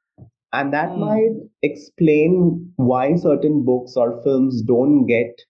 and 0.54 0.74
that 0.74 0.90
mm. 0.90 1.00
might 1.00 1.50
explain 1.64 2.74
why 2.76 3.16
certain 3.16 3.64
books 3.64 3.94
or 3.96 4.22
films 4.24 4.62
don't 4.62 5.06
get 5.06 5.42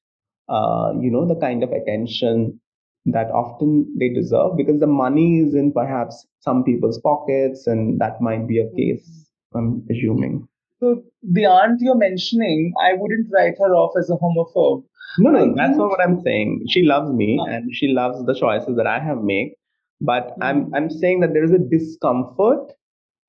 uh, 0.58 0.92
you 1.00 1.12
know 1.16 1.26
the 1.28 1.40
kind 1.40 1.64
of 1.64 1.72
attention 1.72 2.60
that 3.06 3.32
often 3.32 3.72
they 4.00 4.10
deserve 4.10 4.56
because 4.58 4.80
the 4.80 4.94
money 5.02 5.40
is 5.40 5.56
in 5.56 5.72
perhaps 5.72 6.28
some 6.40 6.64
people's 6.64 7.00
pockets 7.00 7.66
and 7.66 8.00
that 8.00 8.22
might 8.22 8.48
be 8.48 8.60
a 8.60 8.68
hmm. 8.68 8.76
case 8.78 9.28
i'm 9.56 9.84
assuming 9.90 10.48
so 10.80 11.02
the 11.40 11.46
aunt 11.46 11.80
you're 11.82 12.04
mentioning 12.04 12.74
i 12.84 12.94
wouldn't 12.94 13.28
write 13.34 13.58
her 13.58 13.74
off 13.74 13.92
as 13.98 14.10
a 14.10 14.20
homophobe 14.26 14.84
no, 15.18 15.32
no, 15.32 15.54
that's 15.56 15.78
not 15.78 15.90
what 15.90 16.02
I'm 16.02 16.22
saying. 16.22 16.66
She 16.70 16.84
loves 16.84 17.12
me 17.12 17.40
and 17.50 17.76
she 17.76 17.90
loves 17.90 18.26
the 18.26 18.34
choices 18.34 18.78
that 18.78 18.88
I 18.88 19.00
have 19.00 19.22
made. 19.22 19.56
But 20.00 20.34
I'm 20.42 20.66
mm-hmm. 20.66 20.76
I'm 20.76 20.90
saying 20.90 21.20
that 21.20 21.34
there 21.34 21.44
is 21.44 21.52
a 21.52 21.60
discomfort, 21.60 22.74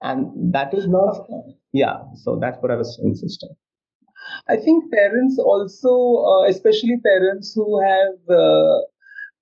and 0.01 0.55
that 0.55 0.73
is 0.73 0.89
not. 0.89 1.27
Yeah, 1.73 1.99
so 2.14 2.39
that's 2.41 2.59
what 2.62 2.70
I 2.70 2.77
was 2.77 2.99
insisting. 3.03 3.51
I 4.49 4.57
think 4.57 4.93
parents 4.93 5.39
also, 5.39 6.25
uh, 6.25 6.49
especially 6.49 6.99
parents 7.05 7.55
who 7.55 7.81
have 7.81 8.37
uh, 8.37 8.81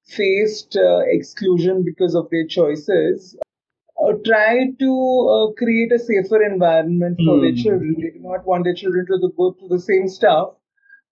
faced 0.07 0.77
uh, 0.77 1.01
exclusion 1.07 1.85
because 1.85 2.15
of 2.15 2.29
their 2.31 2.47
choices, 2.47 3.37
uh, 4.03 4.13
try 4.25 4.71
to 4.79 4.91
uh, 5.31 5.53
create 5.55 5.93
a 5.93 5.99
safer 5.99 6.43
environment 6.43 7.19
for 7.19 7.37
mm. 7.37 7.43
their 7.43 7.51
hmm. 7.53 7.63
children. 7.63 7.97
They 7.99 8.11
do 8.11 8.21
not 8.21 8.47
want 8.47 8.65
their 8.65 8.75
children 8.75 9.07
to 9.07 9.33
go 9.37 9.53
through 9.53 9.69
the 9.69 9.81
same 9.81 10.09
stuff 10.09 10.55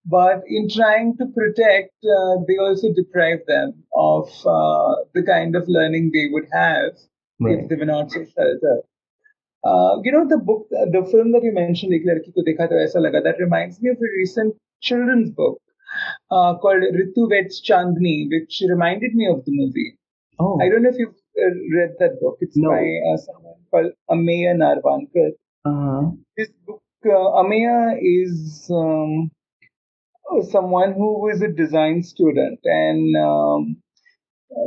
but 0.05 0.43
in 0.47 0.69
trying 0.69 1.17
to 1.17 1.25
protect, 1.27 1.93
uh, 2.03 2.37
they 2.47 2.57
also 2.57 2.93
deprive 2.93 3.39
them 3.47 3.83
of 3.93 4.27
uh, 4.45 4.95
the 5.13 5.23
kind 5.25 5.55
of 5.55 5.67
learning 5.67 6.11
they 6.11 6.27
would 6.31 6.47
have 6.51 6.93
right. 7.39 7.59
if 7.59 7.69
they 7.69 7.75
were 7.75 7.85
not 7.85 8.11
so 8.11 8.25
sheltered. 8.25 8.81
Uh, 9.63 9.97
you 10.03 10.11
know, 10.11 10.25
the 10.27 10.37
book, 10.37 10.67
the 10.69 11.07
film 11.11 11.31
that 11.33 11.43
you 11.43 11.51
mentioned, 11.51 11.93
Ek 11.93 12.05
Ladki 12.05 12.33
Ko 12.33 12.41
Dekha 12.47 12.69
To 12.69 12.75
Aisa 12.75 12.97
Laga, 12.97 13.23
that 13.23 13.39
reminds 13.39 13.81
me 13.81 13.89
of 13.89 13.97
a 13.97 14.09
recent 14.17 14.55
children's 14.81 15.31
book 15.31 15.59
uh, 16.31 16.55
called 16.57 16.83
Ritu 16.83 17.29
Weds 17.29 17.61
Chandni, 17.61 18.27
which 18.29 18.63
reminded 18.67 19.13
me 19.13 19.27
of 19.27 19.43
the 19.45 19.51
movie. 19.51 19.97
Oh. 20.39 20.59
I 20.61 20.69
don't 20.69 20.83
know 20.83 20.89
if 20.89 20.97
you've 20.97 21.09
uh, 21.37 21.55
read 21.75 21.95
that 21.99 22.19
book. 22.21 22.37
It's 22.39 22.55
no. 22.55 22.69
by 22.69 22.85
uh, 23.11 23.17
someone 23.17 23.55
called 23.71 23.91
Ameya 24.09 24.55
Narvankar. 24.55 25.31
Uh-huh. 25.65 26.11
This 26.37 26.49
book, 26.65 26.81
uh, 27.05 27.43
Ameya 27.43 27.97
is 28.01 28.71
um, 28.73 29.31
someone 30.49 30.93
who 30.93 31.19
was 31.19 31.41
a 31.41 31.49
design 31.49 32.03
student 32.03 32.59
and 32.63 33.15
um, 33.17 33.77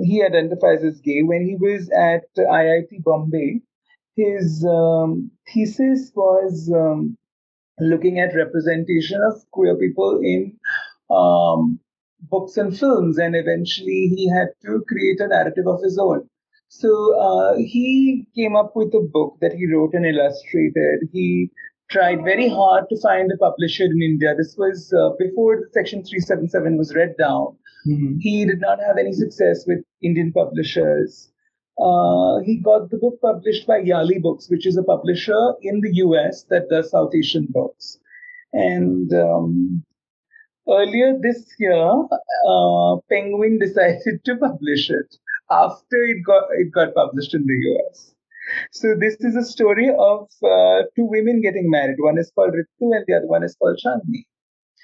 he 0.02 0.22
identifies 0.22 0.84
as 0.84 1.00
gay. 1.00 1.22
When 1.22 1.46
he 1.46 1.56
was 1.56 1.88
at 1.90 2.24
IIT 2.36 3.02
Bombay, 3.02 3.62
his 4.16 4.64
um, 4.68 5.30
thesis 5.52 6.12
was 6.14 6.70
um, 6.74 7.16
looking 7.80 8.20
at 8.20 8.34
representation 8.34 9.20
of 9.22 9.42
queer 9.50 9.76
people 9.76 10.20
in 10.22 10.58
um, 11.10 11.78
books 12.20 12.56
and 12.56 12.76
films, 12.78 13.18
and 13.18 13.34
eventually 13.34 14.12
he 14.14 14.28
had 14.28 14.48
to 14.64 14.84
create 14.88 15.20
a 15.20 15.28
narrative 15.28 15.66
of 15.66 15.82
his 15.82 15.98
own. 15.98 16.28
So 16.68 17.18
uh, 17.20 17.56
he 17.56 18.26
came 18.34 18.56
up 18.56 18.72
with 18.74 18.94
a 18.94 19.06
book 19.12 19.36
that 19.40 19.52
he 19.52 19.66
wrote 19.66 19.92
and 19.94 20.06
illustrated. 20.06 21.08
He 21.12 21.50
tried 21.90 22.24
very 22.24 22.48
hard 22.48 22.84
to 22.88 23.00
find 23.00 23.30
a 23.30 23.36
publisher 23.36 23.84
in 23.84 24.02
India. 24.02 24.34
This 24.34 24.56
was 24.56 24.92
uh, 24.92 25.10
before 25.18 25.68
Section 25.72 26.02
377 26.02 26.78
was 26.78 26.94
read 26.94 27.14
down. 27.18 27.56
Mm-hmm. 27.86 28.18
He 28.20 28.46
did 28.46 28.60
not 28.60 28.78
have 28.80 28.96
any 28.98 29.12
success 29.12 29.64
with 29.66 29.84
Indian 30.02 30.32
publishers. 30.32 31.31
Uh, 31.78 32.40
he 32.44 32.58
got 32.58 32.90
the 32.90 32.98
book 32.98 33.18
published 33.20 33.66
by 33.66 33.80
Yali 33.80 34.20
Books, 34.20 34.48
which 34.50 34.66
is 34.66 34.76
a 34.76 34.82
publisher 34.82 35.54
in 35.62 35.80
the 35.80 35.94
US 36.06 36.44
that 36.50 36.68
does 36.68 36.90
South 36.90 37.14
Asian 37.14 37.46
books. 37.50 37.98
And 38.52 39.12
um, 39.14 39.84
earlier 40.68 41.18
this 41.20 41.54
year, 41.58 41.90
uh, 42.48 42.96
Penguin 43.08 43.58
decided 43.62 44.24
to 44.24 44.36
publish 44.36 44.90
it 44.90 45.16
after 45.50 45.96
it 46.04 46.22
got 46.24 46.44
it 46.52 46.70
got 46.72 46.94
published 46.94 47.34
in 47.34 47.46
the 47.46 47.58
US. 47.72 48.14
So 48.72 48.94
this 48.98 49.16
is 49.20 49.36
a 49.36 49.44
story 49.44 49.88
of 49.88 50.28
uh, 50.42 50.82
two 50.96 51.04
women 51.04 51.40
getting 51.40 51.70
married. 51.70 51.96
One 51.98 52.18
is 52.18 52.30
called 52.34 52.52
Ritu 52.52 52.94
and 52.94 53.04
the 53.06 53.14
other 53.14 53.26
one 53.26 53.44
is 53.44 53.56
called 53.56 53.80
Chandni. 53.84 54.26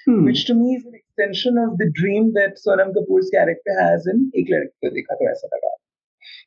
Hmm. 0.05 0.25
Which 0.25 0.45
to 0.45 0.53
me 0.53 0.75
is 0.75 0.85
an 0.85 0.93
extension 0.95 1.57
of 1.57 1.77
the 1.77 1.91
dream 1.93 2.33
that 2.33 2.57
Sonam 2.65 2.93
Kapoor's 2.95 3.29
character 3.29 3.73
has 3.79 4.07
in 4.07 4.31
Ek 4.33 4.47
Ladki 4.47 4.71
Ko 4.81 4.89
Dekha 4.89 5.17
To 5.19 5.25
Aisa 5.25 5.47
Laga. 5.51 5.71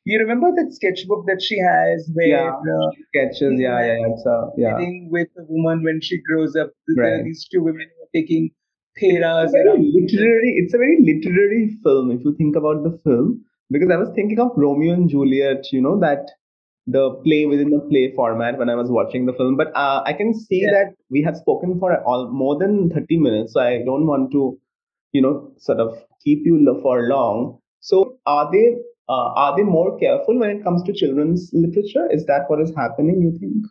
You 0.05 0.19
remember 0.19 0.51
that 0.55 0.73
sketchbook 0.73 1.25
that 1.27 1.41
she 1.41 1.57
has 1.59 2.09
where 2.13 2.27
yeah, 2.27 2.51
uh, 2.51 2.89
sketches, 3.09 3.59
yeah, 3.59 3.79
yeah, 3.79 3.97
yeah, 3.97 4.13
it's 4.13 4.25
a, 4.25 4.49
yeah. 4.57 4.77
with 5.09 5.29
a 5.37 5.45
woman 5.47 5.83
when 5.83 6.01
she 6.01 6.21
grows 6.21 6.55
up. 6.55 6.71
Right. 6.97 7.23
these 7.23 7.47
two 7.51 7.63
women 7.63 7.87
are 8.01 8.09
taking 8.13 8.51
pheras. 8.99 9.51
It's 9.53 10.13
literary. 10.13 10.55
It's 10.57 10.73
a 10.73 10.77
very 10.77 10.97
literary 11.01 11.77
film 11.83 12.11
if 12.11 12.23
you 12.23 12.35
think 12.35 12.55
about 12.55 12.83
the 12.83 12.99
film. 13.03 13.43
Because 13.71 13.89
I 13.91 13.97
was 13.97 14.09
thinking 14.13 14.39
of 14.39 14.51
Romeo 14.55 14.93
and 14.93 15.09
Juliet. 15.09 15.71
You 15.71 15.81
know 15.81 15.99
that 15.99 16.29
the 16.85 17.11
play 17.23 17.45
within 17.45 17.69
the 17.69 17.79
play 17.79 18.11
format 18.15 18.57
when 18.57 18.69
I 18.69 18.75
was 18.75 18.89
watching 18.89 19.25
the 19.25 19.33
film. 19.33 19.55
But 19.55 19.75
uh, 19.75 20.03
I 20.05 20.13
can 20.13 20.33
see 20.33 20.61
yeah. 20.61 20.71
that 20.71 20.95
we 21.09 21.21
have 21.23 21.37
spoken 21.37 21.79
for 21.79 21.95
all 22.03 22.29
more 22.29 22.57
than 22.57 22.89
30 22.89 23.17
minutes, 23.17 23.53
so 23.53 23.61
I 23.61 23.83
don't 23.85 24.05
want 24.05 24.31
to, 24.31 24.59
you 25.11 25.21
know, 25.21 25.51
sort 25.57 25.79
of 25.79 25.97
keep 26.23 26.45
you 26.45 26.79
for 26.81 27.07
long. 27.07 27.59
So 27.79 28.17
are 28.25 28.51
they 28.51 28.75
uh, 29.09 29.29
are 29.35 29.55
they 29.55 29.63
more 29.63 29.97
careful 29.99 30.39
when 30.39 30.49
it 30.49 30.63
comes 30.63 30.83
to 30.83 30.93
children's 30.93 31.49
literature? 31.53 32.07
Is 32.11 32.25
that 32.25 32.45
what 32.49 32.61
is 32.61 32.73
happening? 32.75 33.21
You 33.21 33.37
think? 33.39 33.65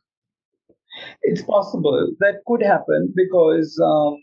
It's 1.22 1.43
possible 1.43 2.12
that 2.20 2.43
could 2.47 2.62
happen 2.62 3.12
because 3.16 3.78
um, 3.83 4.22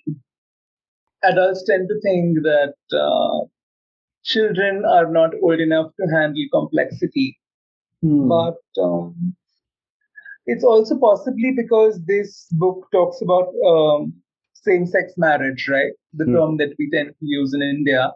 adults 1.23 1.63
tend 1.63 1.87
to 1.89 1.99
think 2.01 2.39
that 2.43 2.73
uh, 2.93 3.45
children 4.23 4.83
are 4.85 5.11
not 5.11 5.31
old 5.41 5.59
enough 5.59 5.91
to 5.99 6.07
handle 6.15 6.45
complexity. 6.51 7.39
Hmm. 8.01 8.27
But 8.27 8.57
um, 8.81 9.35
it's 10.45 10.63
also 10.63 10.97
possibly 10.99 11.53
because 11.55 11.99
this 12.05 12.47
book 12.51 12.87
talks 12.91 13.21
about 13.21 13.47
um, 13.67 14.13
same 14.53 14.85
sex 14.85 15.13
marriage, 15.17 15.67
right? 15.69 15.93
The 16.13 16.25
Hmm. 16.25 16.33
term 16.35 16.57
that 16.57 16.73
we 16.77 16.89
tend 16.91 17.09
to 17.09 17.25
use 17.25 17.53
in 17.53 17.61
India 17.61 18.11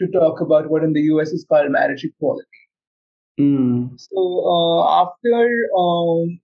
to 0.00 0.06
talk 0.08 0.40
about 0.40 0.68
what 0.70 0.84
in 0.84 0.92
the 0.92 1.02
US 1.12 1.30
is 1.30 1.44
called 1.48 1.70
marriage 1.70 2.04
equality. 2.04 2.46
Hmm. 3.38 3.86
So 3.96 4.20
uh, 4.46 5.02
after 5.02 5.50
um, 5.78 6.38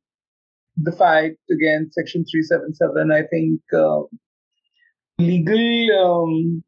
the 0.76 0.92
fight 0.92 1.36
against 1.50 1.94
Section 1.94 2.24
377, 2.24 3.12
I 3.12 3.22
think 3.30 3.60
uh, 3.72 4.02
legal 5.18 5.86
um, 6.04 6.64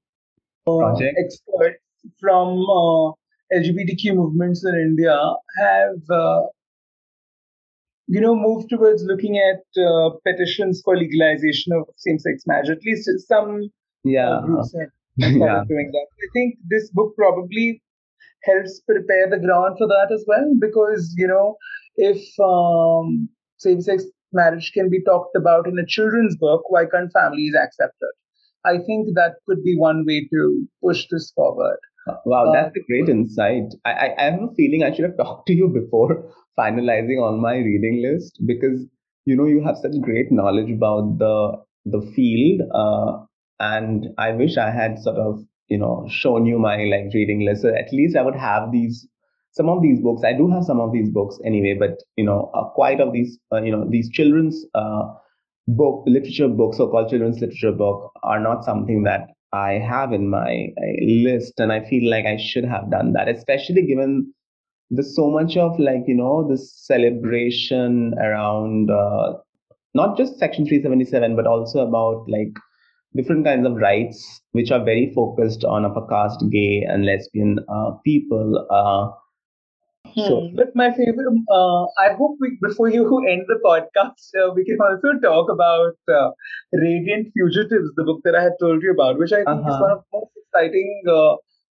uh, 0.66 0.94
experts 1.18 1.80
from 2.20 2.60
uh, 2.62 3.12
LGBTQ 3.54 4.14
movements 4.14 4.64
in 4.64 4.74
India 4.74 5.16
have, 5.58 6.10
uh, 6.10 6.42
you 8.06 8.20
know, 8.20 8.34
moved 8.34 8.68
towards 8.70 9.02
looking 9.04 9.38
at 9.38 9.82
uh, 9.82 10.10
petitions 10.26 10.82
for 10.84 10.96
legalization 10.96 11.72
of 11.72 11.84
same-sex 11.96 12.44
marriage. 12.46 12.70
At 12.70 12.82
least 12.84 13.08
some 13.26 13.70
Yeah. 14.04 14.28
uh, 14.28 14.40
groups 14.42 14.74
have 14.78 14.90
yeah. 15.16 15.62
doing 15.68 15.90
that. 15.92 16.06
I 16.22 16.28
think 16.32 16.56
this 16.68 16.90
book 16.90 17.14
probably 17.16 17.82
helps 18.42 18.80
prepare 18.80 19.30
the 19.30 19.38
ground 19.38 19.76
for 19.78 19.86
that 19.86 20.12
as 20.12 20.24
well, 20.26 20.46
because 20.60 21.14
you 21.16 21.26
know, 21.26 21.56
if 21.96 22.22
um, 22.40 23.28
same-sex 23.58 24.04
marriage 24.32 24.72
can 24.74 24.90
be 24.90 25.02
talked 25.02 25.36
about 25.36 25.66
in 25.66 25.78
a 25.78 25.86
children's 25.86 26.36
book, 26.36 26.62
why 26.68 26.84
can't 26.86 27.12
families 27.12 27.54
accept 27.54 27.94
it? 28.00 28.14
I 28.64 28.78
think 28.78 29.08
that 29.14 29.36
could 29.46 29.62
be 29.62 29.76
one 29.76 30.04
way 30.06 30.26
to 30.32 30.66
push 30.82 31.06
this 31.10 31.30
forward. 31.34 31.78
Wow, 32.24 32.52
that's 32.52 32.74
a 32.76 32.80
great 32.86 33.08
insight. 33.08 33.74
I, 33.84 34.12
I, 34.18 34.22
have 34.30 34.42
a 34.42 34.54
feeling 34.54 34.82
I 34.82 34.94
should 34.94 35.04
have 35.04 35.16
talked 35.22 35.46
to 35.46 35.54
you 35.54 35.68
before 35.68 36.30
finalizing 36.58 37.20
all 37.20 37.38
my 37.40 37.56
reading 37.56 38.02
list 38.02 38.40
because 38.46 38.84
you 39.24 39.36
know 39.36 39.46
you 39.46 39.62
have 39.64 39.76
such 39.78 39.92
great 40.02 40.30
knowledge 40.30 40.70
about 40.70 41.18
the 41.18 41.64
the 41.86 42.00
field, 42.14 42.62
uh, 42.74 43.24
and 43.60 44.08
I 44.18 44.32
wish 44.32 44.56
I 44.56 44.70
had 44.70 44.98
sort 44.98 45.16
of 45.16 45.44
you 45.68 45.78
know 45.78 46.06
shown 46.10 46.46
you 46.46 46.58
my 46.58 46.76
like 46.84 47.12
reading 47.14 47.44
list. 47.44 47.62
So 47.62 47.68
at 47.68 47.92
least 47.92 48.16
I 48.16 48.22
would 48.22 48.36
have 48.36 48.72
these 48.72 49.06
some 49.52 49.68
of 49.68 49.82
these 49.82 50.00
books. 50.00 50.22
I 50.24 50.32
do 50.32 50.50
have 50.50 50.64
some 50.64 50.80
of 50.80 50.92
these 50.92 51.10
books 51.10 51.38
anyway, 51.44 51.76
but 51.78 52.02
you 52.16 52.24
know 52.24 52.50
uh, 52.54 52.68
quite 52.70 53.00
of 53.00 53.12
these 53.12 53.38
uh, 53.52 53.62
you 53.62 53.72
know 53.72 53.88
these 53.88 54.10
children's 54.10 54.64
uh, 54.74 55.04
book 55.68 56.04
literature 56.06 56.48
books, 56.48 56.76
so-called 56.76 57.10
children's 57.10 57.40
literature 57.40 57.72
book, 57.72 58.12
are 58.22 58.40
not 58.40 58.64
something 58.64 59.04
that 59.04 59.28
I 59.52 59.72
have 59.74 60.12
in 60.12 60.28
my 60.28 60.68
uh, 60.76 61.04
list, 61.04 61.54
and 61.58 61.72
I 61.72 61.84
feel 61.88 62.10
like 62.10 62.26
I 62.26 62.36
should 62.36 62.64
have 62.64 62.90
done 62.90 63.12
that, 63.12 63.28
especially 63.28 63.86
given 63.86 64.32
there's 64.90 65.16
so 65.16 65.30
much 65.30 65.56
of 65.56 65.78
like 65.78 66.02
you 66.06 66.14
know 66.14 66.46
this 66.48 66.72
celebration 66.86 68.14
around 68.18 68.90
uh, 68.90 69.34
not 69.94 70.16
just 70.16 70.38
Section 70.38 70.66
377, 70.66 71.36
but 71.36 71.46
also 71.46 71.86
about 71.86 72.26
like 72.28 72.52
different 73.16 73.44
kinds 73.44 73.66
of 73.66 73.74
rights 73.74 74.42
which 74.52 74.70
are 74.70 74.84
very 74.84 75.12
focused 75.14 75.64
on 75.64 75.84
upper 75.84 76.06
caste, 76.06 76.44
gay, 76.50 76.84
and 76.88 77.04
lesbian 77.04 77.58
uh, 77.68 77.92
people. 78.04 78.66
Uh, 78.70 79.10
so 80.14 80.48
Hmm. 80.48 80.56
But 80.56 80.76
my 80.76 80.92
favorite, 80.92 81.26
uh, 81.50 81.84
I 81.98 82.12
hope 82.16 82.36
we, 82.40 82.56
before 82.62 82.88
you 82.88 83.04
end 83.26 83.46
the 83.48 83.58
podcast, 83.64 84.30
uh, 84.40 84.52
we 84.54 84.64
can 84.64 84.78
also 84.80 85.18
talk 85.20 85.50
about 85.50 85.96
uh, 86.08 86.30
Radiant 86.72 87.32
Fugitives, 87.32 87.90
the 87.96 88.04
book 88.04 88.20
that 88.24 88.34
I 88.36 88.42
had 88.42 88.52
told 88.60 88.82
you 88.82 88.92
about, 88.92 89.18
which 89.18 89.32
I 89.32 89.42
think 89.44 89.66
is 89.66 89.74
uh-huh. 89.74 89.80
one 89.80 89.90
of 89.90 89.98
the 89.98 90.18
most 90.18 90.30
exciting 90.36 91.02
uh, 91.08 91.36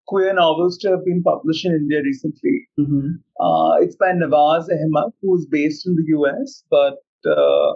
queer 0.08 0.34
novels 0.34 0.78
to 0.80 0.90
have 0.90 1.06
been 1.06 1.24
published 1.24 1.66
in 1.66 1.74
India 1.74 2.02
recently. 2.04 2.68
Mhm. 2.80 3.20
Uh, 3.40 3.78
it's 3.80 3.96
by 3.96 4.12
Nawaaz 4.12 4.70
Ahmed, 4.70 5.14
who's 5.22 5.46
based 5.46 5.88
in 5.88 5.96
the 5.96 6.06
US, 6.18 6.64
but 6.70 7.00
uh, 7.26 7.74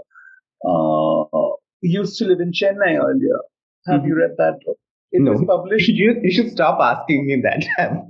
uh, 0.66 1.49
used 1.82 2.18
to 2.20 2.26
live 2.26 2.40
in 2.40 2.52
Chennai 2.52 2.98
earlier. 2.98 3.40
Have 3.88 4.06
you 4.06 4.14
Mhm. 4.16 4.20
read 4.22 4.32
that 4.38 4.60
book? 4.66 4.78
It 5.12 5.22
No, 5.24 5.32
was 5.34 5.44
published 5.46 5.90
you, 6.02 6.20
you 6.24 6.32
should 6.32 6.52
stop 6.52 6.80
asking 6.80 7.26
me 7.28 7.42
that. 7.44 7.66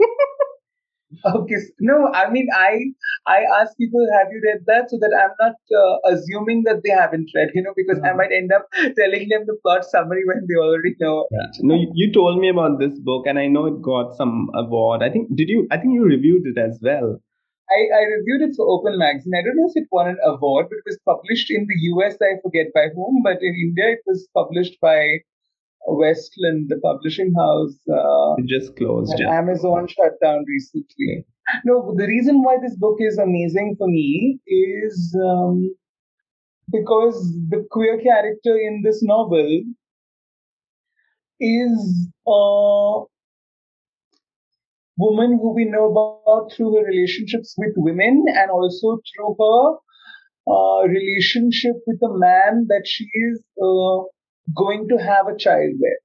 Okay. 1.25 1.55
No, 1.79 2.11
I 2.13 2.29
mean, 2.29 2.47
I 2.53 2.79
I 3.25 3.39
ask 3.59 3.75
people, 3.77 4.05
have 4.13 4.27
you 4.31 4.41
read 4.45 4.61
that, 4.67 4.89
so 4.91 4.97
that 5.01 5.11
I'm 5.19 5.31
not 5.39 5.55
uh, 5.81 5.97
assuming 6.13 6.63
that 6.65 6.81
they 6.83 6.91
haven't 6.91 7.31
read, 7.35 7.49
you 7.55 7.63
know, 7.63 7.73
because 7.75 7.99
I 8.03 8.09
Mhm. 8.09 8.17
might 8.17 8.31
end 8.31 8.51
up 8.57 8.67
telling 8.99 9.27
them 9.29 9.45
the 9.47 9.57
plot 9.63 9.85
summary 9.85 10.23
when 10.25 10.45
they 10.47 10.55
already 10.65 10.93
know. 10.99 11.27
Right. 11.31 11.57
No, 11.61 11.73
you, 11.75 11.91
you 11.95 12.13
told 12.13 12.39
me 12.39 12.49
about 12.49 12.77
this 12.79 12.99
book, 12.99 13.25
and 13.25 13.39
I 13.39 13.47
know 13.47 13.65
it 13.65 13.81
got 13.81 14.15
some 14.15 14.51
award. 14.53 15.01
I 15.01 15.09
think 15.09 15.35
did 15.35 15.49
you? 15.49 15.67
I 15.71 15.77
think 15.77 15.95
you 15.95 16.05
reviewed 16.05 16.45
it 16.53 16.59
as 16.67 16.79
well. 16.83 17.19
I, 17.71 17.79
I 17.99 18.01
reviewed 18.17 18.49
it 18.49 18.55
for 18.55 18.65
Open 18.67 18.97
Magazine. 18.97 19.33
I 19.37 19.43
don't 19.43 19.55
know 19.55 19.69
if 19.73 19.81
it 19.81 19.87
won 19.91 20.07
an 20.07 20.17
award, 20.23 20.67
but 20.69 20.77
it 20.77 20.87
was 20.87 20.99
published 21.05 21.51
in 21.51 21.67
the 21.67 21.79
US. 21.93 22.17
I 22.21 22.39
forget 22.41 22.67
by 22.73 22.87
whom, 22.95 23.21
but 23.23 23.37
in 23.41 23.53
India 23.55 23.91
it 23.93 24.01
was 24.07 24.27
published 24.33 24.77
by 24.81 25.19
Westland, 25.87 26.69
the 26.69 26.79
publishing 26.81 27.33
house. 27.33 27.77
Uh, 27.87 28.35
It 28.37 28.47
just 28.47 28.75
closed. 28.75 29.13
Yeah. 29.17 29.31
Amazon 29.37 29.87
shut 29.87 30.13
down 30.21 30.45
recently. 30.47 31.25
No, 31.65 31.95
the 31.95 32.05
reason 32.07 32.43
why 32.43 32.57
this 32.61 32.75
book 32.75 32.97
is 32.99 33.17
amazing 33.17 33.75
for 33.77 33.87
me 33.87 34.39
is 34.47 35.15
um, 35.23 35.75
because 36.71 37.33
the 37.49 37.65
queer 37.71 37.99
character 38.01 38.55
in 38.57 38.81
this 38.83 39.01
novel 39.01 39.61
is 41.39 42.07
a 42.27 43.01
woman 44.99 45.39
who 45.41 45.53
we 45.53 45.65
know 45.65 45.85
about 45.91 46.51
through 46.51 46.75
her 46.75 46.85
relationships 46.85 47.55
with 47.57 47.73
women 47.77 48.25
and 48.27 48.51
also 48.51 48.99
through 49.09 49.35
her 49.39 49.77
uh, 50.53 50.87
relationship 50.87 51.75
with 51.87 52.01
a 52.03 52.17
man 52.17 52.65
that 52.67 52.83
she 52.85 53.05
is 53.05 53.41
uh, 53.63 54.03
going 54.55 54.87
to 54.89 54.97
have 54.97 55.27
a 55.27 55.37
child 55.37 55.73
with. 55.79 56.01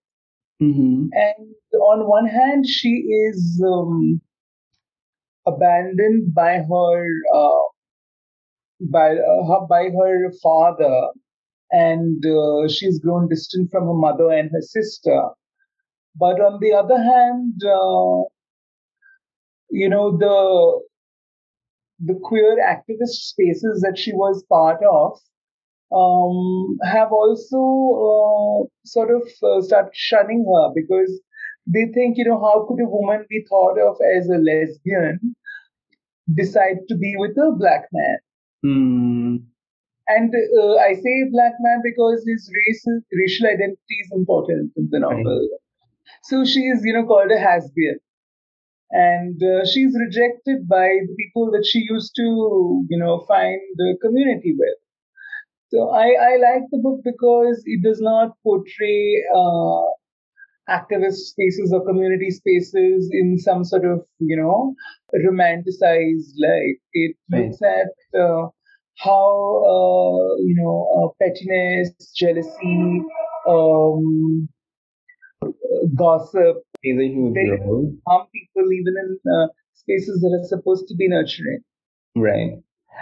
Mm-hmm. 0.63 1.07
And 1.13 1.55
on 1.81 2.09
one 2.09 2.27
hand, 2.27 2.67
she 2.67 2.89
is 3.29 3.63
um, 3.67 4.21
abandoned 5.47 6.35
by 6.35 6.59
her 6.59 7.07
uh, 7.35 7.65
by 8.81 9.13
uh, 9.13 9.45
her 9.49 9.67
by 9.69 9.91
her 9.91 10.33
father, 10.43 11.09
and 11.73 12.25
uh, 12.25 12.69
she's 12.69 13.01
grown 13.01 13.29
distant 13.29 13.71
from 13.71 13.87
her 13.87 13.95
mother 13.95 14.31
and 14.31 14.51
her 14.53 14.63
sister. 14.63 15.31
But 16.17 16.41
on 16.41 16.61
the 16.61 16.73
other 16.73 16.99
hand, 16.99 17.61
uh, 17.65 18.23
you 19.71 19.89
know 19.89 20.17
the 20.17 20.81
the 22.01 22.19
queer 22.23 22.57
activist 22.59 23.31
spaces 23.31 23.81
that 23.83 23.97
she 23.99 24.13
was 24.13 24.45
part 24.49 24.81
of 24.91 25.19
um, 25.95 26.77
have 26.85 27.13
also 27.13 27.61
uh, 28.11 28.67
sort 28.85 29.11
of 29.11 29.23
uh, 29.43 29.63
started 29.63 29.91
shunning 29.95 30.45
her 30.45 30.73
because 30.75 31.21
they 31.67 31.87
think, 31.95 32.19
you 32.19 32.25
know, 32.25 32.39
how 32.41 32.67
could 32.69 32.83
a 32.83 32.89
woman 32.89 33.25
be 33.29 33.45
thought 33.49 33.79
of 33.79 33.97
as 34.17 34.29
a 34.29 34.39
lesbian 34.39 35.35
decide 36.35 36.79
to 36.89 36.97
be 36.97 37.15
with 37.17 37.37
a 37.39 37.53
black 37.57 37.85
man? 37.93 38.19
Mm. 38.65 39.45
And 40.09 40.35
uh, 40.61 40.75
I 40.77 40.95
say 40.95 41.25
black 41.31 41.55
man 41.61 41.81
because 41.83 42.25
his 42.27 42.51
race, 42.55 42.87
racial 43.13 43.47
identity 43.47 43.97
is 44.05 44.11
important 44.13 44.73
in 44.77 44.89
the 44.91 45.01
Right. 45.01 45.17
novel. 45.17 45.49
So 46.25 46.45
she 46.45 46.61
is, 46.61 46.85
you 46.85 46.93
know, 46.93 47.07
called 47.07 47.31
a 47.31 47.39
has-been. 47.39 47.99
And 48.95 49.43
uh, 49.43 49.67
she's 49.67 49.95
rejected 49.99 50.69
by 50.69 50.89
the 51.07 51.17
people 51.19 51.51
that 51.53 51.67
she 51.67 51.87
used 51.91 52.15
to, 52.17 52.87
you 52.91 52.99
know, 52.99 53.25
find 53.29 53.61
a 53.81 53.99
community 53.99 54.55
with. 54.59 54.79
So 55.71 55.91
I, 55.91 56.09
I 56.31 56.37
like 56.39 56.63
the 56.71 56.79
book 56.79 57.01
because 57.05 57.63
it 57.67 57.83
does 57.83 58.01
not 58.01 58.37
portray 58.45 59.25
uh, 59.35 59.83
activist 60.71 61.21
spaces 61.33 61.73
or 61.73 61.85
community 61.85 62.31
spaces 62.31 63.11
in 63.13 63.39
some 63.39 63.65
sort 63.65 63.85
of, 63.85 64.07
you 64.21 64.37
know, 64.37 64.75
romanticized 65.15 66.33
light. 66.39 66.77
It 66.95 67.17
Right. 67.33 67.47
looks 67.47 67.61
at 67.63 68.21
uh, 68.21 68.49
how, 68.99 69.65
uh, 69.75 70.37
you 70.43 70.57
know, 70.57 70.77
uh, 70.97 71.09
pettiness, 71.25 71.93
jealousy, 72.17 73.03
um, 73.49 74.49
gossip, 75.97 76.63
Plays 76.85 76.99
a 77.01 77.09
huge 77.15 77.35
they 77.35 77.51
role. 77.51 77.93
harm 78.07 78.27
people 78.33 78.73
even 78.73 78.95
in 79.03 79.19
uh, 79.37 79.47
spaces 79.75 80.21
that 80.21 80.39
are 80.41 80.47
supposed 80.49 80.87
to 80.89 80.95
be 80.95 81.09
nurturing. 81.09 81.61
Right. 82.17 82.53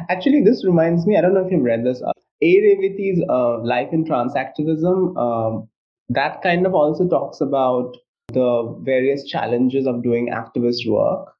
Actually, 0.09 0.43
this 0.43 0.65
reminds 0.65 1.07
me. 1.07 1.17
I 1.19 1.21
don't 1.21 1.35
know 1.35 1.45
if 1.45 1.53
you've 1.53 1.63
read 1.63 1.85
this. 1.85 2.01
Uh, 2.03 2.13
A. 2.43 2.53
Revathi's 2.63 3.23
uh, 3.29 3.59
Life 3.63 3.91
in 3.93 4.05
Trans 4.07 4.35
Activism. 4.37 5.17
Um, 5.19 5.69
that 6.09 6.43
kind 6.43 6.67
of 6.67 6.75
also 6.75 7.09
talks 7.09 7.41
about 7.41 7.97
the 8.33 8.75
various 8.83 9.25
challenges 9.25 9.87
of 9.87 10.03
doing 10.03 10.29
activist 10.31 10.89
work 10.89 11.35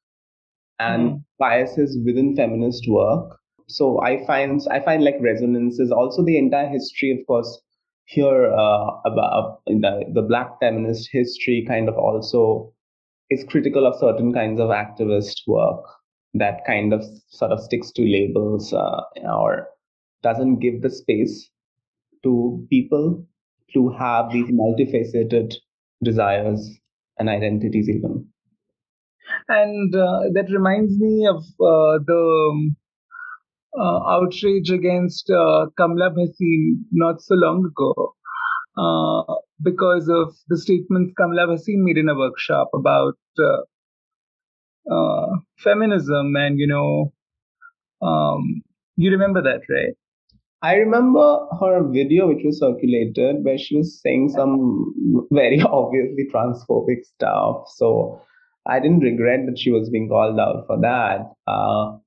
and 0.79 1.11
Mhm. 1.11 1.23
biases 1.39 1.97
within 2.05 2.35
feminist 2.35 2.87
work. 2.89 3.39
so 3.67 4.01
I 4.01 4.25
find 4.27 4.61
I 4.69 4.79
find 4.81 5.03
like 5.03 5.15
resonances. 5.21 5.91
Also, 5.91 6.21
the 6.23 6.37
entire 6.37 6.67
history, 6.67 7.11
of 7.17 7.25
course, 7.27 7.61
here 8.05 8.53
uh, 8.53 8.87
about 9.05 9.61
the 9.65 10.05
the 10.13 10.21
Black 10.21 10.59
feminist 10.59 11.09
history, 11.11 11.65
kind 11.67 11.89
of 11.89 11.95
also 11.95 12.73
is 13.29 13.43
critical 13.49 13.87
of 13.87 13.99
certain 13.99 14.33
kinds 14.33 14.59
of 14.59 14.69
activist 14.69 15.41
work 15.47 15.83
that 16.33 16.65
kind 16.65 16.93
of 16.93 17.03
sort 17.29 17.51
of 17.51 17.59
sticks 17.59 17.91
to 17.91 18.01
labels 18.01 18.73
uh, 18.73 19.01
or 19.23 19.67
doesn't 20.23 20.59
give 20.59 20.81
the 20.81 20.89
space 20.89 21.49
to 22.23 22.65
people 22.69 23.25
to 23.73 23.89
have 23.89 24.31
these 24.31 24.49
multifaceted 24.51 25.53
desires 26.03 26.69
and 27.17 27.29
identities 27.29 27.89
even. 27.89 28.27
And 29.47 29.93
uh, 29.95 30.21
that 30.33 30.49
reminds 30.51 30.97
me 30.99 31.27
of 31.27 31.37
uh, 31.37 31.99
the 32.05 32.49
um, 32.51 32.75
uh, 32.79 32.82
outrage 33.81 34.69
against 34.69 35.29
uh, 35.29 35.67
Kamla 35.79 36.13
Bhasin 36.15 36.83
not 36.91 37.21
so 37.21 37.35
long 37.35 37.65
ago 37.65 38.13
uh, 38.77 39.35
because 39.61 40.09
of 40.09 40.35
the 40.47 40.57
statements 40.57 41.13
Kamla 41.19 41.47
Bhasin 41.47 41.83
made 41.83 41.97
in 41.97 42.09
a 42.09 42.15
workshop 42.15 42.69
about 42.73 43.17
uh, 43.39 44.93
uh, 44.93 45.27
feminism 45.57 46.35
and 46.35 46.59
you 46.59 46.67
know 46.67 47.13
um, 48.01 48.61
you 48.95 49.11
remember 49.11 49.41
that 49.41 49.61
right 49.69 49.95
I 50.63 50.75
remember 50.75 51.45
her 51.59 51.83
video 51.83 52.27
which 52.29 52.43
was 52.45 52.59
circulated 52.59 53.43
where 53.43 53.57
she 53.57 53.75
was 53.75 54.01
saying 54.01 54.29
some 54.29 55.27
very 55.29 55.61
obviously 55.69 56.25
transphobic 56.33 57.03
stuff. 57.03 57.65
So 57.75 58.21
I 58.65 58.79
didn't 58.79 59.01
regret 59.01 59.41
that 59.45 59.59
she 59.59 59.71
was 59.71 59.89
being 59.89 60.07
called 60.07 60.39
out 60.39 60.63
for 60.67 60.79
that. 60.79 61.33
Uh, 61.45 61.97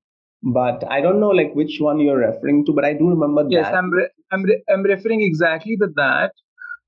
but 0.47 0.84
I 0.90 1.01
don't 1.03 1.20
know 1.20 1.30
like 1.30 1.55
which 1.55 1.78
one 1.80 2.01
you're 2.01 2.18
referring 2.18 2.64
to, 2.66 2.72
but 2.74 2.84
I 2.86 2.94
do 2.94 3.09
remember 3.11 3.44
yes 3.49 3.66
that. 3.66 3.74
i'm 3.74 3.90
re- 3.92 4.11
I'm, 4.32 4.42
re- 4.44 4.64
I'm 4.70 4.82
referring 4.82 5.22
exactly 5.22 5.76
to 5.78 5.88
that 5.97 6.32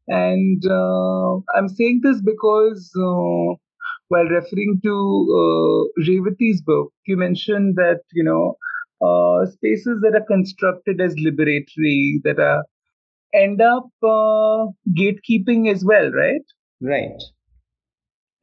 and 0.09 0.63
uh, 0.67 1.37
i'm 1.57 1.69
saying 1.69 2.01
this 2.03 2.21
because 2.23 2.91
uh, 2.99 3.55
while 4.09 4.29
referring 4.39 4.81
to 4.85 4.95
uh, 5.43 6.03
Revathi's 6.09 6.63
book 6.63 6.93
you 7.07 7.17
mentioned 7.17 7.77
that 7.77 8.01
you 8.13 8.25
know 8.25 8.57
uh, 9.07 9.47
spaces 9.51 10.01
that 10.03 10.15
are 10.15 10.27
constructed 10.27 11.01
as 11.01 11.15
liberatory 11.17 12.23
that 12.25 12.39
are 12.41 12.65
end 13.35 13.61
up 13.63 13.89
uh, 14.03 14.67
gatekeeping 15.03 15.71
as 15.73 15.85
well 15.85 16.11
right 16.13 16.43
Right. 16.81 17.23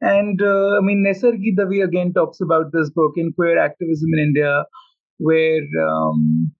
and 0.00 0.40
uh, 0.42 0.78
I 0.78 0.80
mean, 0.82 1.04
Naisargi 1.06 1.56
Dave 1.56 1.82
again 1.84 2.12
talks 2.12 2.40
about 2.40 2.72
this 2.72 2.90
book 2.90 3.12
in 3.16 3.32
queer 3.32 3.58
activism 3.58 4.10
in 4.14 4.20
India, 4.20 4.64
where 5.18 5.62
um, 5.88 6.52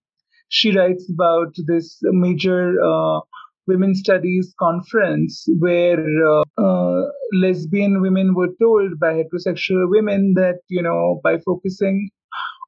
she 0.49 0.77
writes 0.77 1.11
about 1.13 1.55
this 1.67 1.99
major 2.03 2.75
uh, 2.83 3.21
women's 3.67 4.01
studies 4.01 4.55
conference 4.59 5.45
where 5.59 6.05
uh, 6.25 6.43
uh, 6.57 7.03
lesbian 7.33 8.01
women 8.01 8.35
were 8.35 8.51
told 8.61 8.99
by 9.01 9.13
heterosexual 9.13 9.91
women 9.91 10.35
that, 10.35 10.61
you 10.69 10.83
know, 10.83 11.21
by 11.25 11.39
focusing 11.39 12.09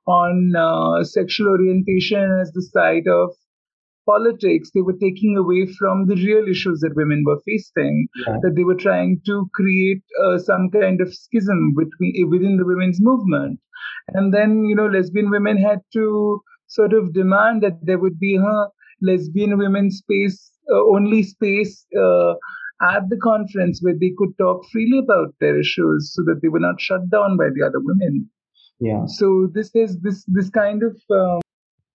on 0.07 0.55
uh, 0.57 1.05
sexual 1.05 1.49
orientation 1.49 2.39
as 2.41 2.51
the 2.53 2.63
site 2.63 3.07
of 3.07 3.31
politics, 4.07 4.71
they 4.75 4.81
were 4.81 4.97
taking 4.99 5.37
away 5.37 5.67
from 5.79 6.07
the 6.07 6.15
real 6.15 6.49
issues 6.49 6.81
that 6.81 6.97
women 6.97 7.23
were 7.27 7.39
facing. 7.45 8.09
Yeah. 8.27 8.39
That 8.43 8.55
they 8.57 8.65
were 8.65 8.75
trying 8.75 9.21
to 9.27 9.49
create 9.55 10.03
uh, 10.25 10.39
some 10.39 10.71
kind 10.71 11.01
of 11.03 11.15
schism 11.15 11.75
between 11.77 12.31
within 12.31 12.57
the 12.57 12.65
women's 12.65 13.01
movement, 13.01 13.61
and 14.15 14.33
then 14.33 14.65
you 14.65 14.75
know 14.75 14.87
lesbian 14.87 15.31
women 15.31 15.57
had 15.57 15.81
to 15.93 16.41
sort 16.67 16.93
of 16.93 17.13
demand 17.15 17.63
that 17.63 17.79
there 17.83 17.99
would 17.99 18.19
be 18.21 18.37
a 18.37 18.67
lesbian 19.01 19.57
women 19.59 19.91
space, 19.91 20.51
uh, 20.73 20.83
only 20.97 21.23
space. 21.23 21.87
Uh, 21.99 22.35
at 22.81 23.09
the 23.09 23.17
conference 23.17 23.81
where 23.83 23.95
they 23.99 24.13
could 24.17 24.31
talk 24.39 24.65
freely 24.71 24.99
about 24.99 25.35
their 25.41 25.59
issues 25.59 26.13
so 26.15 26.23
that 26.23 26.39
they 26.43 26.49
were 26.49 26.61
not 26.61 26.81
shut 26.81 27.11
down 27.11 27.37
by 27.37 27.49
the 27.55 27.65
other 27.67 27.81
women 27.81 28.31
Yeah. 28.79 29.05
so 29.07 29.49
this 29.53 29.71
is 29.75 29.99
this 30.01 30.25
this 30.29 30.49
kind 30.51 30.85
of 30.85 30.97
um, 31.11 31.41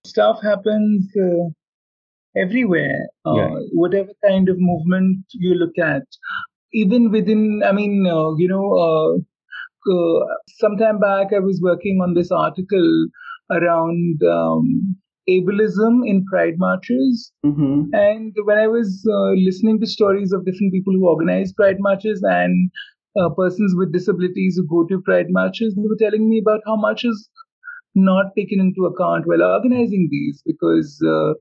stuff 0.06 0.42
happens 0.42 1.10
uh, 1.16 1.46
everywhere 2.36 3.00
uh, 3.26 3.34
Yeah. 3.36 3.56
whatever 3.72 4.12
kind 4.28 4.50
of 4.50 4.58
movement 4.60 5.24
you 5.32 5.56
look 5.56 5.78
at 5.78 6.04
even 6.74 7.12
within 7.12 7.64
i 7.64 7.72
mean 7.72 8.06
uh, 8.08 8.36
you 8.36 8.48
know 8.48 8.66
uh, 9.90 10.18
uh, 10.18 10.36
sometime 10.60 11.00
back 11.00 11.34
i 11.34 11.40
was 11.40 11.60
working 11.62 12.00
on 12.02 12.14
this 12.14 12.32
article 12.32 12.90
around 13.52 14.24
um, 14.24 14.96
ableism 15.30 16.02
in 16.06 16.26
pride 16.26 16.56
marches 16.58 17.32
Mm-hmm. 17.46 17.94
and 17.94 18.34
when 18.46 18.58
I 18.58 18.68
was 18.68 19.06
uh, 19.06 19.32
listening 19.32 19.80
to 19.82 19.86
stories 19.86 20.32
of 20.32 20.46
different 20.46 20.72
people 20.72 20.94
who 20.94 21.08
organize 21.08 21.52
pride 21.52 21.76
marches 21.80 22.22
and 22.24 22.72
uh, 23.20 23.30
persons 23.30 23.74
with 23.76 23.92
disabilities 23.92 24.56
who 24.58 24.66
go 24.68 24.88
to 24.88 25.02
pride 25.02 25.28
marches, 25.30 25.76
they 25.76 25.82
were 25.82 25.98
telling 26.00 26.30
me 26.30 26.40
about 26.40 26.62
how 26.66 26.78
much 26.78 27.04
is 27.04 27.30
not 27.96 28.28
taken 28.36 28.60
into 28.60 28.86
account 28.86 29.28
while 29.28 29.44
organizing 29.44 30.08
these 30.10 30.42
because 30.46 31.00
uh, 31.06 31.34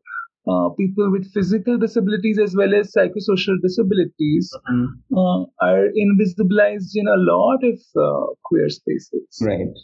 uh, 0.48 0.68
people 0.70 1.10
with 1.10 1.30
physical 1.32 1.78
disabilities 1.78 2.38
as 2.38 2.54
well 2.56 2.74
as 2.74 2.92
psychosocial 2.96 3.56
disabilities 3.62 4.50
Mm-hmm. 4.70 5.16
uh, 5.16 5.44
are 5.60 5.88
invisibilized 6.04 6.90
in 6.94 7.06
a 7.08 7.16
lot 7.16 7.60
of 7.64 7.78
uh, 7.96 8.26
queer 8.44 8.68
spaces. 8.68 9.38
Right. 9.40 9.74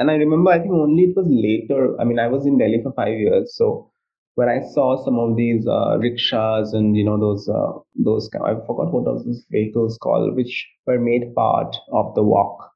And 0.00 0.10
I 0.10 0.14
remember, 0.14 0.50
I 0.50 0.58
think 0.60 0.72
only 0.72 1.04
it 1.04 1.16
was 1.16 1.26
later. 1.28 2.00
I 2.00 2.04
mean, 2.04 2.18
I 2.18 2.28
was 2.28 2.46
in 2.46 2.58
Delhi 2.58 2.80
for 2.82 2.92
five 2.92 3.18
years, 3.18 3.54
so 3.56 3.90
when 4.36 4.48
I 4.48 4.60
saw 4.72 5.04
some 5.04 5.18
of 5.18 5.36
these 5.36 5.66
uh, 5.66 5.98
rickshaws 5.98 6.72
and 6.72 6.96
you 6.96 7.04
know 7.04 7.18
those 7.18 7.48
uh, 7.48 7.72
those 7.96 8.30
I 8.34 8.54
forgot 8.66 8.92
what 8.92 9.04
those 9.04 9.44
vehicles 9.50 9.98
called, 10.00 10.36
which 10.36 10.68
were 10.86 11.00
made 11.00 11.34
part 11.34 11.74
of 11.92 12.14
the 12.14 12.22
walk 12.22 12.70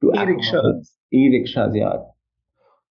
to 0.00 0.08
accommodate- 0.10 0.36
E-rickshaws. 0.44 0.92
E-rickshaws, 1.12 1.72
yeah. 1.74 1.96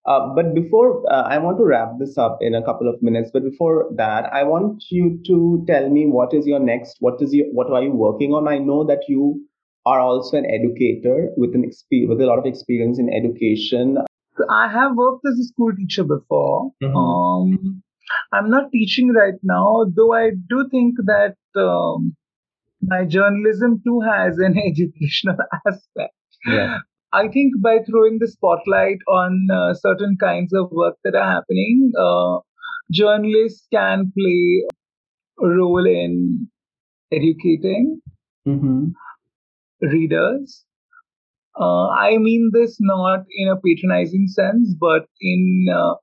Uh, 0.08 0.34
but 0.34 0.53
before 0.55 1.03
uh, 1.12 1.24
I 1.24 1.38
want 1.38 1.58
to 1.58 1.66
wrap 1.66 1.89
this 1.99 2.18
up 2.18 2.38
in 2.39 2.55
a 2.55 2.64
couple 2.64 2.88
of 2.88 3.01
minutes, 3.03 3.30
but 3.34 3.43
before 3.43 3.89
that, 3.97 4.32
I 4.34 4.43
want 4.43 4.86
you 4.89 5.20
to 5.28 5.66
tell 5.68 5.89
me 5.89 6.05
what 6.05 6.34
is 6.34 6.47
your 6.47 6.60
next, 6.60 6.95
what 7.01 7.22
is 7.22 7.34
your, 7.34 7.47
what 7.47 7.70
are 7.70 7.84
you 7.84 7.91
working 7.91 8.32
on? 8.32 8.47
I 8.47 8.58
know 8.58 8.86
that 8.86 9.03
you 9.10 9.45
are 9.86 9.99
also 9.99 10.38
an 10.38 10.45
educator 10.45 11.30
with 11.36 11.55
an 11.55 11.64
exp- 11.64 12.08
with 12.08 12.22
a 12.22 12.26
lot 12.26 12.39
of 12.39 12.45
experience 12.45 12.99
in 12.99 13.10
education. 13.14 13.97
I 14.49 14.68
have 14.70 14.95
worked 14.95 15.26
as 15.26 15.39
a 15.39 15.43
school 15.43 15.76
teacher 15.76 16.03
before. 16.03 16.72
Mhm. 16.82 16.95
Um, 16.95 17.84
I'm 18.32 18.49
not 18.49 18.72
teaching 18.72 19.10
right 19.14 19.39
now, 19.43 19.86
though 19.93 20.14
I 20.14 20.32
do 20.49 20.68
think 20.70 20.95
that 21.05 21.36
um, 21.55 22.16
my 22.82 23.03
journalism 23.05 23.82
too 23.86 24.01
has 24.01 24.38
an 24.38 24.58
educational 24.72 25.38
aspect. 25.66 26.14
Yeah. 26.45 26.80
I 27.18 27.28
think 27.30 27.53
by 27.61 27.80
throwing 27.89 28.20
the 28.20 28.28
spotlight 28.28 28.99
on 29.07 29.47
uh, 29.51 29.74
certain 29.74 30.18
kinds 30.20 30.53
of 30.53 30.72
work 30.72 30.95
that 31.03 31.15
are 31.15 31.32
happening, 31.36 31.91
uh, 31.99 32.39
journalists 32.91 33.68
can 33.74 34.11
play 34.18 34.65
a 35.41 35.47
role 35.47 35.86
in 35.86 36.47
educating 37.11 38.01
Mm-hmm. 38.47 38.91
readers. 39.82 40.63
Uh, 41.59 41.88
I 41.89 42.18
mean 42.18 42.51
this 42.53 42.78
not 42.80 43.26
in 43.38 43.49
a 43.49 43.57
patronizing 43.57 44.28
sense, 44.28 44.74
but 44.80 45.05
in 45.20 45.65
uh, 45.74 45.95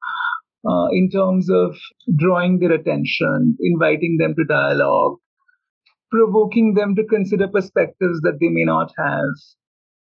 uh, 0.68 0.88
in 0.92 1.08
terms 1.10 1.48
of 1.50 1.76
drawing 2.16 2.58
their 2.58 2.72
attention, 2.72 3.56
inviting 3.60 4.18
them 4.18 4.34
to 4.34 4.44
dialogue, 4.44 5.18
provoking 6.10 6.74
them 6.74 6.94
to 6.96 7.04
consider 7.04 7.48
perspectives 7.48 8.20
that 8.22 8.38
they 8.40 8.48
may 8.48 8.64
not 8.64 8.92
have. 8.98 9.34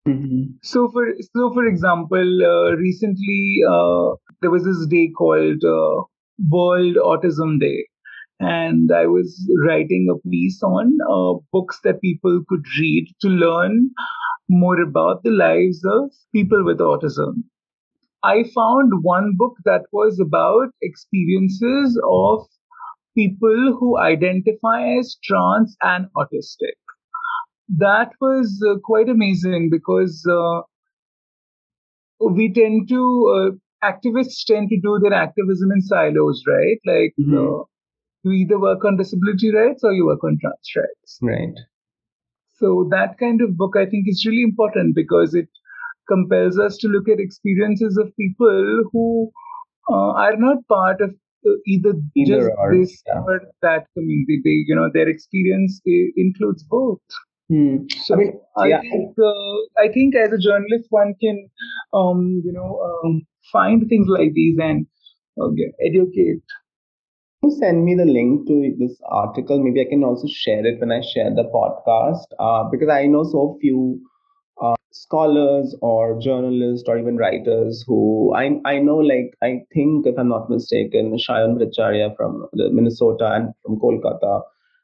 Mm-hmm. 0.08 0.56
So, 0.62 0.90
for 0.90 1.06
so 1.34 1.52
for 1.54 1.66
example, 1.66 2.42
uh, 2.44 2.76
recently 2.76 3.58
uh, 3.68 4.16
there 4.40 4.50
was 4.50 4.64
this 4.64 4.86
day 4.86 5.10
called 5.16 5.64
uh, 5.64 6.02
World 6.50 6.96
Autism 6.96 7.58
Day, 7.60 7.86
and 8.38 8.90
I 8.92 9.06
was 9.06 9.28
writing 9.66 10.08
a 10.10 10.28
piece 10.28 10.62
on 10.62 10.98
uh, 11.10 11.40
books 11.52 11.80
that 11.84 12.02
people 12.02 12.42
could 12.48 12.64
read 12.78 13.08
to 13.22 13.28
learn 13.28 13.90
more 14.50 14.80
about 14.80 15.22
the 15.22 15.30
lives 15.30 15.82
of 15.86 16.10
people 16.34 16.64
with 16.64 16.78
autism. 16.78 17.44
I 18.22 18.44
found 18.54 19.02
one 19.02 19.34
book 19.36 19.56
that 19.64 19.86
was 19.92 20.20
about 20.20 20.70
experiences 20.82 22.00
of 22.10 22.46
people 23.16 23.76
who 23.78 23.98
identify 23.98 24.98
as 24.98 25.16
trans 25.24 25.76
and 25.82 26.06
autistic. 26.16 26.83
That 27.68 28.12
was 28.20 28.62
uh, 28.66 28.78
quite 28.84 29.08
amazing 29.08 29.68
because 29.70 30.24
uh, 30.30 30.62
we 32.20 32.52
tend 32.52 32.88
to, 32.88 33.02
uh, 33.36 33.86
activists 33.86 34.44
tend 34.46 34.68
to 34.70 34.80
do 34.80 34.98
their 35.02 35.12
activism 35.12 35.70
in 35.72 35.80
silos, 35.82 36.42
right? 36.46 36.78
Like, 36.86 37.14
Mhm. 37.18 37.34
uh, 37.60 37.64
you 38.24 38.32
either 38.32 38.58
work 38.58 38.84
on 38.84 38.96
disability 38.96 39.52
rights 39.54 39.84
or 39.84 39.92
you 39.92 40.06
work 40.06 40.24
on 40.24 40.38
trans 40.40 40.70
rights. 40.76 41.18
Right. 41.22 41.54
So 42.52 42.88
that 42.90 43.18
kind 43.18 43.42
of 43.42 43.56
book, 43.56 43.76
I 43.76 43.84
think, 43.86 44.08
is 44.08 44.24
really 44.26 44.42
important 44.42 44.94
because 44.94 45.34
it 45.34 45.48
compels 46.08 46.58
us 46.58 46.76
to 46.78 46.88
look 46.88 47.08
at 47.08 47.20
experiences 47.20 47.96
of 47.98 48.14
people 48.16 48.84
who 48.92 49.30
uh, 49.90 50.12
are 50.12 50.36
not 50.36 50.66
part 50.68 51.00
of 51.00 51.10
uh, 51.46 51.50
either, 51.66 51.94
Either 52.16 52.36
just 52.46 52.50
or, 52.58 52.74
this 52.74 53.02
yeah. 53.06 53.20
or 53.20 53.40
that 53.62 53.86
community. 53.94 54.40
They, 54.44 54.56
you 54.66 54.74
know, 54.74 54.88
their 54.92 55.08
experience 55.08 55.80
i- 55.86 56.12
includes 56.16 56.62
both. 56.62 57.00
Hmm. 57.50 57.76
So 58.02 58.14
I 58.14 58.16
mean, 58.16 58.40
I 58.56 58.68
yeah, 58.68 58.80
think 58.80 59.14
uh, 59.18 59.56
I 59.82 59.88
think 59.92 60.14
as 60.16 60.32
a 60.32 60.38
journalist, 60.38 60.86
one 60.90 61.14
can 61.20 61.48
um, 61.92 62.42
you 62.44 62.52
know 62.52 62.70
um, 63.04 63.26
find 63.52 63.86
things 63.88 64.06
like 64.08 64.32
these 64.34 64.58
and 64.60 64.86
uh, 65.40 65.48
educate. 65.84 66.42
you 67.42 67.50
send 67.50 67.84
me 67.84 67.94
the 67.94 68.04
link 68.04 68.46
to 68.46 68.74
this 68.78 68.98
article. 69.08 69.62
Maybe 69.62 69.80
I 69.80 69.88
can 69.88 70.04
also 70.04 70.26
share 70.28 70.64
it 70.66 70.80
when 70.80 70.90
I 70.92 71.00
share 71.02 71.30
the 71.34 71.44
podcast 71.54 72.26
uh, 72.38 72.68
because 72.70 72.88
I 72.88 73.06
know 73.06 73.24
so 73.24 73.56
few 73.60 74.00
uh, 74.62 74.74
scholars 74.92 75.74
or 75.82 76.18
journalists 76.20 76.88
or 76.88 76.98
even 76.98 77.16
writers 77.16 77.84
who 77.86 78.34
I 78.34 78.60
I 78.64 78.78
know 78.80 78.96
like 78.98 79.34
I 79.42 79.60
think 79.74 80.06
if 80.06 80.18
I'm 80.18 80.28
not 80.28 80.50
mistaken, 80.50 81.16
Shayan 81.16 81.56
Bhattacharya 81.58 82.16
from 82.16 82.46
Minnesota 82.54 83.32
and 83.34 83.52
from 83.62 83.78
Kolkata 83.80 84.42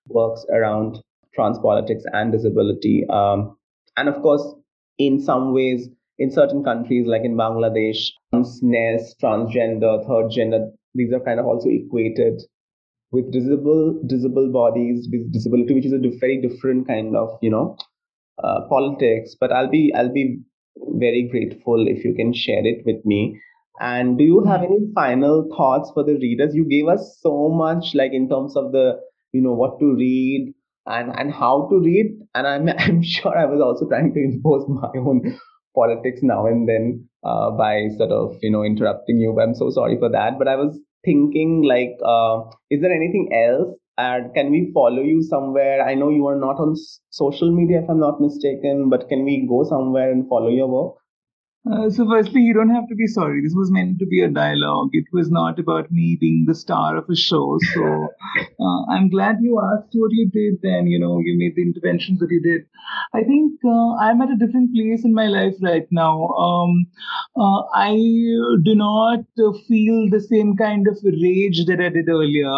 works 0.08 0.44
around 0.52 1.02
trans 1.34 1.58
politics 1.58 2.04
and 2.12 2.32
disability. 2.32 3.06
Um, 3.08 3.56
and 3.96 4.08
of 4.08 4.20
course, 4.22 4.42
in 4.98 5.20
some 5.20 5.54
ways, 5.54 5.88
in 6.18 6.30
certain 6.30 6.62
countries 6.62 7.06
like 7.06 7.22
in 7.24 7.36
Bangladesh, 7.36 8.08
transness, 8.32 9.12
transgender, 9.22 10.06
third 10.06 10.30
gender, 10.30 10.70
these 10.94 11.12
are 11.12 11.20
kind 11.20 11.40
of 11.40 11.46
also 11.46 11.68
equated 11.68 12.40
with 13.12 13.32
visible 13.32 14.00
visible 14.04 14.50
bodies 14.52 15.08
with 15.10 15.32
disability, 15.32 15.74
which 15.74 15.86
is 15.86 15.92
a 15.92 16.18
very 16.20 16.40
different 16.40 16.86
kind 16.86 17.16
of 17.16 17.38
you 17.42 17.50
know 17.50 17.76
uh, 18.42 18.60
politics. 18.68 19.36
But 19.38 19.52
I'll 19.52 19.70
be 19.70 19.92
I'll 19.96 20.12
be 20.12 20.40
very 20.76 21.28
grateful 21.30 21.86
if 21.88 22.04
you 22.04 22.14
can 22.14 22.32
share 22.32 22.64
it 22.64 22.82
with 22.84 23.04
me. 23.04 23.40
And 23.80 24.18
do 24.18 24.24
you 24.24 24.44
have 24.44 24.62
any 24.62 24.78
final 24.94 25.48
thoughts 25.56 25.90
for 25.94 26.04
the 26.04 26.14
readers? 26.14 26.54
You 26.54 26.68
gave 26.68 26.86
us 26.86 27.18
so 27.20 27.48
much, 27.48 27.94
like 27.94 28.12
in 28.12 28.28
terms 28.28 28.56
of 28.56 28.72
the 28.72 29.00
you 29.32 29.40
know 29.40 29.54
what 29.54 29.78
to 29.80 29.94
read 29.94 30.52
and 30.86 31.12
and 31.18 31.32
how 31.32 31.68
to 31.70 31.78
read. 31.80 32.18
And 32.34 32.46
I'm 32.46 32.68
I'm 32.78 33.02
sure 33.02 33.36
I 33.36 33.44
was 33.46 33.60
also 33.60 33.88
trying 33.88 34.12
to 34.14 34.20
impose 34.20 34.64
my 34.68 34.90
own 34.98 35.38
politics 35.74 36.20
now 36.22 36.46
and 36.46 36.68
then 36.68 37.08
uh, 37.24 37.50
by 37.52 37.88
sort 37.96 38.10
of 38.10 38.36
you 38.42 38.50
know 38.50 38.64
interrupting 38.64 39.18
you. 39.18 39.38
I'm 39.40 39.54
so 39.54 39.70
sorry 39.70 39.98
for 39.98 40.10
that. 40.10 40.38
But 40.38 40.48
I 40.48 40.56
was 40.56 40.78
thinking 41.04 41.62
like, 41.62 41.96
uh, 42.04 42.42
is 42.70 42.80
there 42.80 42.92
anything 42.92 43.30
else? 43.32 43.76
And 43.98 44.32
can 44.34 44.50
we 44.50 44.70
follow 44.72 45.02
you 45.02 45.22
somewhere? 45.22 45.82
I 45.86 45.94
know 45.94 46.08
you 46.08 46.26
are 46.26 46.36
not 46.36 46.58
on 46.58 46.74
social 47.10 47.54
media, 47.54 47.82
if 47.82 47.90
I'm 47.90 48.00
not 48.00 48.18
mistaken, 48.20 48.88
but 48.88 49.08
can 49.10 49.24
we 49.24 49.46
go 49.46 49.62
somewhere 49.68 50.10
and 50.10 50.26
follow 50.26 50.48
your 50.48 50.68
work? 50.68 50.99
Uh, 51.70 51.90
so 51.90 52.08
firstly, 52.08 52.40
you 52.40 52.54
don't 52.54 52.70
have 52.74 52.88
to 52.88 52.94
be 52.94 53.06
sorry. 53.06 53.42
This 53.42 53.54
was 53.54 53.70
meant 53.70 53.98
to 53.98 54.06
be 54.06 54.22
a 54.22 54.28
dialogue. 54.30 54.90
It 54.92 55.04
was 55.12 55.30
not 55.30 55.58
about 55.58 55.90
me 55.90 56.16
being 56.18 56.44
the 56.46 56.54
star 56.54 56.96
of 56.96 57.08
a 57.10 57.14
show. 57.16 57.58
So 57.74 58.08
uh, 58.60 58.82
I'm 58.90 59.10
glad 59.10 59.36
you 59.42 59.60
asked 59.60 59.90
what 59.92 60.10
you 60.12 60.30
did 60.30 60.60
Then, 60.62 60.86
you 60.86 60.98
know, 60.98 61.18
you 61.18 61.36
made 61.38 61.56
the 61.56 61.62
interventions 61.62 62.18
that 62.20 62.30
you 62.30 62.40
did. 62.40 62.62
I 63.12 63.24
think 63.24 63.60
uh, 63.64 63.94
I'm 63.96 64.22
at 64.22 64.30
a 64.30 64.36
different 64.36 64.74
place 64.74 65.04
in 65.04 65.12
my 65.12 65.26
life 65.26 65.54
right 65.60 65.86
now. 65.90 66.26
Um, 66.28 66.86
uh, 67.36 67.62
I 67.74 67.92
do 68.64 68.74
not 68.74 69.20
uh, 69.38 69.52
feel 69.68 70.08
the 70.10 70.20
same 70.20 70.56
kind 70.56 70.88
of 70.88 70.98
rage 71.04 71.66
that 71.66 71.80
I 71.80 71.90
did 71.90 72.08
earlier. 72.08 72.56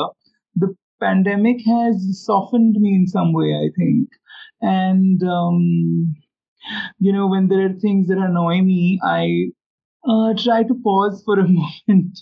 The 0.54 0.76
pandemic 1.00 1.58
has 1.66 2.24
softened 2.24 2.76
me 2.78 2.94
in 2.94 3.06
some 3.08 3.32
way, 3.32 3.52
I 3.52 3.68
think. 3.76 4.08
And, 4.60 5.20
um, 5.24 6.14
you 6.98 7.12
know, 7.12 7.26
when 7.26 7.48
there 7.48 7.66
are 7.66 7.72
things 7.72 8.08
that 8.08 8.18
annoy 8.18 8.62
me, 8.62 9.00
I 9.04 9.50
uh, 10.08 10.34
try 10.36 10.62
to 10.64 10.74
pause 10.82 11.22
for 11.24 11.38
a 11.38 11.48
moment. 11.48 12.18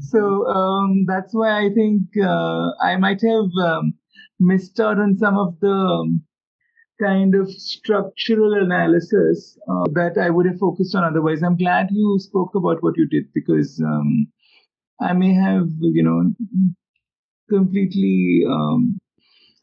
so 0.00 0.46
um, 0.46 1.04
that's 1.06 1.34
why 1.34 1.64
I 1.66 1.70
think 1.74 2.02
uh, 2.22 2.70
I 2.82 2.96
might 2.96 3.20
have 3.22 3.50
um, 3.64 3.94
missed 4.38 4.80
out 4.80 4.98
on 4.98 5.16
some 5.18 5.38
of 5.38 5.58
the 5.60 5.70
um, 5.70 6.22
kind 7.00 7.34
of 7.34 7.50
structural 7.50 8.54
analysis 8.54 9.58
uh, 9.68 9.84
that 9.94 10.18
I 10.20 10.30
would 10.30 10.46
have 10.46 10.58
focused 10.58 10.94
on 10.94 11.04
otherwise. 11.04 11.42
I'm 11.42 11.56
glad 11.56 11.88
you 11.90 12.18
spoke 12.18 12.54
about 12.54 12.82
what 12.82 12.96
you 12.96 13.08
did 13.08 13.24
because 13.34 13.80
um, 13.84 14.26
I 15.00 15.12
may 15.14 15.32
have, 15.34 15.68
you 15.80 16.02
know, 16.02 16.32
completely 17.48 18.44
um, 18.48 18.98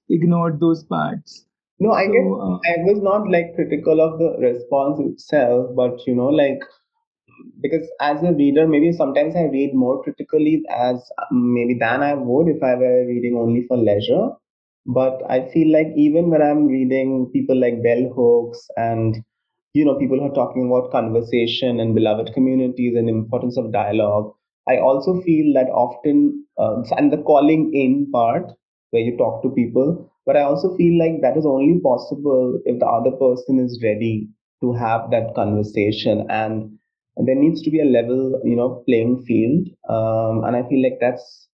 ignored 0.10 0.60
those 0.60 0.84
parts. 0.84 1.47
No, 1.80 1.92
I 1.92 2.06
So, 2.06 2.12
guess 2.12 2.26
uh, 2.40 2.58
I 2.72 2.84
was 2.86 3.02
not 3.02 3.28
like 3.32 3.56
critical 3.56 4.00
of 4.00 4.20
the 4.20 4.38
response 4.40 5.00
itself, 5.00 5.76
but 5.76 6.06
you 6.06 6.14
know, 6.16 6.28
like 6.28 6.60
because 7.62 7.88
as 8.02 8.22
a 8.24 8.34
reader, 8.34 8.68
maybe 8.68 8.92
sometimes 8.92 9.36
I 9.36 9.44
read 9.46 9.74
more 9.74 10.04
critically 10.04 10.64
as 10.70 10.96
um, 11.32 11.54
maybe 11.54 11.76
than 11.80 12.02
I 12.02 12.14
would 12.14 12.48
if 12.48 12.62
I 12.64 12.76
were 12.76 13.06
reading 13.08 13.36
only 13.38 13.66
for 13.68 13.78
leisure. 13.78 14.30
But 14.86 15.22
I 15.30 15.50
feel 15.50 15.72
like 15.72 15.88
even 15.96 16.30
when 16.30 16.42
I'm 16.42 16.68
reading 16.68 17.30
people 17.34 17.60
like 17.60 17.84
bell 17.84 18.04
hooks 18.16 18.68
and 18.78 19.18
you 19.74 19.86
know 19.86 19.96
people 19.96 20.18
who 20.20 20.26
are 20.26 20.34
talking 20.36 20.68
about 20.68 20.92
conversation 20.92 21.80
and 21.80 21.94
beloved 21.96 22.34
communities 22.34 22.96
and 22.96 23.10
importance 23.10 23.58
of 23.58 23.72
dialogue, 23.74 24.34
I 24.70 24.78
also 24.78 25.22
feel 25.22 25.54
that 25.56 25.70
often 25.70 26.46
uh, 26.58 26.82
and 26.98 27.12
the 27.12 27.18
calling 27.18 27.74
in 27.74 28.10
part 28.12 28.52
where 28.92 29.02
you 29.04 29.18
talk 29.18 29.44
to 29.44 29.50
people, 29.50 30.10
but 30.28 30.38
I 30.38 30.44
also 30.44 30.76
feel 30.78 31.00
like 31.00 31.22
that 31.24 31.38
is 31.38 31.46
only 31.48 31.80
possible 31.82 32.60
if 32.66 32.80
the 32.80 32.88
other 32.88 33.12
person 33.12 33.60
is 33.60 33.80
ready 33.84 34.30
to 34.62 34.74
have 34.74 35.12
that 35.12 35.36
conversation 35.36 36.26
and 36.30 36.78
and 37.18 37.28
there 37.28 37.36
needs 37.36 37.64
to 37.64 37.72
be 37.72 37.82
a 37.82 37.86
level 37.86 38.42
you 38.46 38.56
know 38.56 38.84
playing 38.88 39.24
field 39.28 39.68
um, 39.90 40.44
and 40.46 40.56
i 40.58 40.64
feel 40.70 40.84
like 40.84 40.98
that's 41.02 41.48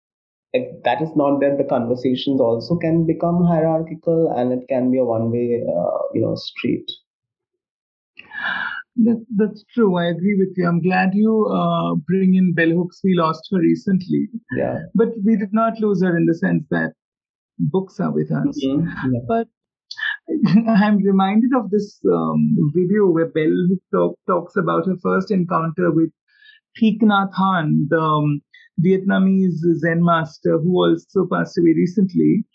if 0.54 0.66
that 0.84 1.02
is 1.02 1.10
not 1.16 1.40
that 1.42 1.58
the 1.58 1.66
conversations 1.76 2.42
also 2.42 2.76
can 2.78 3.06
become 3.06 3.44
hierarchical 3.46 4.34
and 4.38 4.54
it 4.54 4.68
can 4.70 4.92
be 4.92 5.00
a 5.00 5.06
one 5.06 5.32
way 5.32 5.62
uh, 5.78 6.00
you 6.14 6.22
know 6.22 6.36
street 6.36 6.90
That, 8.98 9.26
that's 9.36 9.64
true. 9.74 9.98
I 9.98 10.06
agree 10.08 10.36
with 10.38 10.54
you. 10.56 10.68
I'm 10.68 10.82
glad 10.82 11.16
you 11.16 11.48
uh, 11.48 11.96
bring 11.96 12.36
in 12.36 12.54
Bell 12.54 12.70
Hooks. 12.70 13.02
We 13.04 13.16
lost 13.16 13.48
her 13.52 13.60
recently, 13.60 14.30
yeah 14.56 14.80
but 14.96 15.10
we 15.26 15.36
did 15.36 15.54
not 15.54 15.80
lose 15.80 16.04
her 16.04 16.16
in 16.18 16.26
the 16.26 16.36
sense 16.36 16.64
that 16.70 16.94
books 17.60 18.00
are 18.00 18.12
with 18.12 18.32
us. 18.32 18.60
Mhm. 18.66 18.86
yeah 19.14 19.22
But 19.28 19.48
I'm 20.84 20.98
reminded 20.98 21.52
of 21.56 21.70
this 21.70 22.00
um, 22.12 22.56
video 22.74 23.08
where 23.12 23.28
Bell 23.28 23.56
talk, 23.94 24.18
talks 24.28 24.56
about 24.56 24.88
her 24.88 24.98
first 25.02 25.32
encounter 25.32 25.92
with 25.92 26.12
Thich 26.80 27.02
Nhat 27.02 27.32
Hanh, 27.34 27.88
the 27.90 28.00
um, 28.00 28.42
Vietnamese 28.84 29.62
Zen 29.80 30.04
master 30.04 30.60
who 30.60 30.74
also 30.86 31.28
passed 31.32 31.58
away 31.58 31.74
recently. 31.76 32.46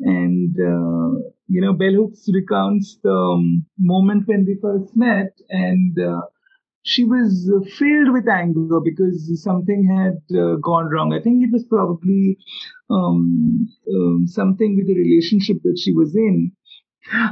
And, 0.00 0.54
uh, 0.58 1.18
you 1.48 1.60
know, 1.60 1.72
Bell 1.72 1.94
Hooks 1.94 2.28
recounts 2.32 2.98
the 3.02 3.12
um, 3.12 3.66
moment 3.78 4.26
when 4.26 4.44
we 4.44 4.56
first 4.60 4.96
met, 4.96 5.32
and 5.50 5.98
uh, 5.98 6.22
she 6.84 7.04
was 7.04 7.50
uh, 7.54 7.60
filled 7.78 8.12
with 8.12 8.28
anger 8.28 8.80
because 8.84 9.42
something 9.42 9.84
had 9.86 10.18
uh, 10.38 10.56
gone 10.56 10.86
wrong. 10.90 11.12
I 11.12 11.20
think 11.20 11.42
it 11.44 11.52
was 11.52 11.64
probably 11.64 12.38
um, 12.90 13.68
um, 13.94 14.26
something 14.28 14.76
with 14.76 14.86
the 14.88 14.94
relationship 14.98 15.58
that 15.64 15.78
she 15.82 15.92
was 15.92 16.14
in. 16.16 16.52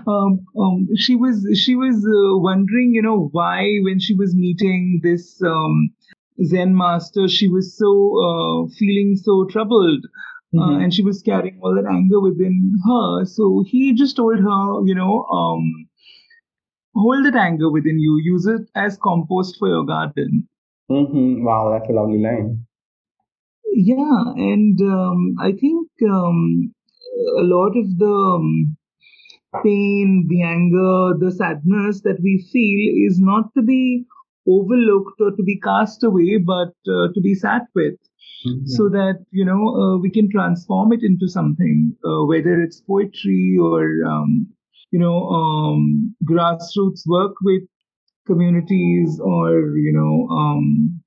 Um, 0.07 0.47
um, 0.59 0.89
she 0.97 1.17
was 1.17 1.47
she 1.55 1.75
was 1.77 1.97
uh, 2.05 2.39
wondering, 2.39 2.93
you 2.95 3.03
know, 3.03 3.29
why 3.33 3.79
when 3.83 3.99
she 4.01 4.15
was 4.15 4.35
meeting 4.35 5.01
this 5.03 5.43
um, 5.43 5.91
Zen 6.45 6.77
master, 6.77 7.29
she 7.29 7.49
was 7.49 7.77
so 7.77 7.91
uh, 8.27 8.69
feeling 8.79 9.17
so 9.17 9.47
troubled 9.51 10.05
uh, 10.59 10.61
Mhm. 10.61 10.83
and 10.85 10.95
she 10.95 11.03
was 11.03 11.23
carrying 11.23 11.59
all 11.63 11.75
that 11.75 11.87
anger 11.91 12.21
within 12.21 12.79
her. 12.87 13.25
So 13.27 13.65
he 13.67 13.95
just 13.95 14.17
told 14.17 14.39
her, 14.39 14.87
you 14.87 14.95
know, 14.95 15.25
um, 15.25 15.89
hold 16.95 17.25
that 17.27 17.37
anger 17.37 17.71
within 17.71 17.99
you, 17.99 18.19
use 18.23 18.47
it 18.47 18.63
as 18.75 18.99
compost 18.99 19.57
for 19.59 19.69
your 19.69 19.85
garden. 19.85 20.49
Mhm. 20.91 21.43
wow 21.45 21.71
that's 21.71 21.89
a 21.89 21.93
lovely 21.93 22.19
line 22.19 22.67
Yeah, 23.73 24.23
and 24.37 24.81
um, 24.83 25.35
I 25.41 25.53
think 25.53 25.89
um, 26.09 26.73
a 27.39 27.43
lot 27.43 27.77
of 27.77 27.99
the 27.99 28.07
um, 28.13 28.77
pain, 29.65 30.27
the 30.29 30.43
anger, 30.43 31.15
the 31.19 31.33
sadness 31.33 32.03
that 32.03 32.19
we 32.23 32.47
feel 32.53 33.09
is 33.11 33.21
not 33.21 33.53
to 33.57 33.63
be 33.63 34.05
overlooked 34.49 35.21
or 35.21 35.31
to 35.33 35.43
be 35.43 35.59
cast 35.61 36.03
away, 36.05 36.39
but 36.39 36.75
uh, 36.89 37.09
to 37.15 37.21
be 37.23 37.35
sat 37.35 37.67
with. 37.75 37.95
Mhm. 38.47 38.67
so 38.77 38.89
that 38.89 39.25
you 39.31 39.45
know 39.45 39.63
uh, 39.83 39.97
we 39.99 40.11
can 40.11 40.29
transform 40.31 40.93
it 40.93 41.03
into 41.09 41.29
something 41.29 41.95
uh, 42.11 42.23
whether 42.31 42.55
it's 42.63 42.81
poetry 42.93 43.57
or 43.69 43.83
um, 44.13 44.33
you 44.93 44.99
know 44.99 45.29
um, 45.29 46.15
grassroots 46.25 47.03
work 47.07 47.35
with 47.43 47.63
communities 48.27 49.21
or 49.21 49.77
you 49.77 49.93
know 49.93 50.29
um, 50.41 51.03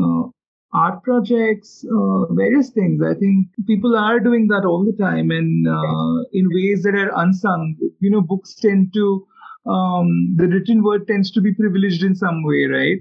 uh, 0.00 0.28
art 0.72 1.02
projects 1.02 1.84
uh, 1.84 2.32
various 2.32 2.70
things. 2.70 3.02
I 3.02 3.14
think 3.14 3.48
people 3.66 3.96
are 3.96 4.18
doing 4.20 4.48
that 4.48 4.64
all 4.64 4.84
the 4.84 4.96
time 4.96 5.30
and 5.30 5.68
uh, 5.68 6.24
in 6.32 6.48
ways 6.50 6.82
that 6.84 6.94
are 6.94 7.12
unsung. 7.16 7.76
You 8.00 8.10
know 8.10 8.22
books 8.22 8.54
tend 8.54 8.94
to 8.94 9.26
um, 9.66 10.34
the 10.36 10.48
written 10.48 10.82
word 10.82 11.06
tends 11.06 11.30
to 11.32 11.40
be 11.40 11.54
privileged 11.54 12.02
in 12.02 12.14
some 12.14 12.42
way 12.44 12.64
right? 12.64 12.98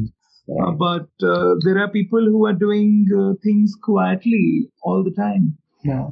Uh, 0.59 0.71
but 0.71 1.07
uh, 1.23 1.55
there 1.63 1.77
are 1.77 1.89
people 1.89 2.19
who 2.19 2.45
are 2.45 2.53
doing 2.53 3.05
uh, 3.17 3.33
things 3.43 3.73
quietly 3.81 4.67
all 4.83 5.03
the 5.03 5.11
time. 5.11 5.57
Yeah. 5.83 6.09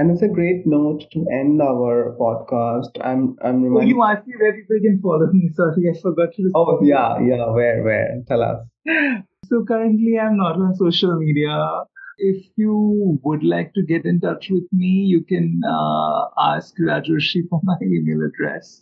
And 0.00 0.10
it's 0.10 0.22
a 0.22 0.28
great 0.28 0.66
note 0.66 1.04
to 1.12 1.26
end 1.30 1.60
our 1.60 2.16
podcast. 2.18 2.88
I'm 3.04 3.36
I'm 3.44 3.62
reminded. 3.62 3.84
Oh, 3.84 3.88
you 3.88 4.02
asked 4.02 4.26
me 4.26 4.34
where 4.40 4.54
people 4.54 4.78
can 4.80 4.98
follow 5.02 5.26
me. 5.30 5.50
Sorry, 5.52 5.90
I 5.90 6.00
forgot 6.00 6.30
to. 6.36 6.50
Oh 6.54 6.78
yeah, 6.82 7.20
yeah. 7.20 7.50
Where 7.50 7.84
where? 7.84 8.22
Tell 8.26 8.42
us. 8.42 8.64
So 9.50 9.62
currently, 9.68 10.18
I'm 10.18 10.38
not 10.38 10.56
on 10.56 10.74
social 10.76 11.18
media. 11.18 11.84
If 12.16 12.46
you 12.56 13.18
would 13.24 13.44
like 13.44 13.74
to 13.74 13.82
get 13.82 14.06
in 14.06 14.20
touch 14.20 14.48
with 14.48 14.64
me, 14.72 14.90
you 15.12 15.22
can 15.22 15.60
uh, 15.68 16.28
ask 16.38 16.74
Rajarshi 16.78 17.46
for 17.50 17.60
my 17.62 17.76
email 17.82 18.26
address. 18.26 18.80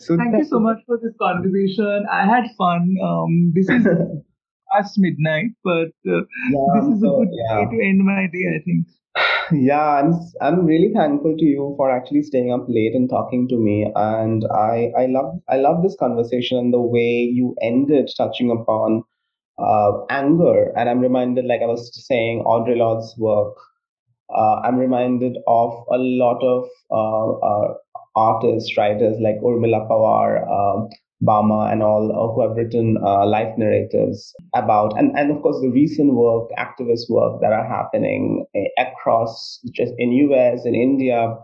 So 0.00 0.16
thank 0.16 0.38
you 0.38 0.44
so 0.44 0.58
much 0.58 0.78
for 0.86 0.96
this 1.02 1.12
conversation. 1.20 2.06
I 2.10 2.24
had 2.24 2.44
fun. 2.56 2.96
Um, 3.04 3.52
this 3.54 3.68
is 3.68 3.86
past 4.72 4.94
midnight, 4.96 5.50
but 5.62 5.92
uh, 6.08 6.24
yeah, 6.52 6.66
this 6.76 6.96
is 6.96 7.02
a 7.02 7.12
good 7.18 7.28
yeah. 7.44 7.58
way 7.58 7.76
to 7.76 7.88
end 7.90 8.06
my 8.06 8.24
day. 8.32 8.46
I 8.56 8.64
think. 8.64 8.86
Yeah, 9.52 10.00
I'm 10.00 10.12
I'm 10.40 10.66
really 10.66 10.92
thankful 10.92 11.36
to 11.36 11.44
you 11.44 11.74
for 11.76 11.90
actually 11.90 12.22
staying 12.22 12.52
up 12.52 12.66
late 12.68 12.94
and 12.94 13.08
talking 13.08 13.48
to 13.48 13.56
me. 13.56 13.90
And 13.94 14.44
I 14.52 14.90
I 14.98 15.06
love 15.06 15.38
I 15.48 15.56
love 15.58 15.82
this 15.82 15.96
conversation 15.98 16.58
and 16.58 16.72
the 16.72 16.80
way 16.80 17.28
you 17.40 17.54
ended 17.62 18.10
touching 18.16 18.50
upon 18.50 19.04
uh, 19.58 19.92
anger. 20.10 20.72
And 20.76 20.88
I'm 20.88 21.00
reminded, 21.00 21.46
like 21.46 21.62
I 21.62 21.66
was 21.66 21.90
saying, 22.06 22.44
Audre 22.46 22.76
Lorde's 22.76 23.14
work. 23.18 23.56
Uh, 24.34 24.56
I'm 24.64 24.76
reminded 24.76 25.38
of 25.46 25.72
a 25.92 25.98
lot 25.98 26.42
of 26.42 26.68
uh, 26.90 27.32
uh 27.52 27.74
artists, 28.16 28.76
writers 28.78 29.16
like 29.20 29.36
Urmila 29.42 29.88
Pawar, 29.88 30.88
Bama, 31.26 31.72
and 31.72 31.82
all 31.82 32.10
uh, 32.12 32.34
who 32.34 32.46
have 32.46 32.56
written 32.56 32.96
uh, 33.02 33.26
life 33.26 33.52
narratives 33.58 34.34
about, 34.54 34.98
and, 34.98 35.16
and 35.18 35.30
of 35.30 35.42
course 35.42 35.60
the 35.60 35.70
recent 35.70 36.14
work, 36.14 36.48
activist 36.58 37.10
work 37.10 37.40
that 37.40 37.52
are 37.52 37.66
happening 37.66 38.46
eh, 38.54 38.68
across 38.78 39.60
just 39.72 39.92
in 39.98 40.12
US, 40.12 40.64
in 40.64 40.74
India, 40.74 41.36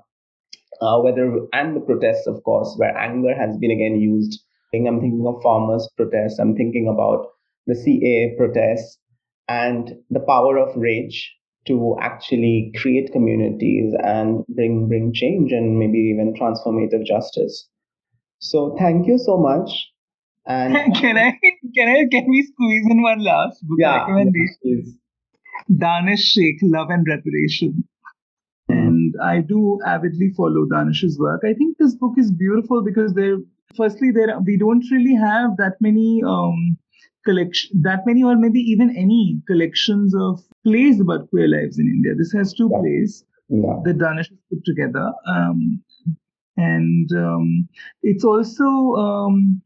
uh, 0.81 0.99
whether 1.01 1.47
and 1.53 1.77
the 1.77 1.81
protests, 1.81 2.27
of 2.27 2.43
course, 2.45 2.75
where 2.77 2.97
anger 2.97 3.35
has 3.35 3.57
been 3.59 3.71
again 3.71 4.01
used. 4.01 4.43
I'm 4.75 5.01
thinking 5.01 5.27
of 5.27 5.43
farmers' 5.43 5.89
protests. 5.99 6.39
I'm 6.39 6.57
thinking 6.57 6.89
about 6.89 7.27
the 7.67 7.75
CAA 7.75 8.37
protests 8.39 8.99
and 9.49 9.93
the 10.09 10.21
power 10.21 10.57
of 10.57 10.75
rage 10.77 11.31
to 11.67 11.97
actually 12.01 12.73
create 12.77 13.13
communities 13.13 13.95
and 14.03 14.45
bring 14.49 14.89
bring 14.89 15.13
change 15.13 15.53
and 15.53 15.79
maybe 15.79 15.99
even 15.99 16.35
transformative 16.35 17.05
justice. 17.05 17.69
So 18.43 18.75
thank 18.79 19.07
you 19.07 19.19
so 19.19 19.39
much. 19.39 19.71
And 20.47 20.75
can 21.01 21.17
I 21.17 21.39
can 21.75 21.89
I 21.89 22.07
can 22.11 22.27
we 22.29 22.43
squeeze 22.43 22.87
in 22.91 23.01
one 23.01 23.21
last 23.25 23.67
book 23.67 23.79
yeah, 23.81 24.01
recommendation? 24.01 24.59
Yes, 24.65 24.89
Danish 25.79 26.25
Sheikh, 26.33 26.57
Love 26.63 26.91
and 26.91 27.07
Reparation. 27.07 27.85
And 28.69 29.15
I 29.23 29.41
do 29.41 29.79
avidly 29.87 30.33
follow 30.37 30.67
Danish's 30.67 31.19
work. 31.19 31.43
I 31.45 31.55
think 31.55 31.79
this 31.79 31.95
book 31.95 32.15
is 32.17 32.33
beautiful 32.33 32.83
because 32.83 33.15
there 33.15 33.37
firstly 33.77 34.11
there 34.11 34.37
we 34.45 34.57
don't 34.59 34.85
really 34.91 35.15
have 35.15 35.57
that 35.59 35.77
many 35.81 36.23
um 36.27 36.77
collection 37.25 37.81
that 37.83 38.01
many 38.07 38.25
or 38.25 38.37
maybe 38.37 38.59
even 38.59 38.91
any 38.97 39.41
collections 39.47 40.15
of 40.17 40.41
plays 40.65 41.01
about 41.01 41.31
queer 41.31 41.47
lives 41.47 41.79
in 41.79 41.87
India. 41.87 42.15
This 42.19 42.33
has 42.33 42.53
two 42.53 42.69
yeah. 42.73 42.79
plays 42.81 43.25
yeah. 43.49 43.79
that 43.85 43.99
Danish 43.99 44.31
has 44.31 44.39
put 44.51 44.65
together. 44.65 45.13
Um, 45.29 45.85
and 46.57 47.11
um, 47.13 47.69
it's 48.03 48.25
also 48.25 48.65
um, 48.65 49.63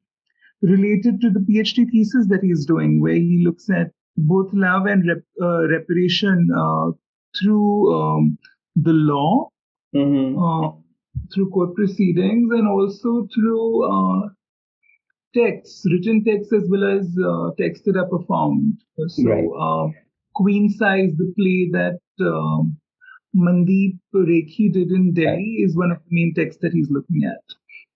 related 0.62 1.20
to 1.20 1.30
the 1.30 1.40
PhD 1.40 1.90
thesis 1.90 2.26
that 2.28 2.40
he's 2.42 2.66
doing, 2.66 3.00
where 3.00 3.14
he 3.14 3.42
looks 3.44 3.68
at 3.70 3.90
both 4.16 4.50
love 4.52 4.86
and 4.86 5.06
rep, 5.06 5.22
uh, 5.42 5.68
reparation 5.68 6.48
uh, 6.56 6.90
through 7.38 7.94
um, 7.94 8.38
the 8.76 8.92
law, 8.92 9.50
mm-hmm. 9.94 10.38
uh, 10.38 10.70
through 11.34 11.50
court 11.50 11.74
proceedings, 11.74 12.50
and 12.52 12.68
also 12.68 13.26
through 13.34 13.84
uh, 13.84 14.28
texts, 15.34 15.84
written 15.90 16.24
texts, 16.24 16.52
as 16.52 16.68
well 16.68 16.84
as 16.84 17.06
uh, 17.22 17.50
texts 17.58 17.84
that 17.86 17.98
are 17.98 18.08
performed. 18.08 18.78
So, 19.08 19.24
right. 19.24 19.44
uh, 19.44 19.90
Queen 20.34 20.70
Size, 20.70 21.12
the 21.16 21.32
play 21.36 21.68
that 21.72 21.98
um, 22.20 22.78
Mandeep 23.34 23.98
Raikhy 24.14 24.72
did 24.72 24.90
in 24.90 25.12
Delhi, 25.14 25.62
is 25.64 25.76
one 25.76 25.90
of 25.90 25.98
the 25.98 26.10
main 26.10 26.34
texts 26.34 26.60
that 26.62 26.72
he's 26.72 26.90
looking 26.90 27.22
at. 27.24 27.42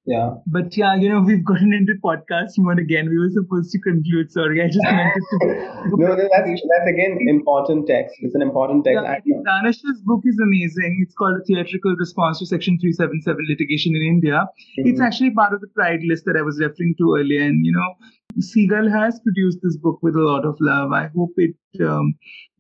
Yeah. 0.07 0.35
But 0.47 0.77
yeah, 0.77 0.97
you 0.97 1.09
know, 1.09 1.21
we've 1.21 1.45
gotten 1.45 1.73
into 1.73 1.95
podcast 2.03 2.57
mode 2.57 2.79
again. 2.79 3.09
We 3.09 3.19
were 3.19 3.31
supposed 3.31 3.71
to 3.73 3.79
conclude. 3.81 4.33
Sorry, 4.33 4.63
I 4.63 4.67
just 4.67 4.83
meant 4.83 5.13
it 5.15 5.23
to. 5.31 5.97
no, 5.97 6.07
no, 6.09 6.17
that's, 6.17 6.51
that's 6.51 6.89
again 6.89 7.19
important 7.29 7.87
text. 7.87 8.17
It's 8.21 8.35
an 8.35 8.43
important 8.43 8.85
text. 8.85 9.03
Yeah, 9.05 9.13
I 9.13 9.21
think 9.21 9.47
Danish's 9.47 10.01
book 10.05 10.23
is 10.25 10.39
amazing. 10.43 10.99
It's 11.05 11.15
called 11.15 11.39
A 11.41 11.45
Theatrical 11.45 11.95
Response 11.97 12.39
to 12.41 12.47
Section 12.47 12.79
377 12.81 13.39
Litigation 13.49 13.95
in 13.95 14.03
India. 14.03 14.49
Mm-hmm. 14.79 14.89
It's 14.89 15.01
actually 15.01 15.31
part 15.31 15.53
of 15.53 15.61
the 15.61 15.69
Pride 15.69 16.01
list 16.03 16.25
that 16.25 16.37
I 16.37 16.43
was 16.43 16.59
referring 16.59 16.95
to 16.99 17.17
earlier. 17.17 17.43
And, 17.43 17.65
you 17.65 17.73
know, 17.73 17.95
Seagull 18.39 18.89
has 18.91 19.21
produced 19.21 19.59
this 19.63 19.77
book 19.77 19.99
with 20.03 20.15
a 20.15 20.21
lot 20.21 20.45
of 20.45 20.57
love. 20.61 20.93
I 20.93 21.11
hope 21.17 21.33
it 21.37 21.57
um, 21.83 22.15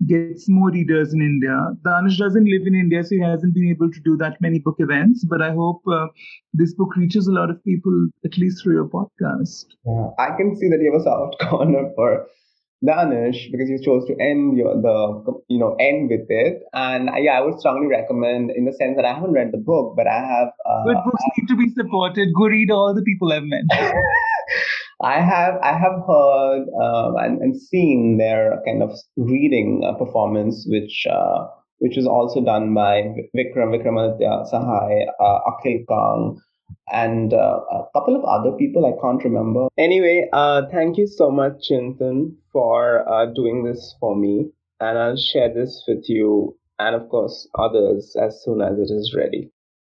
gets 0.06 0.48
more 0.48 0.70
readers 0.70 1.12
in 1.12 1.20
India. 1.20 1.56
Danish 1.84 2.18
doesn't 2.18 2.44
live 2.44 2.66
in 2.66 2.74
India, 2.74 3.02
so 3.04 3.14
he 3.14 3.20
hasn't 3.20 3.54
been 3.54 3.68
able 3.68 3.90
to 3.90 4.00
do 4.00 4.16
that 4.16 4.40
many 4.40 4.58
book 4.58 4.76
events. 4.78 5.24
But 5.24 5.42
I 5.42 5.52
hope 5.52 5.82
uh, 5.90 6.08
this 6.52 6.74
book 6.74 6.96
reaches 6.96 7.26
a 7.26 7.32
lot 7.32 7.50
of 7.50 7.62
people, 7.64 8.08
at 8.24 8.36
least 8.38 8.62
through 8.62 8.74
your 8.74 8.88
podcast. 8.88 9.66
Yeah, 9.86 10.08
I 10.18 10.36
can 10.36 10.56
see 10.56 10.68
that 10.68 10.80
you 10.80 10.92
have 10.92 11.00
a 11.00 11.04
soft 11.04 11.38
corner 11.48 11.90
for 11.94 12.26
Danish 12.84 13.48
because 13.52 13.68
you 13.68 13.78
chose 13.84 14.06
to 14.06 14.16
end 14.18 14.56
your 14.56 14.80
the 14.80 15.42
you 15.48 15.58
know 15.58 15.76
end 15.78 16.10
with 16.10 16.26
it, 16.28 16.62
and 16.72 17.10
yeah, 17.18 17.32
I 17.32 17.40
would 17.42 17.60
strongly 17.60 17.88
recommend 17.88 18.50
in 18.50 18.64
the 18.64 18.72
sense 18.72 18.96
that 18.96 19.04
I 19.04 19.12
haven't 19.12 19.32
read 19.32 19.52
the 19.52 19.58
book, 19.58 19.94
but 19.96 20.06
I 20.06 20.18
have. 20.18 20.48
Uh, 20.64 20.84
Good 20.84 21.04
books 21.04 21.22
need 21.36 21.48
to 21.48 21.56
be 21.56 21.68
supported. 21.74 22.28
Go 22.34 22.46
read 22.46 22.70
all 22.70 22.94
the 22.94 23.02
people 23.02 23.32
I've 23.32 23.44
mentioned. 23.44 23.70
I 25.02 25.20
have 25.20 25.54
I 25.62 25.78
have 25.78 26.02
heard 26.06 26.66
um, 26.82 27.16
and, 27.16 27.40
and 27.40 27.60
seen 27.60 28.18
their 28.18 28.60
kind 28.66 28.82
of 28.82 28.92
reading 29.16 29.82
uh, 29.84 29.94
performance, 29.94 30.66
which 30.68 31.06
uh, 31.10 31.46
which 31.78 31.96
was 31.96 32.06
also 32.06 32.42
done 32.42 32.74
by 32.74 33.02
Vikram 33.34 33.72
Vikramaditya 33.74 34.50
Sahai, 34.50 35.06
uh, 35.18 35.40
Akhil 35.50 35.86
Kang, 35.88 36.40
and 36.92 37.32
uh, 37.32 37.60
a 37.70 37.84
couple 37.94 38.14
of 38.14 38.24
other 38.24 38.56
people 38.56 38.84
I 38.84 39.00
can't 39.00 39.24
remember. 39.24 39.68
Anyway, 39.78 40.28
uh, 40.32 40.62
thank 40.70 40.98
you 40.98 41.06
so 41.06 41.30
much, 41.30 41.68
Chintan, 41.70 42.34
for 42.52 43.08
uh, 43.08 43.26
doing 43.26 43.64
this 43.64 43.94
for 44.00 44.14
me, 44.14 44.50
and 44.80 44.98
I'll 44.98 45.16
share 45.16 45.52
this 45.52 45.82
with 45.88 46.04
you 46.08 46.56
and 46.80 46.96
of 46.96 47.08
course 47.10 47.48
others 47.58 48.16
as 48.20 48.42
soon 48.42 48.60
as 48.62 48.78
it 48.78 48.90
is 48.92 49.14
ready. 49.16 49.50